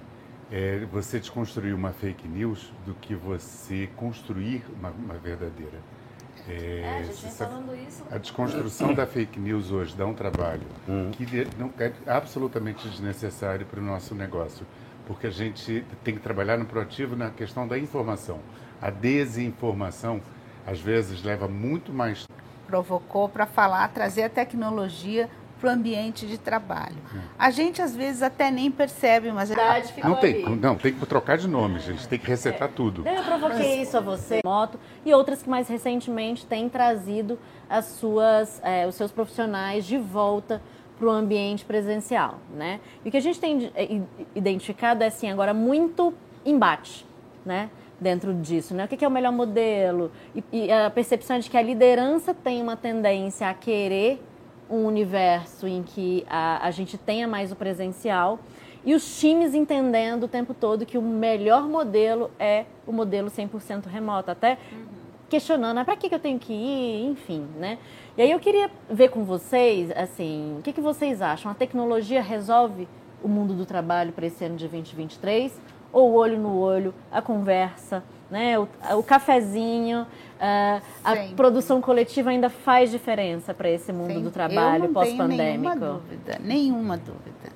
é 0.50 0.84
você 0.90 1.18
desconstruir 1.18 1.74
uma 1.74 1.92
fake 1.92 2.26
news 2.28 2.72
do 2.86 2.94
que 2.94 3.14
você 3.14 3.88
construir 3.96 4.64
uma, 4.78 4.90
uma 4.90 5.14
verdadeira. 5.14 5.78
É, 6.48 6.80
é, 6.80 6.98
a 6.98 7.02
gente 7.02 7.22
vem 7.22 7.30
falando 7.30 7.74
isso. 7.74 8.04
A 8.10 8.18
desconstrução 8.18 8.92
da 8.92 9.06
fake 9.06 9.40
news 9.40 9.70
hoje 9.70 9.96
dá 9.96 10.04
um 10.04 10.14
trabalho 10.14 10.66
uhum. 10.86 11.10
que 11.10 11.26
não, 11.58 11.72
é 11.78 11.92
absolutamente 12.06 12.86
desnecessário 12.88 13.64
para 13.64 13.80
o 13.80 13.82
nosso 13.82 14.14
negócio, 14.14 14.66
porque 15.06 15.26
a 15.26 15.30
gente 15.30 15.84
tem 16.02 16.14
que 16.14 16.20
trabalhar 16.20 16.58
no 16.58 16.66
proativo 16.66 17.16
na 17.16 17.30
questão 17.30 17.66
da 17.66 17.78
informação. 17.78 18.40
A 18.80 18.90
desinformação, 18.90 20.20
às 20.66 20.78
vezes, 20.80 21.22
leva 21.22 21.48
muito 21.48 21.92
mais. 21.92 22.26
Provocou 22.66 23.28
para 23.28 23.46
falar, 23.46 23.88
trazer 23.88 24.24
a 24.24 24.28
tecnologia 24.28 25.30
para 25.64 25.70
o 25.70 25.72
ambiente 25.72 26.26
de 26.26 26.36
trabalho. 26.36 26.96
A 27.38 27.50
gente 27.50 27.80
às 27.80 27.96
vezes 27.96 28.22
até 28.22 28.50
nem 28.50 28.70
percebe, 28.70 29.32
mas 29.32 29.48
não 30.02 30.16
tem, 30.16 30.44
não 30.56 30.76
tem 30.76 30.92
que 30.92 31.06
trocar 31.06 31.38
de 31.38 31.48
nome, 31.48 31.80
gente, 31.80 32.06
tem 32.06 32.18
que 32.18 32.26
resetar 32.26 32.68
é. 32.68 32.72
tudo. 32.72 33.08
Eu 33.08 33.22
provoquei 33.22 33.80
isso 33.80 33.96
a 33.96 34.00
você, 34.00 34.40
moto 34.44 34.78
e 35.06 35.14
outras 35.14 35.42
que 35.42 35.48
mais 35.48 35.66
recentemente 35.66 36.44
têm 36.44 36.68
trazido 36.68 37.38
as 37.68 37.86
suas, 37.86 38.60
é, 38.62 38.86
os 38.86 38.94
seus 38.94 39.10
profissionais 39.10 39.86
de 39.86 39.96
volta 39.96 40.60
para 40.98 41.08
o 41.08 41.10
ambiente 41.10 41.64
presencial, 41.64 42.38
né? 42.54 42.78
E 43.02 43.08
o 43.08 43.10
que 43.10 43.16
a 43.16 43.22
gente 43.22 43.40
tem 43.40 43.72
é, 43.74 44.00
identificado 44.34 45.02
é 45.02 45.06
assim 45.06 45.30
agora 45.30 45.54
muito 45.54 46.12
embate, 46.44 47.06
né? 47.44 47.70
dentro 47.98 48.34
disso, 48.34 48.74
né? 48.74 48.84
O 48.84 48.88
que 48.88 49.02
é 49.02 49.08
o 49.08 49.10
melhor 49.10 49.32
modelo? 49.32 50.10
E, 50.34 50.44
e, 50.52 50.70
a 50.70 50.90
percepção 50.90 51.38
de 51.38 51.48
que 51.48 51.56
a 51.56 51.62
liderança 51.62 52.34
tem 52.34 52.60
uma 52.60 52.76
tendência 52.76 53.48
a 53.48 53.54
querer 53.54 54.20
um 54.70 54.86
universo 54.86 55.66
em 55.66 55.82
que 55.82 56.24
a, 56.28 56.66
a 56.66 56.70
gente 56.70 56.96
tenha 56.96 57.28
mais 57.28 57.52
o 57.52 57.56
presencial 57.56 58.38
e 58.84 58.94
os 58.94 59.18
times 59.18 59.54
entendendo 59.54 60.24
o 60.24 60.28
tempo 60.28 60.52
todo 60.52 60.84
que 60.84 60.98
o 60.98 61.02
melhor 61.02 61.68
modelo 61.68 62.30
é 62.38 62.66
o 62.86 62.92
modelo 62.92 63.30
100% 63.30 63.86
remoto, 63.86 64.30
até 64.30 64.58
uhum. 64.70 64.84
questionando, 65.28 65.78
ah, 65.78 65.84
para 65.84 65.96
que, 65.96 66.08
que 66.08 66.14
eu 66.14 66.18
tenho 66.18 66.38
que 66.38 66.52
ir, 66.52 67.06
enfim, 67.06 67.46
né? 67.56 67.78
E 68.16 68.22
aí 68.22 68.30
eu 68.30 68.38
queria 68.38 68.70
ver 68.90 69.08
com 69.08 69.24
vocês, 69.24 69.90
assim, 69.96 70.56
o 70.58 70.62
que, 70.62 70.72
que 70.72 70.82
vocês 70.82 71.22
acham? 71.22 71.50
A 71.50 71.54
tecnologia 71.54 72.20
resolve 72.20 72.86
o 73.22 73.28
mundo 73.28 73.54
do 73.54 73.64
trabalho 73.64 74.12
para 74.12 74.26
esse 74.26 74.44
ano 74.44 74.56
de 74.56 74.68
2023? 74.68 75.58
Ou 75.90 76.12
olho 76.12 76.38
no 76.38 76.58
olho, 76.58 76.92
a 77.10 77.22
conversa, 77.22 78.04
né? 78.34 78.58
o, 78.58 78.68
o 78.98 79.02
cafezinho, 79.04 80.02
uh, 80.02 80.82
a 81.04 81.16
produção 81.36 81.80
coletiva 81.80 82.30
ainda 82.30 82.50
faz 82.50 82.90
diferença 82.90 83.54
para 83.54 83.70
esse 83.70 83.92
mundo 83.92 84.20
do 84.20 84.30
trabalho 84.32 84.88
pós-pandêmico? 84.88 85.36
Nenhuma 85.36 85.76
dúvida, 85.76 86.38
nenhuma 86.40 86.96
dúvida. 86.96 87.54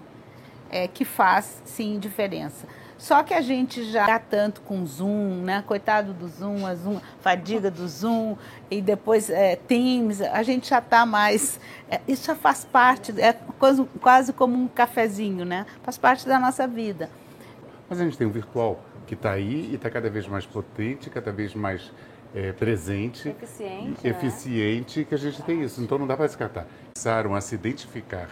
É 0.71 0.87
que 0.87 1.05
faz 1.05 1.61
sim 1.65 1.99
diferença. 1.99 2.69
Só 2.97 3.23
que 3.25 3.35
a 3.35 3.41
gente 3.41 3.91
já 3.91 4.07
tá 4.07 4.19
tanto 4.19 4.61
com 4.61 4.85
Zoom, 4.87 5.43
né? 5.43 5.65
Coitado 5.67 6.13
do 6.13 6.29
Zoom, 6.29 6.65
a 6.65 6.75
Zoom, 6.75 7.01
fadiga 7.21 7.71
do 7.71 7.89
Zoom, 7.89 8.37
e 8.71 8.81
depois 8.81 9.31
é, 9.31 9.57
Teams, 9.57 10.21
a 10.21 10.43
gente 10.45 10.69
já 10.69 10.79
está 10.79 11.05
mais. 11.07 11.59
É, 11.91 12.01
isso 12.07 12.27
já 12.27 12.35
faz 12.35 12.65
parte, 12.65 13.13
é 13.21 13.33
quase, 13.59 13.85
quase 14.01 14.33
como 14.33 14.57
um 14.57 14.69
cafezinho, 14.69 15.45
né? 15.45 15.67
Faz 15.83 15.99
parte 15.99 16.27
da 16.27 16.39
nossa 16.39 16.69
vida. 16.69 17.09
Mas 17.89 18.01
a 18.01 18.05
gente 18.05 18.19
tem 18.19 18.27
o 18.27 18.31
virtual 18.31 18.79
que 19.09 19.15
está 19.15 19.33
aí 19.33 19.71
e 19.73 19.75
está 19.77 19.89
cada 19.89 20.11
vez 20.11 20.29
mais 20.29 20.45
potente, 20.45 21.09
cada 21.09 21.33
vez 21.33 21.55
mais 21.55 21.91
é, 22.35 22.53
presente, 22.53 23.31
eficiente, 23.31 24.07
e, 24.07 24.11
eficiente, 24.11 25.05
que 25.05 25.15
a 25.15 25.19
gente 25.19 25.43
tem 25.43 25.63
isso. 25.63 25.83
Então 25.83 25.99
não 25.99 26.07
dá 26.07 26.15
para 26.15 26.27
descartar. 26.27 26.67
Começaram 26.95 27.35
a 27.35 27.41
se 27.41 27.55
identificar 27.55 28.29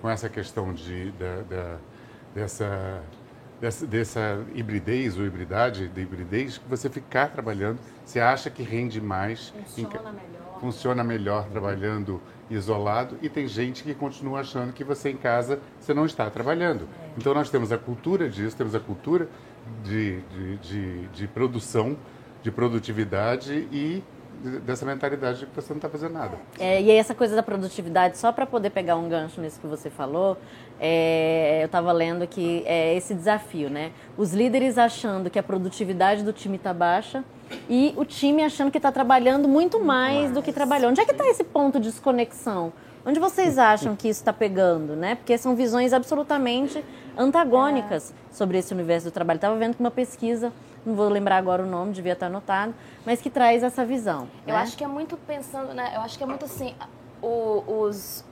com 0.00 0.08
essa 0.08 0.28
questão 0.28 0.72
de, 0.72 1.10
da, 1.12 1.42
da, 1.42 1.76
dessa, 2.32 3.02
dessa, 3.60 3.86
dessa 3.86 4.46
hibridez 4.54 5.18
ou 5.18 5.26
hibridade, 5.26 5.88
da 5.88 6.00
hibridez, 6.00 6.58
que 6.58 6.68
você 6.68 6.88
ficar 6.88 7.32
trabalhando, 7.32 7.80
você 8.10 8.18
acha 8.18 8.50
que 8.50 8.62
rende 8.62 9.00
mais. 9.00 9.54
Funciona 9.66 10.12
melhor. 10.12 10.60
Funciona 10.60 11.04
melhor 11.04 11.48
trabalhando 11.48 12.20
isolado 12.50 13.16
e 13.22 13.28
tem 13.28 13.46
gente 13.46 13.84
que 13.84 13.94
continua 13.94 14.40
achando 14.40 14.72
que 14.72 14.82
você 14.82 15.10
em 15.10 15.16
casa 15.16 15.60
você 15.78 15.94
não 15.94 16.04
está 16.04 16.28
trabalhando. 16.28 16.82
É. 16.82 17.10
Então 17.16 17.32
nós 17.32 17.48
temos 17.48 17.70
a 17.70 17.78
cultura 17.78 18.28
disso, 18.28 18.56
temos 18.56 18.74
a 18.74 18.80
cultura 18.80 19.28
de, 19.84 20.20
de, 20.22 20.56
de, 20.56 21.06
de 21.08 21.28
produção, 21.28 21.96
de 22.42 22.50
produtividade 22.50 23.68
e 23.70 24.02
dessa 24.64 24.84
mentalidade 24.84 25.40
de 25.40 25.46
que 25.46 25.54
você 25.54 25.72
não 25.72 25.76
está 25.76 25.88
fazendo 25.88 26.14
nada. 26.14 26.36
É, 26.58 26.82
e 26.82 26.90
aí 26.90 26.96
essa 26.96 27.14
coisa 27.14 27.36
da 27.36 27.42
produtividade, 27.42 28.18
só 28.18 28.32
para 28.32 28.46
poder 28.46 28.70
pegar 28.70 28.96
um 28.96 29.08
gancho 29.08 29.40
nisso 29.40 29.60
que 29.60 29.66
você 29.66 29.88
falou, 29.88 30.36
é, 30.80 31.60
eu 31.62 31.66
estava 31.66 31.92
lendo 31.92 32.26
que 32.26 32.64
é 32.66 32.96
esse 32.96 33.14
desafio, 33.14 33.70
né? 33.70 33.92
Os 34.16 34.32
líderes 34.32 34.78
achando 34.78 35.30
que 35.30 35.38
a 35.38 35.42
produtividade 35.42 36.24
do 36.24 36.32
time 36.32 36.56
está 36.56 36.74
baixa 36.74 37.22
e 37.68 37.92
o 37.96 38.04
time 38.04 38.42
achando 38.42 38.70
que 38.70 38.78
está 38.78 38.92
trabalhando 38.92 39.48
muito 39.48 39.80
mais 39.80 40.30
do 40.30 40.42
que 40.42 40.52
trabalhou. 40.52 40.90
Onde 40.90 41.00
é 41.00 41.04
que 41.04 41.12
está 41.12 41.26
esse 41.28 41.44
ponto 41.44 41.78
de 41.78 41.90
desconexão? 41.90 42.72
Onde 43.04 43.18
vocês 43.18 43.58
acham 43.58 43.96
que 43.96 44.08
isso 44.08 44.20
está 44.20 44.32
pegando, 44.32 44.94
né? 44.94 45.14
Porque 45.14 45.36
são 45.38 45.56
visões 45.56 45.92
absolutamente 45.92 46.84
antagônicas 47.16 48.14
sobre 48.30 48.58
esse 48.58 48.74
universo 48.74 49.06
do 49.06 49.12
trabalho. 49.12 49.38
Estava 49.38 49.56
vendo 49.56 49.74
que 49.74 49.80
uma 49.80 49.90
pesquisa, 49.90 50.52
não 50.84 50.94
vou 50.94 51.08
lembrar 51.08 51.38
agora 51.38 51.62
o 51.62 51.66
nome, 51.66 51.92
devia 51.92 52.12
estar 52.12 52.26
anotado, 52.26 52.74
mas 53.04 53.20
que 53.20 53.30
traz 53.30 53.62
essa 53.62 53.84
visão. 53.84 54.28
Eu 54.46 54.54
né? 54.54 54.60
acho 54.60 54.76
que 54.76 54.84
é 54.84 54.88
muito 54.88 55.16
pensando, 55.16 55.72
né? 55.72 55.92
Eu 55.94 56.02
acho 56.02 56.18
que 56.18 56.24
é 56.24 56.26
muito 56.26 56.44
assim, 56.44 56.74
o, 57.22 57.64
os 57.66 58.24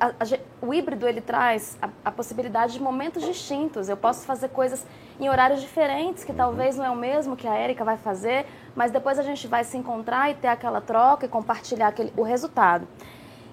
a, 0.00 0.06
a, 0.06 0.66
o 0.66 0.72
híbrido 0.72 1.06
ele 1.06 1.20
traz 1.20 1.76
a, 1.80 1.90
a, 2.06 2.10
possibilidade 2.10 2.72
de 2.72 2.82
momentos 2.82 3.22
distintos. 3.22 3.88
Eu 3.88 3.96
posso 3.96 4.24
fazer 4.24 4.48
coisas 4.48 4.84
em 5.20 5.28
horários 5.28 5.60
diferentes, 5.60 6.24
que 6.24 6.32
talvez 6.32 6.76
não 6.76 6.84
é 6.84 6.90
o 6.90 6.96
mesmo 6.96 7.36
que 7.36 7.46
a 7.46 7.54
Érica 7.54 7.84
vai 7.84 7.98
fazer, 7.98 8.46
mas 8.74 8.90
depois 8.90 9.18
a 9.18 9.22
gente 9.22 9.46
vai 9.46 9.62
se 9.62 9.76
encontrar 9.76 10.30
e 10.30 10.34
ter 10.34 10.48
aquela 10.48 10.80
troca 10.80 11.26
e 11.26 11.28
compartilhar 11.28 11.88
aquele, 11.88 12.12
o 12.16 12.22
resultado. 12.22 12.88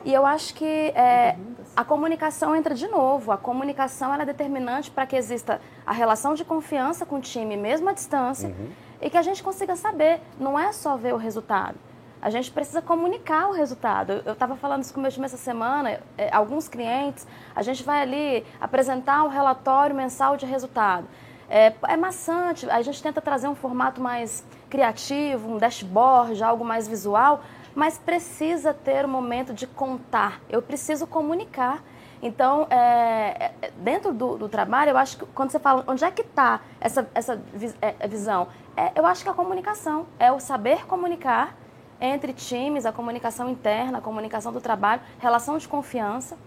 E 0.06 0.14
eu 0.14 0.26
acho 0.26 0.54
que 0.54 0.66
é, 0.66 1.36
a 1.76 1.84
comunicação 1.84 2.56
entra 2.56 2.74
de 2.74 2.88
novo. 2.88 3.32
A 3.32 3.38
comunicação 3.38 4.14
é 4.14 4.26
determinante 4.26 4.90
para 4.90 5.06
que 5.06 5.18
exista 5.18 5.60
a 5.86 5.92
relação 5.92 6.34
de 6.34 6.46
confiança 6.46 7.06
com 7.06 7.18
o 7.18 7.22
time, 7.22 7.58
mesmo 7.58 7.90
à 7.90 7.94
distância, 7.94 8.48
uhum. 8.48 8.70
e 9.02 9.10
que 9.10 9.18
a 9.18 9.22
gente 9.22 9.44
consiga 9.44 9.76
saber. 9.76 10.22
Não 10.40 10.58
é 10.58 10.72
só 10.72 10.96
ver 10.96 11.14
o 11.14 11.18
resultado. 11.18 11.78
A 12.22 12.30
gente 12.30 12.52
precisa 12.52 12.82
comunicar 12.82 13.48
o 13.50 13.54
resultado. 13.54 14.22
Eu 14.26 14.34
estava 14.34 14.56
falando 14.56 14.84
isso 14.84 14.94
com 14.94 15.00
o 15.00 15.04
meu 15.04 15.12
time 15.12 15.26
essa 15.26 15.38
semana, 15.38 16.00
é, 16.18 16.34
alguns 16.34 16.68
clientes, 16.68 17.28
a 17.56 17.62
gente 17.62 17.84
vai 17.84 18.02
ali 18.02 18.46
apresentar 18.60 19.24
um 19.24 19.28
relatório 19.28 19.96
mensal 19.96 20.36
de 20.36 20.46
resultado. 20.46 21.08
É, 21.50 21.74
é 21.88 21.96
maçante, 21.96 22.70
a 22.70 22.82
gente 22.82 23.02
tenta 23.02 23.22
trazer 23.22 23.48
um 23.48 23.56
formato 23.56 24.02
mais 24.02 24.44
criativo, 24.70 25.50
um 25.50 25.58
dashboard, 25.58 26.44
algo 26.44 26.66
mais 26.66 26.88
visual, 26.88 27.42
mas 27.74 27.98
precisa 27.98 28.74
ter 28.74 29.06
o 29.06 29.08
um 29.08 29.12
momento 29.12 29.54
de 29.54 29.68
contar. 29.68 30.42
Eu 30.50 30.62
preciso 30.62 31.06
comunicar. 31.08 31.82
Então, 32.22 32.68
é, 32.70 33.52
é, 33.62 33.72
dentro 33.78 34.12
do, 34.12 34.38
do, 34.38 34.50
trabalho, 34.50 34.90
eu 34.90 34.98
acho 34.98 35.18
que 35.18 35.26
quando 35.28 35.52
você 35.52 35.60
fala 35.60 35.84
onde 35.88 36.04
é 36.04 36.10
que 36.10 36.24
está 36.24 36.62
essa, 36.82 37.08
essa 37.14 37.40
é, 37.80 38.08
visão, 38.08 38.48
é, 38.76 38.92
eu 38.96 39.06
acho 39.06 39.24
que 39.24 39.30
a 39.30 39.34
comunicação 39.34 40.08
é 40.20 40.32
o 40.32 40.40
saber 40.40 40.88
comunicar 40.88 41.56
entre 42.00 42.34
times, 42.34 42.86
a 42.86 42.92
comunicação 42.92 43.50
interna, 43.50 43.98
a 43.98 44.02
comunicação 44.02 44.52
do 44.52 44.62
trabalho, 44.62 45.02
relação 45.20 45.58
de 45.58 45.68
confiança. 45.68 46.38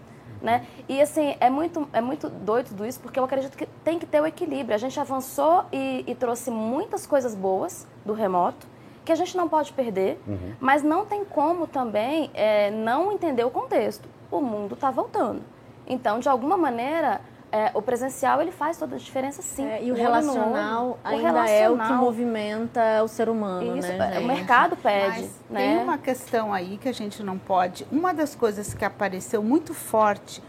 Né? 0.41 0.65
E 0.89 0.99
assim, 0.99 1.35
é 1.39 1.49
muito, 1.49 1.87
é 1.93 2.01
muito 2.01 2.27
doido 2.27 2.69
tudo 2.69 2.85
isso, 2.85 2.99
porque 2.99 3.19
eu 3.19 3.23
acredito 3.23 3.55
que 3.55 3.67
tem 3.83 3.99
que 3.99 4.07
ter 4.07 4.21
o 4.21 4.25
equilíbrio. 4.25 4.73
A 4.73 4.79
gente 4.79 4.99
avançou 4.99 5.65
e, 5.71 6.03
e 6.07 6.15
trouxe 6.15 6.49
muitas 6.49 7.05
coisas 7.05 7.35
boas 7.35 7.87
do 8.03 8.13
remoto, 8.13 8.65
que 9.05 9.11
a 9.11 9.15
gente 9.15 9.35
não 9.37 9.47
pode 9.47 9.71
perder, 9.73 10.19
uhum. 10.27 10.53
mas 10.59 10.83
não 10.83 11.05
tem 11.05 11.23
como 11.25 11.67
também 11.67 12.31
é, 12.33 12.71
não 12.71 13.11
entender 13.11 13.43
o 13.43 13.51
contexto. 13.51 14.07
O 14.31 14.41
mundo 14.41 14.73
está 14.73 14.89
voltando. 14.89 15.41
Então, 15.87 16.19
de 16.19 16.29
alguma 16.29 16.55
maneira, 16.55 17.21
é, 17.51 17.71
o 17.73 17.81
presencial 17.81 18.41
ele 18.41 18.51
faz 18.51 18.77
toda 18.77 18.95
a 18.95 18.99
diferença 18.99 19.41
sim. 19.41 19.65
É, 19.65 19.83
e 19.83 19.91
o 19.91 19.95
relacional 19.95 20.97
ainda 21.03 21.21
o 21.21 21.25
relacional, 21.25 21.47
é 21.47 21.69
o 21.69 21.77
que 21.77 21.93
movimenta 21.93 23.03
o 23.03 23.07
ser 23.07 23.27
humano, 23.27 23.77
Isso, 23.77 23.87
né? 23.89 24.13
Gente? 24.13 24.23
O 24.23 24.27
mercado 24.27 24.77
pede. 24.77 25.21
Mas 25.21 25.29
né? 25.49 25.75
Tem 25.75 25.83
uma 25.83 25.97
questão 25.97 26.53
aí 26.53 26.77
que 26.77 26.87
a 26.87 26.93
gente 26.93 27.21
não 27.21 27.37
pode. 27.37 27.85
Uma 27.91 28.13
das 28.13 28.35
coisas 28.35 28.73
que 28.73 28.85
apareceu 28.85 29.43
muito 29.43 29.73
forte 29.73 30.41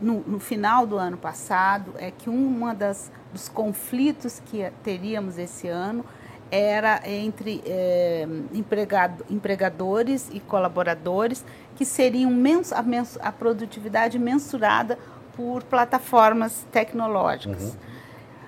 no, 0.00 0.20
no 0.26 0.38
final 0.38 0.86
do 0.86 0.98
ano 0.98 1.16
passado 1.16 1.94
é 1.98 2.10
que 2.10 2.28
uma 2.28 2.74
das 2.74 3.10
dos 3.32 3.48
conflitos 3.48 4.40
que 4.44 4.70
teríamos 4.82 5.38
esse 5.38 5.66
ano 5.66 6.04
era 6.50 7.00
entre 7.06 7.62
é, 7.64 8.28
empregado, 8.52 9.24
empregadores 9.30 10.28
e 10.30 10.38
colaboradores, 10.38 11.42
que 11.74 11.82
seriam 11.82 12.30
mens, 12.30 12.74
a, 12.74 12.82
mens, 12.82 13.18
a, 13.22 13.32
produtividade 13.32 14.18
mensurada 14.18 14.98
por 15.36 15.62
plataformas 15.64 16.66
tecnológicas. 16.70 17.62
Uhum. 17.62 17.92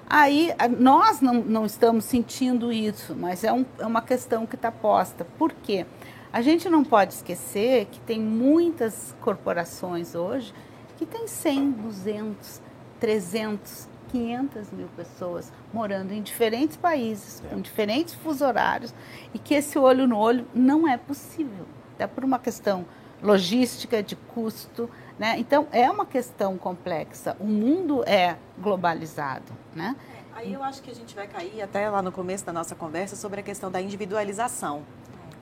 Aí, 0.07 0.51
nós 0.79 1.21
não, 1.21 1.35
não, 1.35 1.67
estamos 1.67 2.05
sentindo 2.05 2.73
isso, 2.73 3.17
mas 3.17 3.43
é, 3.43 3.53
um, 3.53 3.65
é 3.79 3.87
uma 3.87 4.03
questão 4.03 4.47
que 4.47 4.55
está 4.55 4.71
posta. 4.71 5.25
Por 5.39 5.53
quê? 5.53 5.87
A 6.33 6.43
gente 6.43 6.69
não 6.69 6.85
pode 6.85 7.15
esquecer 7.15 7.87
que 7.87 8.01
tem 8.01 8.21
muitas 8.21 9.15
corporações 9.21 10.15
hoje 10.15 10.53
que 10.97 11.07
têm 11.07 11.27
100, 11.27 11.71
200, 11.73 12.63
300, 13.01 13.89
500 14.09 14.71
mil 14.71 14.89
pessoas 14.97 15.53
morando 15.73 16.13
em 16.13 16.23
diferentes 16.23 16.77
países, 16.77 17.43
é. 17.45 17.49
com 17.49 17.61
diferentes 17.61 18.15
fuso 18.15 18.45
horários, 18.45 18.95
e 19.33 19.39
que 19.39 19.55
esse 19.55 19.79
olho 19.79 20.07
no 20.07 20.17
olho 20.17 20.47
não 20.55 20.89
é 20.89 20.97
possível, 20.97 21.67
até 21.95 22.07
por 22.07 22.25
uma 22.25 22.39
questão 22.39 22.87
logística, 23.23 24.03
de 24.03 24.15
custo. 24.15 24.89
Né? 25.19 25.37
Então, 25.39 25.69
é 25.71 25.89
uma 25.91 26.05
questão 26.05 26.59
complexa. 26.59 27.37
O 27.39 27.45
mundo 27.45 28.03
é 28.05 28.37
globalizado. 28.59 29.53
Né? 29.75 29.95
É, 30.35 30.39
aí 30.39 30.53
eu 30.53 30.63
acho 30.63 30.83
que 30.83 30.91
a 30.91 30.95
gente 30.95 31.15
vai 31.15 31.29
cair 31.29 31.63
até 31.63 31.89
lá 31.89 32.03
no 32.03 32.11
começo 32.11 32.45
da 32.45 32.53
nossa 32.53 32.75
conversa 32.75 33.15
sobre 33.15 33.41
a 33.41 33.43
questão 33.43 33.71
da 33.71 33.81
individualização. 33.81 34.83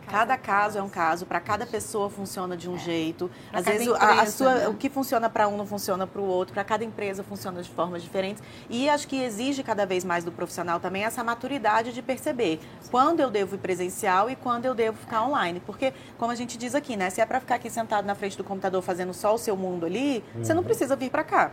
Cada 0.08 0.36
caso 0.36 0.78
é 0.78 0.82
um 0.82 0.88
caso, 0.88 1.26
para 1.26 1.40
cada 1.40 1.66
pessoa 1.66 2.10
funciona 2.10 2.56
de 2.56 2.68
um 2.68 2.76
é. 2.76 2.78
jeito. 2.78 3.30
Pra 3.50 3.60
Às 3.60 3.64
vezes 3.64 3.86
empresa, 3.86 4.04
a, 4.04 4.22
a 4.22 4.26
sua, 4.26 4.54
né? 4.54 4.68
o 4.68 4.74
que 4.74 4.90
funciona 4.90 5.30
para 5.30 5.48
um 5.48 5.56
não 5.56 5.66
funciona 5.66 6.06
para 6.06 6.20
o 6.20 6.24
outro, 6.24 6.54
para 6.54 6.64
cada 6.64 6.84
empresa 6.84 7.22
funciona 7.22 7.62
de 7.62 7.70
formas 7.70 8.02
diferentes. 8.02 8.42
E 8.68 8.88
acho 8.88 9.08
que 9.08 9.22
exige 9.22 9.62
cada 9.62 9.86
vez 9.86 10.04
mais 10.04 10.24
do 10.24 10.32
profissional 10.32 10.80
também 10.80 11.04
essa 11.04 11.22
maturidade 11.24 11.92
de 11.92 12.02
perceber 12.02 12.60
quando 12.90 13.20
eu 13.20 13.30
devo 13.30 13.54
ir 13.54 13.58
presencial 13.58 14.30
e 14.30 14.36
quando 14.36 14.66
eu 14.66 14.74
devo 14.74 14.98
ficar 14.98 15.24
online. 15.24 15.60
Porque, 15.60 15.92
como 16.18 16.30
a 16.30 16.34
gente 16.34 16.58
diz 16.58 16.74
aqui, 16.74 16.96
né? 16.96 17.10
Se 17.10 17.20
é 17.20 17.26
para 17.26 17.40
ficar 17.40 17.56
aqui 17.56 17.70
sentado 17.70 18.04
na 18.04 18.14
frente 18.14 18.36
do 18.36 18.44
computador 18.44 18.82
fazendo 18.82 19.14
só 19.14 19.34
o 19.34 19.38
seu 19.38 19.56
mundo 19.56 19.86
ali, 19.86 20.24
uhum. 20.34 20.44
você 20.44 20.52
não 20.52 20.60
uhum. 20.60 20.66
precisa 20.66 20.96
vir 20.96 21.10
para 21.10 21.24
cá. 21.24 21.52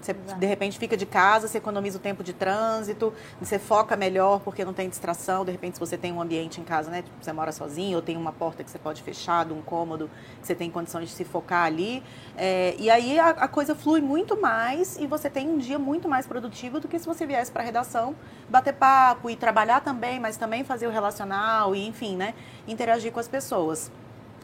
Você, 0.00 0.14
de 0.14 0.46
repente, 0.46 0.78
fica 0.78 0.96
de 0.96 1.06
casa, 1.06 1.46
você 1.46 1.58
economiza 1.58 1.98
o 1.98 2.00
tempo 2.00 2.24
de 2.24 2.32
trânsito, 2.32 3.12
você 3.40 3.58
foca 3.58 3.96
melhor 3.96 4.40
porque 4.40 4.64
não 4.64 4.72
tem 4.72 4.88
distração. 4.88 5.44
De 5.44 5.52
repente, 5.52 5.74
se 5.74 5.80
você 5.80 5.96
tem 5.98 6.12
um 6.12 6.20
ambiente 6.20 6.60
em 6.60 6.64
casa, 6.64 6.90
né? 6.90 7.02
Tipo, 7.02 7.16
você 7.20 7.32
mora 7.32 7.52
sozinho 7.52 7.96
ou 7.96 8.02
tem 8.02 8.16
uma 8.16 8.32
porta 8.32 8.64
que 8.64 8.70
você 8.70 8.78
pode 8.78 9.02
fechar, 9.02 9.50
um 9.52 9.62
cômodo, 9.62 10.10
que 10.40 10.46
você 10.46 10.54
tem 10.54 10.70
condições 10.70 11.08
de 11.08 11.14
se 11.14 11.24
focar 11.24 11.64
ali. 11.64 12.02
É, 12.36 12.74
e 12.78 12.88
aí 12.90 13.18
a, 13.18 13.30
a, 13.30 13.48
coisa 13.48 13.74
flui 13.74 14.00
muito 14.00 14.40
mais 14.40 14.96
e 14.98 15.06
você 15.06 15.28
tem 15.28 15.48
um 15.48 15.58
dia 15.58 15.78
muito 15.78 16.08
mais 16.08 16.26
produtivo 16.26 16.80
do 16.80 16.88
que 16.88 16.98
se 16.98 17.06
você 17.06 17.26
viesse 17.26 17.50
para 17.50 17.62
a 17.62 17.64
redação 17.64 18.14
bater 18.48 18.74
papo 18.74 19.30
e 19.30 19.36
trabalhar 19.36 19.80
também, 19.80 20.18
mas 20.18 20.36
também 20.36 20.64
fazer 20.64 20.86
o 20.86 20.90
relacional 20.90 21.74
e, 21.74 21.86
enfim, 21.86 22.16
né? 22.16 22.34
Interagir 22.66 23.12
com 23.12 23.20
as 23.20 23.28
pessoas. 23.28 23.90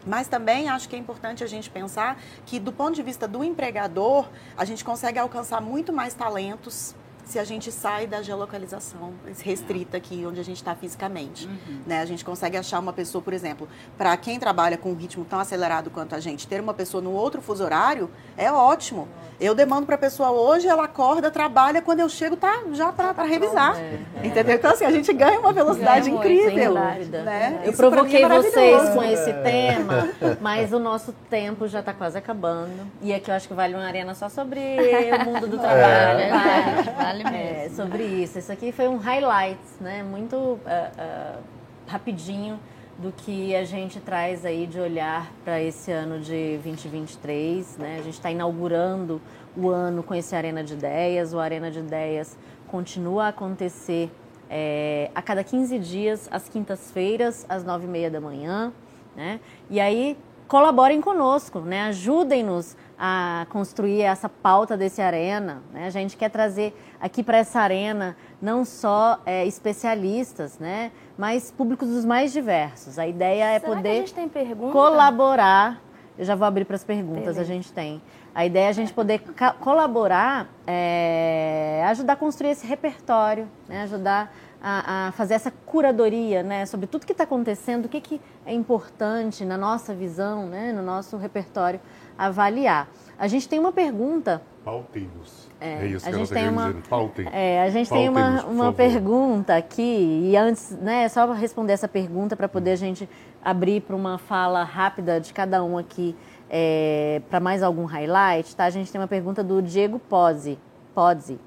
Mas 0.07 0.29
também 0.29 0.69
acho 0.69 0.89
que 0.89 0.95
é 0.95 0.99
importante 0.99 1.43
a 1.43 1.47
gente 1.47 1.69
pensar 1.69 2.19
que, 2.45 2.61
do 2.61 2.73
ponto 2.73 2.95
de 2.95 3.03
vista 3.03 3.27
do 3.27 3.43
empregador, 3.43 4.29
a 4.57 4.65
gente 4.65 4.85
consegue 4.85 5.19
alcançar 5.19 5.61
muito 5.61 5.93
mais 5.93 6.15
talentos 6.15 6.95
se 7.27 7.41
a 7.41 7.45
gente 7.45 7.73
sai 7.73 8.07
da 8.07 8.23
geolocalização 8.23 9.13
restrita 9.43 9.97
aqui 9.97 10.25
onde 10.27 10.39
a 10.39 10.45
gente 10.45 10.59
está 10.59 10.75
fisicamente. 10.75 11.47
Uhum. 11.47 11.81
Né? 11.85 12.01
A 12.01 12.05
gente 12.07 12.25
consegue 12.25 12.57
achar 12.57 12.79
uma 12.79 12.93
pessoa, 12.93 13.21
por 13.21 13.33
exemplo, 13.33 13.69
para 13.99 14.17
quem 14.17 14.39
trabalha 14.39 14.79
com 14.79 14.93
um 14.93 14.95
ritmo 14.95 15.25
tão 15.25 15.41
acelerado 15.41 15.91
quanto 15.91 16.15
a 16.15 16.21
gente, 16.21 16.47
ter 16.47 16.61
uma 16.61 16.73
pessoa 16.73 17.03
no 17.03 17.13
outro 17.13 17.43
fuso 17.43 17.65
horário 17.65 18.09
é 18.37 18.51
ótimo. 18.51 19.09
Eu 19.39 19.55
demando 19.55 19.85
para 19.85 19.97
a 19.97 19.99
pessoa 19.99 20.31
hoje, 20.31 20.67
ela 20.67 20.85
acorda, 20.85 21.31
trabalha, 21.31 21.83
quando 21.83 22.01
eu 22.01 22.09
chego 22.09 22.37
tá 22.37 22.63
já 22.73 22.91
para 22.91 23.25
revisar. 23.25 23.79
É, 23.79 23.99
é. 24.23 24.27
Entendeu? 24.27 24.55
Então, 24.55 24.71
assim, 24.71 24.85
a 24.85 24.91
gente 24.91 25.13
ganha 25.13 25.39
uma 25.39 25.53
velocidade 25.53 26.09
ganha 26.09 26.17
incrível. 26.17 26.75
Muito, 26.75 27.11
né? 27.11 27.61
Eu 27.65 27.73
Isso 27.73 27.77
provoquei 27.77 28.23
é 28.25 28.29
vocês 28.29 28.89
com 28.91 29.03
esse 29.03 29.33
tema, 29.33 30.09
mas 30.41 30.73
o 30.73 30.79
nosso 30.79 31.13
tempo 31.29 31.69
já 31.69 31.81
está 31.81 31.93
quase 31.93 32.17
acabando. 32.17 32.91
E 33.03 33.13
aqui 33.13 33.31
eu 33.31 33.35
acho 33.35 33.47
que 33.47 33.53
vale 33.53 33.75
uma 33.75 33.85
arena 33.85 34.15
só 34.15 34.29
sobre 34.29 34.59
o 34.59 35.25
mundo 35.25 35.47
do 35.49 35.59
trabalho. 35.59 36.21
É. 36.21 36.31
Vale, 36.31 36.91
vale 36.97 37.16
mesmo. 37.25 37.37
É, 37.37 37.69
sobre 37.71 38.05
isso. 38.05 38.39
Isso 38.39 38.53
aqui 38.53 38.73
foi 38.73 38.89
um 38.89 38.97
highlight, 38.97 39.61
né? 39.81 40.03
Muito 40.03 40.37
uh, 40.37 40.59
uh, 40.59 41.43
rapidinho 41.87 42.59
do 42.99 43.13
que 43.13 43.55
a 43.55 43.65
gente 43.65 44.01
traz 44.01 44.45
aí 44.45 44.67
de 44.67 44.81
olhar 44.81 45.31
para 45.45 45.61
esse 45.61 45.93
ano 45.93 46.19
de 46.19 46.59
2023. 46.63 47.77
Né? 47.79 47.97
A 47.99 48.03
gente 48.03 48.15
está 48.15 48.31
inaugurando 48.31 49.21
o 49.57 49.69
ano 49.69 50.03
com 50.03 50.15
esse 50.15 50.35
Arena 50.35 50.65
de 50.65 50.75
Ideias. 50.75 51.35
O 51.35 51.39
Arena 51.39 51.71
de 51.71 51.81
Ideias 51.81 52.39
continua 52.69 53.27
a 53.27 53.29
acontecer 53.29 54.11
é, 54.49 55.11
a 55.15 55.21
cada 55.21 55.45
15 55.45 55.79
dias, 55.79 56.29
às 56.31 56.49
quintas-feiras, 56.49 57.45
às 57.49 57.65
9h30 57.65 58.11
da 58.11 58.21
manhã. 58.21 58.73
Né? 59.15 59.41
E 59.69 59.79
aí, 59.79 60.17
colaborem 60.49 61.01
conosco, 61.01 61.61
né? 61.61 61.83
ajudem-nos 61.89 62.77
a 62.99 63.47
construir 63.51 64.03
essa 64.03 64.29
pauta 64.29 64.77
desse 64.77 65.03
arena. 65.03 65.63
Né? 65.73 65.87
A 65.87 65.91
gente 65.91 66.17
quer 66.17 66.31
trazer 66.31 66.75
aqui 67.01 67.23
para 67.23 67.39
essa 67.39 67.61
arena 67.61 68.17
não 68.41 68.65
só 68.65 69.21
é, 69.25 69.47
especialistas, 69.47 70.59
né? 70.59 70.91
mas 71.17 71.51
públicos 71.51 71.89
dos 71.89 72.05
mais 72.05 72.33
diversos. 72.33 72.99
A 72.99 73.07
ideia 73.07 73.45
é 73.45 73.61
Será 73.61 73.75
poder 73.75 74.05
a 74.05 74.73
colaborar. 74.73 75.83
Eu 76.19 76.25
já 76.25 76.35
vou 76.35 76.47
abrir 76.47 76.65
para 76.65 76.77
as 76.77 76.85
perguntas, 76.85 77.37
Beleza. 77.37 77.41
a 77.41 77.45
gente 77.45 77.73
tem. 77.73 78.01
A 78.35 78.45
ideia 78.45 78.67
é 78.67 78.69
a 78.69 78.73
gente 78.73 78.93
poder 78.93 79.23
colaborar, 79.61 80.49
é, 80.67 81.83
ajudar 81.89 82.15
a 82.15 82.17
construir 82.17 82.51
esse 82.51 82.67
repertório, 82.67 83.49
né? 83.69 83.83
ajudar 83.83 84.35
a, 84.63 85.09
a, 85.09 85.13
fazer 85.13 85.35
essa 85.35 85.51
curadoria 85.51 86.43
né? 86.43 86.67
sobre 86.67 86.87
tudo 86.87 87.07
que 87.07 87.13
está 87.13 87.25
acontecendo, 87.25 87.87
o 87.87 87.89
que, 87.89 88.01
que 88.01 88.21
é 88.45 88.53
importante 88.53 89.45
na 89.45 89.57
nossa 89.57 89.95
visão, 89.95 90.47
né? 90.47 90.73
no 90.73 90.83
nosso 90.83 91.17
repertório, 91.17 91.81
avaliar. 92.17 92.89
A 93.19 93.29
gente 93.29 93.49
tem 93.49 93.59
uma 93.59 93.73
pergunta. 93.73 94.43
Pautem-nos. 94.65 95.46
É, 95.61 95.85
é, 95.85 95.87
isso 95.87 96.05
que 96.05 96.15
a 96.15 96.19
gente 96.19 96.33
tem 96.33 96.49
uma, 96.49 96.69
dizer. 96.69 96.83
Pautem. 96.89 97.29
É, 97.33 97.63
a 97.63 97.71
gente 97.71 97.89
tem 97.89 98.09
uma, 98.09 98.45
uma 98.45 98.73
pergunta 98.73 99.57
aqui, 99.57 100.29
e 100.31 100.37
antes, 100.37 100.71
né, 100.73 101.09
só 101.09 101.33
responder 101.33 101.73
essa 101.73 101.89
pergunta 101.89 102.37
para 102.37 102.49
poder 102.49 102.73
a 102.73 102.77
gente 102.77 103.09
abrir 103.43 103.81
para 103.81 103.97
uma 103.97 104.19
fala 104.19 104.65
rápida 104.65 105.21
de 105.21 105.33
cada 105.33 105.65
um 105.65 105.79
aqui 105.79 106.15
é, 106.51 107.23
para 107.29 107.41
mais 107.41 107.63
algum 107.63 107.85
highlight, 107.85 108.55
tá? 108.55 108.65
A 108.65 108.71
gente 108.71 108.91
tem 108.91 109.01
uma 109.01 109.09
pergunta 109.09 109.43
do 109.43 109.63
Diego 109.63 109.99
Pozzi. 109.99 110.59
Pozzi. 110.95 111.39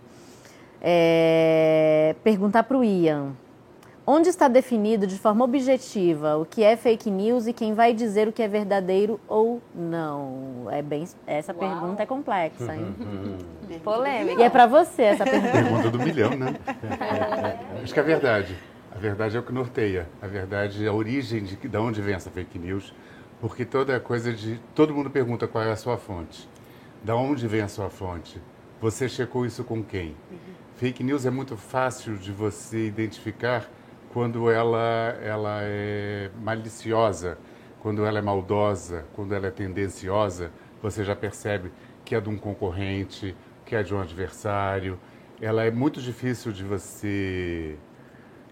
É, 0.82 2.16
perguntar 2.24 2.64
para 2.64 2.78
o 2.78 2.84
Ian. 2.84 3.34
Onde 4.12 4.28
está 4.28 4.48
definido 4.48 5.06
de 5.06 5.20
forma 5.20 5.46
objetiva 5.46 6.36
o 6.36 6.44
que 6.44 6.64
é 6.64 6.76
fake 6.76 7.12
news 7.12 7.46
e 7.46 7.54
quem 7.54 7.76
vai 7.76 7.94
dizer 7.94 8.28
o 8.28 8.32
que 8.32 8.42
é 8.42 8.48
verdadeiro 8.48 9.20
ou 9.28 9.62
não? 9.76 10.66
É 10.72 10.82
bem, 10.82 11.08
essa 11.28 11.54
Uau. 11.54 11.60
pergunta 11.60 12.02
é 12.02 12.06
complexa, 12.08 12.76
hein? 12.76 12.96
Uhum. 13.00 13.38
Polêmica. 13.86 14.42
E 14.42 14.44
é 14.44 14.50
para 14.50 14.66
você 14.66 15.04
essa 15.04 15.24
pergunta. 15.30 15.52
Pergunta 15.52 15.92
do 15.92 16.00
milhão, 16.00 16.32
né? 16.32 16.56
É, 16.66 17.84
acho 17.84 17.94
que 17.94 18.00
é 18.00 18.02
a 18.02 18.06
verdade. 18.06 18.58
A 18.92 18.98
verdade 18.98 19.38
é 19.38 19.40
o 19.40 19.44
que 19.44 19.54
norteia. 19.54 20.10
A 20.20 20.26
verdade 20.26 20.84
é 20.84 20.88
a 20.88 20.94
origem 20.94 21.44
de, 21.44 21.56
de 21.56 21.78
onde 21.78 22.02
vem 22.02 22.16
essa 22.16 22.32
fake 22.32 22.58
news 22.58 22.92
porque 23.40 23.64
toda 23.64 24.00
coisa 24.00 24.34
de. 24.34 24.60
Todo 24.74 24.92
mundo 24.92 25.12
pergunta 25.12 25.48
qual 25.48 25.64
é 25.64 25.72
a 25.72 25.76
sua 25.76 26.00
fonte. 26.00 26.50
Da 27.04 27.16
onde 27.16 27.48
vem 27.48 27.62
a 27.62 27.68
sua 27.68 27.92
fonte? 27.92 28.42
Você 28.82 29.08
checou 29.08 29.46
isso 29.46 29.64
com 29.64 29.84
quem? 29.84 30.16
Uhum. 30.32 30.38
Fake 30.78 31.04
news 31.04 31.28
é 31.28 31.30
muito 31.30 31.56
fácil 31.56 32.18
de 32.18 32.32
você 32.32 32.88
identificar 32.88 33.70
quando 34.14 34.50
ela, 34.50 35.18
ela 35.22 35.60
é 35.62 36.30
maliciosa, 36.42 37.38
quando 37.82 38.06
ela 38.06 38.20
é 38.20 38.22
maldosa, 38.22 39.06
quando 39.14 39.34
ela 39.34 39.48
é 39.48 39.52
tendenciosa. 39.52 40.52
Você 40.82 41.04
já 41.04 41.16
percebe 41.16 41.72
que 42.04 42.16
é 42.16 42.22
de 42.22 42.30
um 42.30 42.38
concorrente, 42.38 43.36
que 43.66 43.76
é 43.76 43.84
de 43.84 43.94
um 43.94 44.00
adversário. 44.02 45.00
Ela 45.42 45.64
é 45.64 45.72
muito 45.72 46.02
difícil 46.02 46.52
de 46.52 46.64
você 46.64 47.78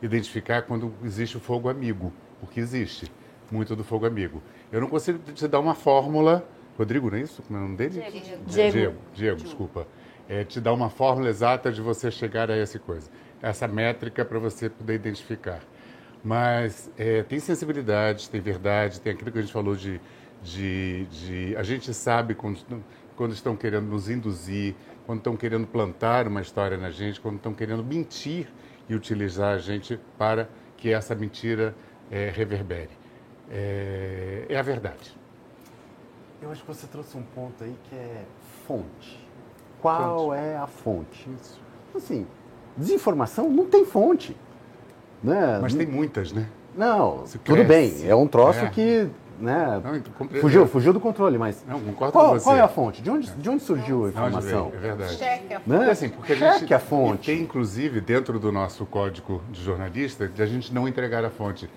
identificar 0.01 0.61
quando 0.61 0.93
existe 1.03 1.37
o 1.37 1.39
fogo 1.39 1.69
amigo, 1.69 2.13
porque 2.39 2.59
existe 2.59 3.11
muito 3.51 3.75
do 3.75 3.83
fogo 3.83 4.05
amigo. 4.05 4.41
Eu 4.71 4.81
não 4.81 4.87
consigo 4.87 5.19
te 5.31 5.47
dar 5.47 5.59
uma 5.59 5.73
fórmula. 5.73 6.47
Rodrigo, 6.77 7.09
não 7.09 7.17
é 7.17 7.21
isso? 7.21 7.41
Como 7.41 7.57
é 7.57 7.61
o 7.61 7.65
nome 7.65 7.77
dele? 7.77 8.01
Diego. 8.01 8.11
Diego, 8.11 8.45
Diego, 8.45 8.71
Diego, 8.71 8.97
Diego 9.13 9.41
desculpa. 9.41 9.87
É, 10.29 10.43
te 10.43 10.59
dar 10.59 10.73
uma 10.73 10.89
fórmula 10.89 11.29
exata 11.29 11.71
de 11.71 11.81
você 11.81 12.11
chegar 12.11 12.51
a 12.51 12.55
essa 12.55 12.77
coisa. 12.77 13.09
Essa 13.41 13.67
métrica 13.67 14.25
para 14.25 14.39
você 14.39 14.69
poder 14.69 14.95
identificar. 14.95 15.61
Mas 16.23 16.89
é, 16.97 17.23
tem 17.23 17.39
sensibilidade, 17.39 18.29
tem 18.29 18.41
verdade, 18.41 18.99
tem 18.99 19.13
aquilo 19.13 19.31
que 19.31 19.37
a 19.37 19.41
gente 19.41 19.53
falou 19.53 19.75
de. 19.75 20.01
de, 20.41 21.05
de 21.05 21.55
a 21.55 21.63
gente 21.63 21.93
sabe 21.93 22.33
quando, 22.35 22.59
quando 23.15 23.33
estão 23.33 23.55
querendo 23.55 23.85
nos 23.85 24.09
induzir, 24.09 24.75
quando 25.05 25.19
estão 25.19 25.37
querendo 25.37 25.67
plantar 25.67 26.27
uma 26.27 26.41
história 26.41 26.77
na 26.77 26.91
gente, 26.91 27.21
quando 27.21 27.37
estão 27.37 27.53
querendo 27.53 27.83
mentir 27.83 28.47
e 28.89 28.95
utilizar 28.95 29.55
a 29.55 29.59
gente 29.59 29.99
para 30.17 30.49
que 30.75 30.91
essa 30.91 31.13
mentira 31.15 31.75
é, 32.09 32.29
reverbere 32.29 32.89
é, 33.49 34.45
é 34.49 34.57
a 34.57 34.61
verdade. 34.61 35.15
Eu 36.41 36.51
acho 36.51 36.61
que 36.61 36.67
você 36.67 36.87
trouxe 36.87 37.17
um 37.17 37.23
ponto 37.23 37.63
aí 37.63 37.75
que 37.89 37.95
é 37.95 38.25
fonte. 38.67 39.27
Qual 39.81 40.27
fonte. 40.27 40.39
é 40.39 40.57
a 40.57 40.67
fonte? 40.67 41.29
Isso. 41.31 41.59
Assim, 41.95 42.27
desinformação 42.77 43.49
não 43.49 43.65
tem 43.65 43.85
fonte. 43.85 44.35
Né? 45.23 45.59
Mas 45.61 45.73
tem 45.73 45.87
muitas, 45.87 46.31
né? 46.31 46.47
Não, 46.75 47.23
tudo 47.43 47.63
bem. 47.63 48.07
É 48.07 48.15
um 48.15 48.27
troço 48.27 48.59
é. 48.59 48.69
que 48.69 49.09
né, 49.39 49.81
não, 49.83 49.95
então, 49.95 50.41
fugiu, 50.41 50.67
fugiu 50.67 50.91
do 50.91 50.99
controle, 50.99 51.37
mas 51.37 51.63
não, 51.67 51.79
concordo 51.79 52.11
qual, 52.11 52.25
com 52.29 52.39
você. 52.39 52.43
qual 52.43 52.55
é 52.55 52.61
a 52.61 52.67
fonte? 52.67 53.01
De 53.01 53.09
onde, 53.09 53.29
de 53.29 53.49
onde 53.49 53.61
surgiu 53.61 54.05
a 54.05 54.09
informação? 54.09 54.71
é 54.73 54.77
verdade. 54.77 55.13
Cheque 55.15 55.53
a 55.53 55.59
fonte. 55.59 55.69
Né? 55.69 55.91
Assim, 55.91 56.09
porque 56.09 56.33
a 56.33 56.57
gente 56.57 56.73
a 56.73 56.79
fonte. 56.79 57.25
tem, 57.27 57.41
inclusive, 57.41 58.01
dentro 58.01 58.39
do 58.39 58.51
nosso 58.51 58.85
código 58.85 59.41
de 59.51 59.63
jornalista, 59.63 60.27
de 60.27 60.41
a 60.41 60.45
gente 60.45 60.73
não 60.73 60.87
entregar 60.87 61.23
a 61.23 61.29
fonte. 61.29 61.69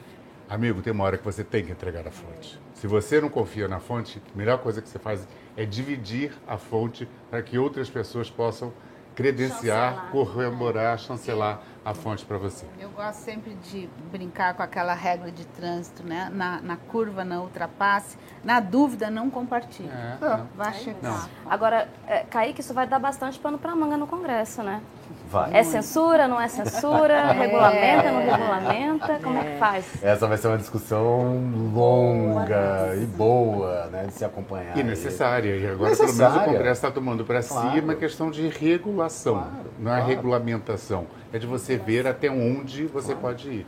Amigo, 0.48 0.80
tem 0.80 0.92
uma 0.92 1.04
hora 1.04 1.18
que 1.18 1.24
você 1.24 1.44
tem 1.44 1.64
que 1.64 1.70
entregar 1.70 2.06
a 2.06 2.10
fonte. 2.10 2.58
Se 2.74 2.86
você 2.86 3.20
não 3.20 3.28
confia 3.28 3.68
na 3.68 3.78
fonte, 3.78 4.22
a 4.34 4.38
melhor 4.38 4.58
coisa 4.58 4.80
que 4.80 4.88
você 4.88 4.98
faz 4.98 5.28
é 5.56 5.66
dividir 5.66 6.32
a 6.48 6.56
fonte 6.56 7.06
para 7.30 7.42
que 7.42 7.58
outras 7.58 7.90
pessoas 7.90 8.30
possam 8.30 8.72
credenciar, 9.14 9.94
chancelar. 9.94 10.10
corroborar, 10.10 10.98
chancelar 10.98 11.60
a 11.84 11.94
fonte 11.94 12.24
para 12.24 12.38
você. 12.38 12.66
Eu 12.78 12.90
gosto 12.90 13.20
sempre 13.20 13.54
de 13.54 13.88
brincar 14.10 14.54
com 14.54 14.62
aquela 14.62 14.94
regra 14.94 15.30
de 15.30 15.44
trânsito, 15.46 16.02
né? 16.02 16.30
Na, 16.32 16.60
na 16.60 16.76
curva, 16.76 17.24
não 17.24 17.42
ultrapasse. 17.44 18.16
Na 18.44 18.60
dúvida, 18.60 19.10
não 19.10 19.30
compartilhe. 19.30 19.88
É, 19.88 20.42
Vá 20.54 20.72
checar. 20.72 21.28
Agora, 21.46 21.88
é, 22.06 22.24
Kaique, 22.24 22.60
isso 22.60 22.74
vai 22.74 22.86
dar 22.86 22.98
bastante 22.98 23.38
pano 23.38 23.58
para 23.58 23.74
manga 23.74 23.96
no 23.96 24.06
Congresso, 24.06 24.62
né? 24.62 24.82
Vai. 25.30 25.56
É 25.56 25.62
censura, 25.62 26.26
não 26.26 26.40
é 26.40 26.48
censura? 26.48 27.20
É. 27.30 27.32
Regulamenta, 27.32 28.10
não 28.10 28.20
regulamenta? 28.20 29.20
Como 29.22 29.38
é 29.38 29.44
que 29.44 29.58
faz? 29.58 29.84
Essa 30.02 30.26
vai 30.26 30.36
ser 30.36 30.48
uma 30.48 30.56
discussão 30.58 31.40
longa 31.72 32.96
e 32.96 33.04
boa, 33.06 33.86
né, 33.86 34.06
de 34.06 34.14
se 34.14 34.24
acompanhar. 34.24 34.76
E 34.76 34.82
necessária. 34.82 35.56
E 35.56 35.66
agora, 35.66 35.90
necessária. 35.90 36.16
pelo 36.16 36.30
menos, 36.30 36.42
o 36.42 36.52
Congresso 36.52 36.72
está 36.72 36.90
tomando 36.90 37.24
para 37.24 37.42
claro. 37.42 37.70
si 37.70 37.80
uma 37.80 37.94
questão 37.94 38.30
de 38.30 38.48
regulação, 38.48 39.34
claro, 39.34 39.50
não 39.78 39.92
é 39.92 39.96
claro. 39.96 40.08
regulamentação. 40.08 41.06
É 41.32 41.38
de 41.38 41.46
você 41.46 41.76
ver 41.76 42.06
até 42.06 42.30
onde 42.30 42.86
você 42.86 43.14
pode 43.14 43.48
ir. 43.50 43.66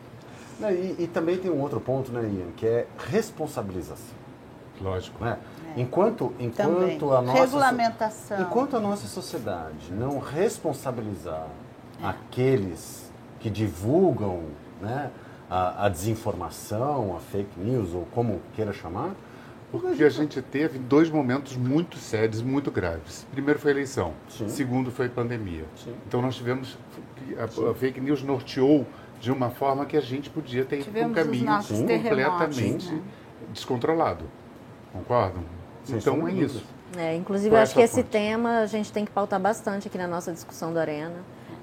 E, 0.60 1.04
e, 1.04 1.10
também 1.12 1.38
tem 1.38 1.50
um 1.50 1.60
outro 1.60 1.80
ponto, 1.80 2.10
né, 2.12 2.22
Ian, 2.22 2.50
que 2.56 2.66
é 2.66 2.86
responsabilização. 3.10 4.16
Lógico. 4.80 5.22
Né? 5.24 5.36
Enquanto, 5.76 6.32
enquanto 6.38 7.12
a 7.12 7.22
nossa 7.22 7.40
regulamentação, 7.40 8.40
enquanto 8.42 8.76
a 8.76 8.80
nossa 8.80 9.06
sociedade 9.06 9.92
não 9.92 10.18
responsabilizar 10.18 11.46
é. 12.02 12.06
aqueles 12.06 13.10
que 13.40 13.50
divulgam, 13.50 14.44
né, 14.80 15.10
a, 15.50 15.86
a, 15.86 15.88
desinformação, 15.88 17.16
a 17.16 17.20
fake 17.20 17.58
news 17.58 17.92
ou 17.92 18.06
como 18.14 18.40
queira 18.54 18.72
chamar, 18.72 19.10
porque 19.70 20.04
a 20.04 20.10
gente 20.10 20.40
teve 20.42 20.78
dois 20.78 21.10
momentos 21.10 21.56
muito 21.56 21.96
sérios, 21.96 22.42
muito 22.42 22.70
graves. 22.70 23.26
Primeiro 23.32 23.58
foi 23.58 23.70
a 23.70 23.74
eleição, 23.74 24.12
Sim. 24.28 24.48
segundo 24.48 24.90
foi 24.90 25.06
a 25.06 25.10
pandemia. 25.10 25.64
Sim. 25.76 25.94
Então 26.06 26.20
nós 26.22 26.36
tivemos 26.36 26.78
a, 27.38 27.70
a, 27.70 27.74
fake 27.74 28.00
news 28.00 28.22
norteou 28.22 28.86
de 29.20 29.30
uma 29.30 29.50
forma 29.50 29.86
que 29.86 29.96
a 29.96 30.00
gente 30.00 30.28
podia 30.28 30.64
ter 30.64 30.82
tivemos 30.82 31.12
um 31.12 31.14
caminho 31.14 31.46
completamente 31.46 32.92
né? 32.92 33.02
descontrolado. 33.52 34.24
Concordam? 34.92 35.42
Então 35.88 36.26
é 36.28 36.32
isso. 36.32 36.62
É, 36.96 37.14
inclusive, 37.16 37.54
eu 37.54 37.58
acho 37.58 37.74
que 37.74 37.80
esse 37.80 38.02
tema 38.02 38.58
a 38.58 38.66
gente 38.66 38.92
tem 38.92 39.04
que 39.04 39.10
pautar 39.10 39.40
bastante 39.40 39.88
aqui 39.88 39.96
na 39.96 40.06
nossa 40.06 40.32
discussão 40.32 40.72
da 40.72 40.82
Arena, 40.82 41.16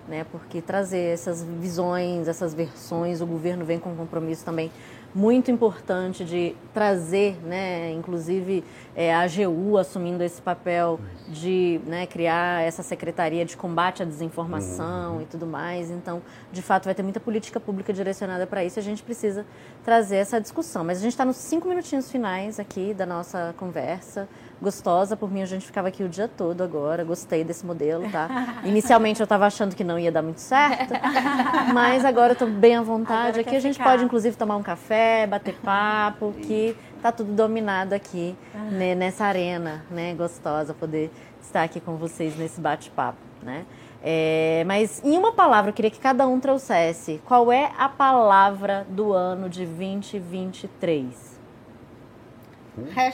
né? 0.10 0.26
Porque 0.32 0.62
trazer 0.62 1.14
essas 1.14 1.44
visões, 1.44 2.28
essas 2.28 2.54
versões, 2.54 3.22
o 3.22 3.26
governo 3.26 3.64
vem 3.64 3.80
com 3.80 3.92
um 3.92 3.96
compromisso 3.96 4.44
também 4.44 4.72
muito 5.14 5.50
importante 5.50 6.24
de 6.24 6.56
trazer, 6.74 7.38
né, 7.44 7.92
inclusive 7.94 8.64
é, 8.96 9.14
a 9.14 9.22
AGU 9.22 9.78
assumindo 9.78 10.24
esse 10.24 10.42
papel 10.42 11.00
de 11.28 11.82
né, 11.86 12.06
criar 12.06 12.64
essa 12.64 12.84
secretaria 12.84 13.44
de 13.44 13.58
combate 13.58 14.04
à 14.04 14.06
desinformação 14.06 15.16
uhum. 15.16 15.22
e 15.22 15.26
tudo 15.26 15.48
mais. 15.48 15.90
Então, 15.90 16.22
de 16.52 16.62
fato, 16.62 16.86
vai 16.86 16.94
ter 16.94 17.02
muita 17.02 17.20
política 17.20 17.60
pública 17.60 17.92
direcionada 17.92 18.46
para 18.46 18.64
isso 18.64 18.78
e 18.78 18.82
a 18.82 18.84
gente 18.84 19.02
precisa 19.02 19.46
trazer 19.84 20.18
essa 20.18 20.40
discussão. 20.40 20.84
Mas 20.84 21.00
a 21.00 21.02
gente 21.02 21.14
está 21.14 21.26
nos 21.26 21.38
cinco 21.38 21.68
minutinhos 21.68 22.12
finais 22.12 22.60
aqui 22.60 22.94
da 22.94 23.06
nossa 23.06 23.54
conversa 23.58 24.28
gostosa. 24.62 25.16
Por 25.16 25.32
mim, 25.32 25.42
a 25.42 25.46
gente 25.46 25.66
ficava 25.66 25.88
aqui 25.88 26.04
o 26.04 26.10
dia 26.10 26.28
todo 26.28 26.62
agora. 26.62 27.04
Gostei 27.04 27.44
desse 27.44 27.66
modelo, 27.66 28.10
tá? 28.12 28.62
Inicialmente 28.64 29.20
eu 29.20 29.24
estava 29.26 29.46
achando 29.46 29.76
que 29.76 29.84
não 29.84 29.98
ia 29.98 30.12
dar 30.12 30.22
muito 30.22 30.42
certo, 30.42 30.94
mas 31.74 32.06
agora 32.06 32.30
eu 32.30 32.34
estou 32.34 32.48
bem 32.48 32.76
à 32.76 32.82
vontade. 32.82 33.40
Aqui 33.40 33.56
a 33.56 33.60
gente 33.60 33.78
ficar. 33.78 33.92
pode, 33.92 34.04
inclusive, 34.04 34.36
tomar 34.36 34.58
um 34.58 34.64
café, 34.64 35.26
bater 35.28 35.56
papo, 35.56 36.34
que 36.42 36.76
tá 37.02 37.12
tudo 37.12 37.32
dominado 37.32 37.94
aqui 37.94 38.36
né, 38.72 38.96
nessa 38.96 39.26
arena, 39.26 39.84
né? 39.90 40.14
Gostosa 40.14 40.74
poder 40.74 41.12
estar 41.42 41.64
aqui 41.64 41.80
com 41.80 41.96
vocês 41.96 42.38
nesse 42.38 42.60
bate-papo, 42.60 43.18
né? 43.42 43.66
É, 44.02 44.64
mas 44.66 45.02
em 45.04 45.18
uma 45.18 45.34
palavra, 45.34 45.72
eu 45.72 45.74
queria 45.74 45.92
que 45.92 46.00
cada 46.00 46.26
um 46.28 46.40
trouxesse. 46.40 47.22
Qual 47.26 47.52
é 47.52 47.72
a 47.78 47.90
palavra 47.90 48.86
do 48.90 49.12
ano 49.14 49.50
de 49.50 49.66
2023? 49.66 51.29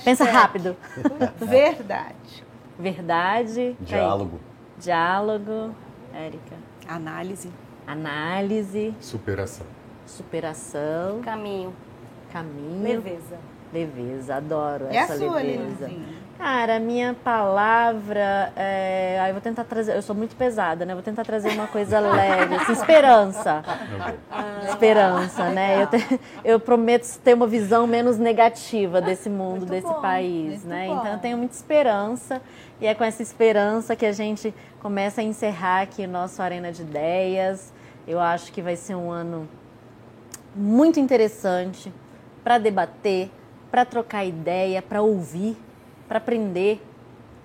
Pensa 0.04 0.26
rápido. 0.26 0.76
Verdade. 1.38 2.44
Verdade. 2.78 3.78
Diálogo. 3.80 4.40
Aí. 4.42 4.82
Diálogo. 4.82 5.76
Érica. 6.14 6.56
Análise. 6.88 7.52
Análise. 7.88 8.94
Superação. 9.00 9.66
Superação. 10.06 11.22
Caminho. 11.22 11.74
Caminho. 12.32 12.84
Leveza. 12.84 13.38
Leveza, 13.74 14.36
adoro 14.36 14.86
é 14.90 14.96
essa 14.96 15.14
a 15.14 15.18
sua, 15.18 15.36
leveza. 15.42 15.92
Cara, 16.38 16.76
a 16.76 16.80
minha 16.80 17.14
palavra. 17.14 18.52
É... 18.56 19.18
Aí 19.22 19.30
eu 19.30 19.34
vou 19.34 19.42
tentar 19.42 19.64
trazer. 19.64 19.96
Eu 19.96 20.02
sou 20.02 20.16
muito 20.16 20.36
pesada, 20.36 20.86
né? 20.86 20.94
Vou 20.94 21.02
tentar 21.02 21.24
trazer 21.24 21.50
uma 21.50 21.68
coisa 21.68 22.00
leve. 22.00 22.56
Assim, 22.56 22.74
esperança. 22.74 23.64
Ah, 24.30 24.62
esperança, 24.70 25.50
né? 25.50 25.84
Eu, 25.84 25.88
te... 25.88 26.20
eu, 26.44 26.60
prometo 26.60 27.06
ter 27.24 27.34
uma 27.34 27.48
visão 27.48 27.88
menos 27.88 28.18
negativa 28.18 29.02
desse 29.02 29.30
mundo, 29.30 29.60
muito 29.60 29.70
desse 29.70 29.88
bom, 29.88 30.02
país, 30.02 30.64
né? 30.66 30.88
Bom. 30.88 31.00
Então 31.00 31.14
eu 31.14 31.20
tenho 31.20 31.38
muita 31.38 31.56
esperança. 31.56 32.42
E 32.82 32.86
é 32.86 32.94
com 32.94 33.04
essa 33.04 33.22
esperança 33.22 33.96
que 33.96 34.06
a 34.06 34.12
gente 34.12 34.54
começa 34.82 35.22
a 35.22 35.24
encerrar 35.24 35.82
aqui 35.82 36.04
o 36.04 36.10
nosso 36.10 36.42
Arena 36.42 36.72
de 36.72 36.82
Ideias. 36.82 37.74
Eu 38.06 38.20
acho 38.20 38.52
que 38.52 38.62
vai 38.62 38.76
ser 38.76 38.96
um 38.96 39.10
ano 39.10 39.48
muito 40.54 41.00
interessante 41.00 41.92
para 42.44 42.58
debater, 42.58 43.32
para 43.72 43.86
trocar 43.86 44.26
ideia, 44.26 44.82
para 44.82 45.02
ouvir 45.02 45.58
para 46.08 46.18
aprender, 46.18 46.82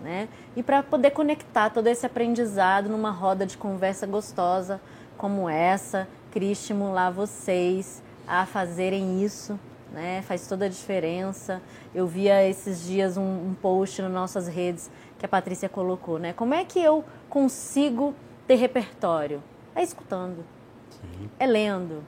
né? 0.01 0.29
E 0.57 0.63
para 0.63 0.83
poder 0.83 1.11
conectar 1.11 1.71
todo 1.71 1.87
esse 1.87 2.07
aprendizado 2.07 2.89
numa 2.89 3.11
roda 3.11 3.47
de 3.47 3.57
conversa 3.57 4.07
gostosa 4.07 4.81
como 5.17 5.49
essa. 5.49 6.09
Queria 6.31 6.53
estimular 6.53 7.11
vocês 7.11 8.03
a 8.27 8.47
fazerem 8.47 9.23
isso, 9.23 9.59
né? 9.93 10.23
Faz 10.23 10.47
toda 10.47 10.67
a 10.67 10.69
diferença. 10.69 11.61
Eu 11.95 12.07
via 12.07 12.47
esses 12.49 12.83
dias 12.85 13.17
um, 13.17 13.23
um 13.23 13.57
post 13.61 14.01
nas 14.03 14.13
nossas 14.13 14.49
redes 14.49 14.91
que 15.19 15.27
a 15.27 15.29
Patrícia 15.29 15.69
colocou, 15.69 16.19
né? 16.19 16.33
Como 16.33 16.55
é 16.55 16.65
que 16.65 16.81
eu 16.81 17.05
consigo 17.29 18.15
ter 18.47 18.55
repertório? 18.55 19.43
É 19.75 19.83
escutando, 19.83 20.45
Sim. 20.91 21.31
é 21.39 21.47
lendo, 21.47 22.03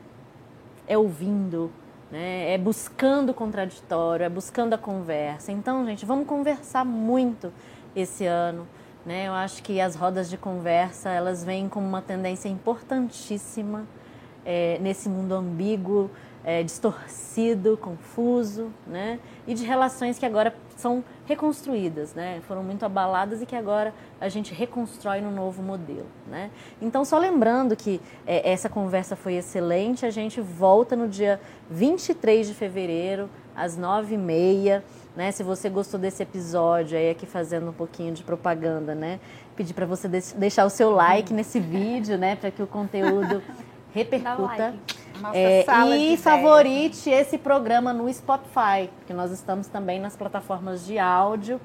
é 0.87 0.97
ouvindo, 0.97 1.71
né? 2.13 2.53
É 2.53 2.59
buscando 2.59 3.31
o 3.31 3.35
contraditório, 3.35 4.25
é 4.25 4.29
buscando 4.29 4.75
a 4.75 4.79
conversa. 4.79 5.51
Então, 5.51 5.85
gente, 5.87 6.05
vamos 6.05 6.27
conversar 6.27 6.85
muito 6.85 7.51
esse 7.97 8.27
ano. 8.27 8.69
Né? 9.05 9.27
Eu 9.27 9.33
acho 9.33 9.63
que 9.63 9.81
as 9.81 9.97
rodas 9.97 10.31
de 10.31 10.37
conversa 10.37 11.09
elas 11.09 11.43
vêm 11.43 11.69
como 11.69 11.89
uma 11.89 12.03
tendência 12.03 12.49
importantíssima 12.49 13.85
é, 14.45 14.79
nesse 14.81 15.09
mundo 15.09 15.35
ambíguo, 15.35 16.11
é, 16.45 16.63
distorcido, 16.63 17.77
confuso, 17.77 18.71
né? 18.87 19.21
E 19.47 19.55
de 19.55 19.65
relações 19.65 20.19
que 20.19 20.27
agora 20.27 20.55
são 20.83 21.05
reconstruídas, 21.25 22.13
né? 22.13 22.41
Foram 22.49 22.63
muito 22.65 22.85
abaladas 22.85 23.41
e 23.41 23.47
que 23.47 23.55
agora 23.55 23.95
a 24.21 24.29
gente 24.29 24.53
reconstrói 24.53 25.21
no 25.21 25.31
novo 25.31 25.63
modelo, 25.63 26.07
né? 26.27 26.51
Então, 26.81 27.05
só 27.05 27.17
lembrando 27.19 27.77
que 27.77 28.01
é, 28.27 28.51
essa 28.51 28.69
conversa 28.69 29.15
foi 29.15 29.35
excelente, 29.35 30.05
a 30.05 30.11
gente 30.11 30.41
volta 30.41 30.97
no 30.97 31.09
dia 31.09 31.41
23 31.71 32.49
de 32.49 32.55
fevereiro, 32.55 33.31
às 33.55 33.79
9h30, 33.79 34.83
né? 35.17 35.31
Se 35.31 35.43
você 35.43 35.69
gostou 35.71 36.01
desse 36.01 36.23
episódio, 36.23 36.99
aí 36.99 37.11
aqui 37.11 37.27
fazendo 37.27 37.71
um 37.71 37.73
pouquinho 37.73 38.13
de 38.13 38.25
propaganda, 38.25 38.95
né? 38.95 39.21
Pedir 39.55 39.75
para 39.75 39.87
você 39.87 40.09
deixar 40.09 40.65
o 40.65 40.71
seu 40.71 40.91
like 40.91 41.33
nesse 41.33 41.61
vídeo, 41.61 42.19
né? 42.19 42.35
Para 42.35 42.51
que 42.51 42.63
o 42.63 42.67
conteúdo 42.67 43.41
repercuta. 43.95 44.75
É, 45.33 45.65
e 45.97 46.17
favorite 46.17 47.11
esse 47.11 47.39
programa 47.39 47.93
no 47.93 48.13
Spotify, 48.13 48.91
porque 48.99 49.13
nós 49.13 49.31
estamos 49.31 49.67
também 49.67 50.01
nas 50.01 50.17
plataformas 50.17 50.85
de 50.85 50.99
áudio. 50.99 51.61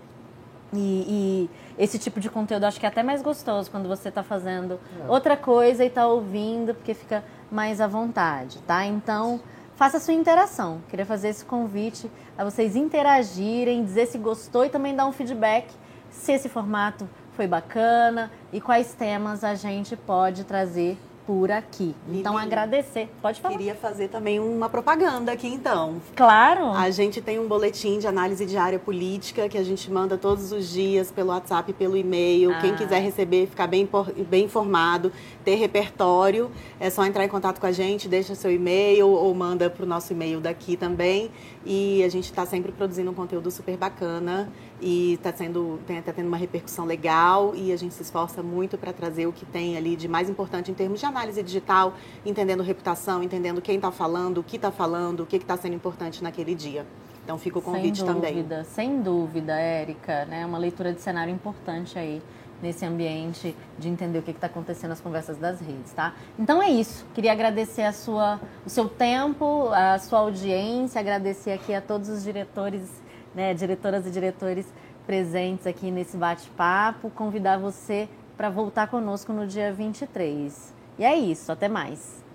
E, 0.73 1.47
e 1.77 1.81
esse 1.81 1.97
tipo 1.97 2.19
de 2.19 2.29
conteúdo 2.29 2.65
acho 2.65 2.79
que 2.79 2.85
é 2.85 2.89
até 2.89 3.01
mais 3.01 3.21
gostoso 3.21 3.71
quando 3.71 3.87
você 3.87 4.09
está 4.09 4.21
fazendo 4.21 4.79
é. 4.99 5.09
outra 5.09 5.37
coisa 5.37 5.83
e 5.83 5.87
está 5.87 6.05
ouvindo, 6.07 6.73
porque 6.73 6.93
fica 6.93 7.23
mais 7.49 7.79
à 7.79 7.87
vontade, 7.87 8.59
tá? 8.63 8.85
Então, 8.85 9.39
faça 9.77 9.97
a 9.97 9.99
sua 9.99 10.13
interação. 10.13 10.81
Queria 10.89 11.05
fazer 11.05 11.29
esse 11.29 11.45
convite 11.45 12.11
a 12.37 12.43
vocês 12.43 12.75
interagirem, 12.75 13.85
dizer 13.85 14.07
se 14.07 14.17
gostou 14.17 14.65
e 14.65 14.69
também 14.69 14.93
dar 14.93 15.05
um 15.05 15.13
feedback 15.13 15.73
se 16.09 16.33
esse 16.33 16.49
formato 16.49 17.07
foi 17.33 17.47
bacana 17.47 18.31
e 18.51 18.59
quais 18.59 18.93
temas 18.93 19.43
a 19.43 19.55
gente 19.55 19.95
pode 19.95 20.43
trazer 20.43 20.97
por 21.27 21.51
aqui. 21.51 21.93
Então, 22.09 22.37
agradecer. 22.37 23.09
Pode 23.21 23.41
falar. 23.41 23.57
Queria 23.57 23.75
fazer 23.75 24.07
também 24.07 24.39
uma 24.39 24.69
propaganda 24.69 25.33
aqui, 25.33 25.49
então. 25.49 26.01
Claro. 26.15 26.67
A 26.71 26.89
gente 26.89 27.21
tem 27.21 27.37
um 27.37 27.49
boletim 27.49 27.99
de 27.99 28.07
análise 28.07 28.45
diária 28.45 28.79
política 28.79 29.49
que 29.49 29.57
a 29.57 29.63
gente 29.63 29.91
manda 29.91 30.17
todos 30.17 30.53
os 30.53 30.69
dias 30.69 31.11
pelo 31.11 31.29
WhatsApp 31.29 31.73
pelo 31.73 31.97
e-mail. 31.97 32.53
Ah. 32.53 32.61
Quem 32.61 32.73
quiser 32.75 33.01
receber, 33.01 33.45
ficar 33.47 33.67
bem, 33.67 33.87
bem 34.29 34.45
informado, 34.45 35.11
ter 35.43 35.55
repertório, 35.55 36.49
é 36.79 36.89
só 36.89 37.05
entrar 37.05 37.25
em 37.25 37.29
contato 37.29 37.59
com 37.59 37.67
a 37.67 37.73
gente, 37.73 38.07
deixa 38.07 38.33
seu 38.33 38.49
e-mail 38.49 39.09
ou 39.09 39.33
manda 39.33 39.69
para 39.69 39.83
o 39.83 39.85
nosso 39.85 40.13
e-mail 40.13 40.39
daqui 40.39 40.77
também. 40.77 41.29
E 41.69 42.01
a 42.01 42.07
gente 42.07 42.23
está 42.23 42.45
sempre 42.45 42.71
produzindo 42.71 43.11
um 43.11 43.13
conteúdo 43.13 43.51
super 43.51 43.75
bacana 43.75 44.49
e 44.79 45.15
está 45.15 45.33
sendo 45.33 45.77
tá 45.85 46.13
tendo 46.13 46.27
uma 46.27 46.37
repercussão 46.37 46.85
legal 46.85 47.53
e 47.53 47.73
a 47.73 47.75
gente 47.75 47.93
se 47.93 48.01
esforça 48.03 48.41
muito 48.41 48.77
para 48.77 48.93
trazer 48.93 49.27
o 49.27 49.33
que 49.33 49.45
tem 49.45 49.75
ali 49.75 49.97
de 49.97 50.07
mais 50.07 50.29
importante 50.29 50.71
em 50.71 50.73
termos 50.73 51.01
de 51.01 51.05
análise 51.05 51.43
digital, 51.43 51.93
entendendo 52.25 52.63
reputação, 52.63 53.21
entendendo 53.21 53.61
quem 53.61 53.75
está 53.75 53.91
falando, 53.91 54.37
o 54.37 54.43
que 54.43 54.55
está 54.55 54.71
falando, 54.71 55.23
o 55.23 55.25
que 55.25 55.35
está 55.35 55.57
sendo 55.57 55.75
importante 55.75 56.23
naquele 56.23 56.55
dia. 56.55 56.85
Então 57.25 57.37
fica 57.37 57.59
o 57.59 57.61
convite 57.61 57.97
sem 57.97 58.07
dúvida, 58.07 58.55
também. 58.55 58.63
Sem 58.63 59.01
dúvida, 59.01 59.59
Érica, 59.59 60.23
né? 60.23 60.45
Uma 60.45 60.57
leitura 60.57 60.93
de 60.93 61.01
cenário 61.01 61.33
importante 61.33 61.99
aí 61.99 62.21
nesse 62.61 62.85
ambiente 62.85 63.55
de 63.77 63.87
entender 63.87 64.19
o 64.19 64.21
que 64.21 64.31
está 64.31 64.47
acontecendo 64.47 64.89
nas 64.89 65.01
conversas 65.01 65.37
das 65.37 65.59
redes, 65.59 65.91
tá? 65.93 66.13
Então 66.37 66.61
é 66.61 66.69
isso. 66.69 67.05
Queria 67.13 67.31
agradecer 67.31 67.83
a 67.83 67.93
sua, 67.93 68.39
o 68.65 68.69
seu 68.69 68.89
tempo, 68.89 69.69
a 69.71 69.99
sua 69.99 70.19
audiência, 70.19 70.99
agradecer 70.99 71.51
aqui 71.51 71.73
a 71.73 71.81
todos 71.81 72.09
os 72.09 72.23
diretores 72.23 72.89
né, 73.37 73.53
diretoras 73.53 74.07
e 74.07 74.09
diretores 74.09 74.65
presentes 75.05 75.67
aqui 75.67 75.91
nesse 75.91 76.17
bate-papo, 76.17 77.11
convidar 77.11 77.57
você 77.57 78.09
para 78.35 78.49
voltar 78.49 78.87
conosco 78.87 79.31
no 79.31 79.45
dia 79.45 79.71
23. 79.71 80.73
E 80.97 81.05
é 81.05 81.15
isso, 81.15 81.51
até 81.51 81.69
mais. 81.69 82.25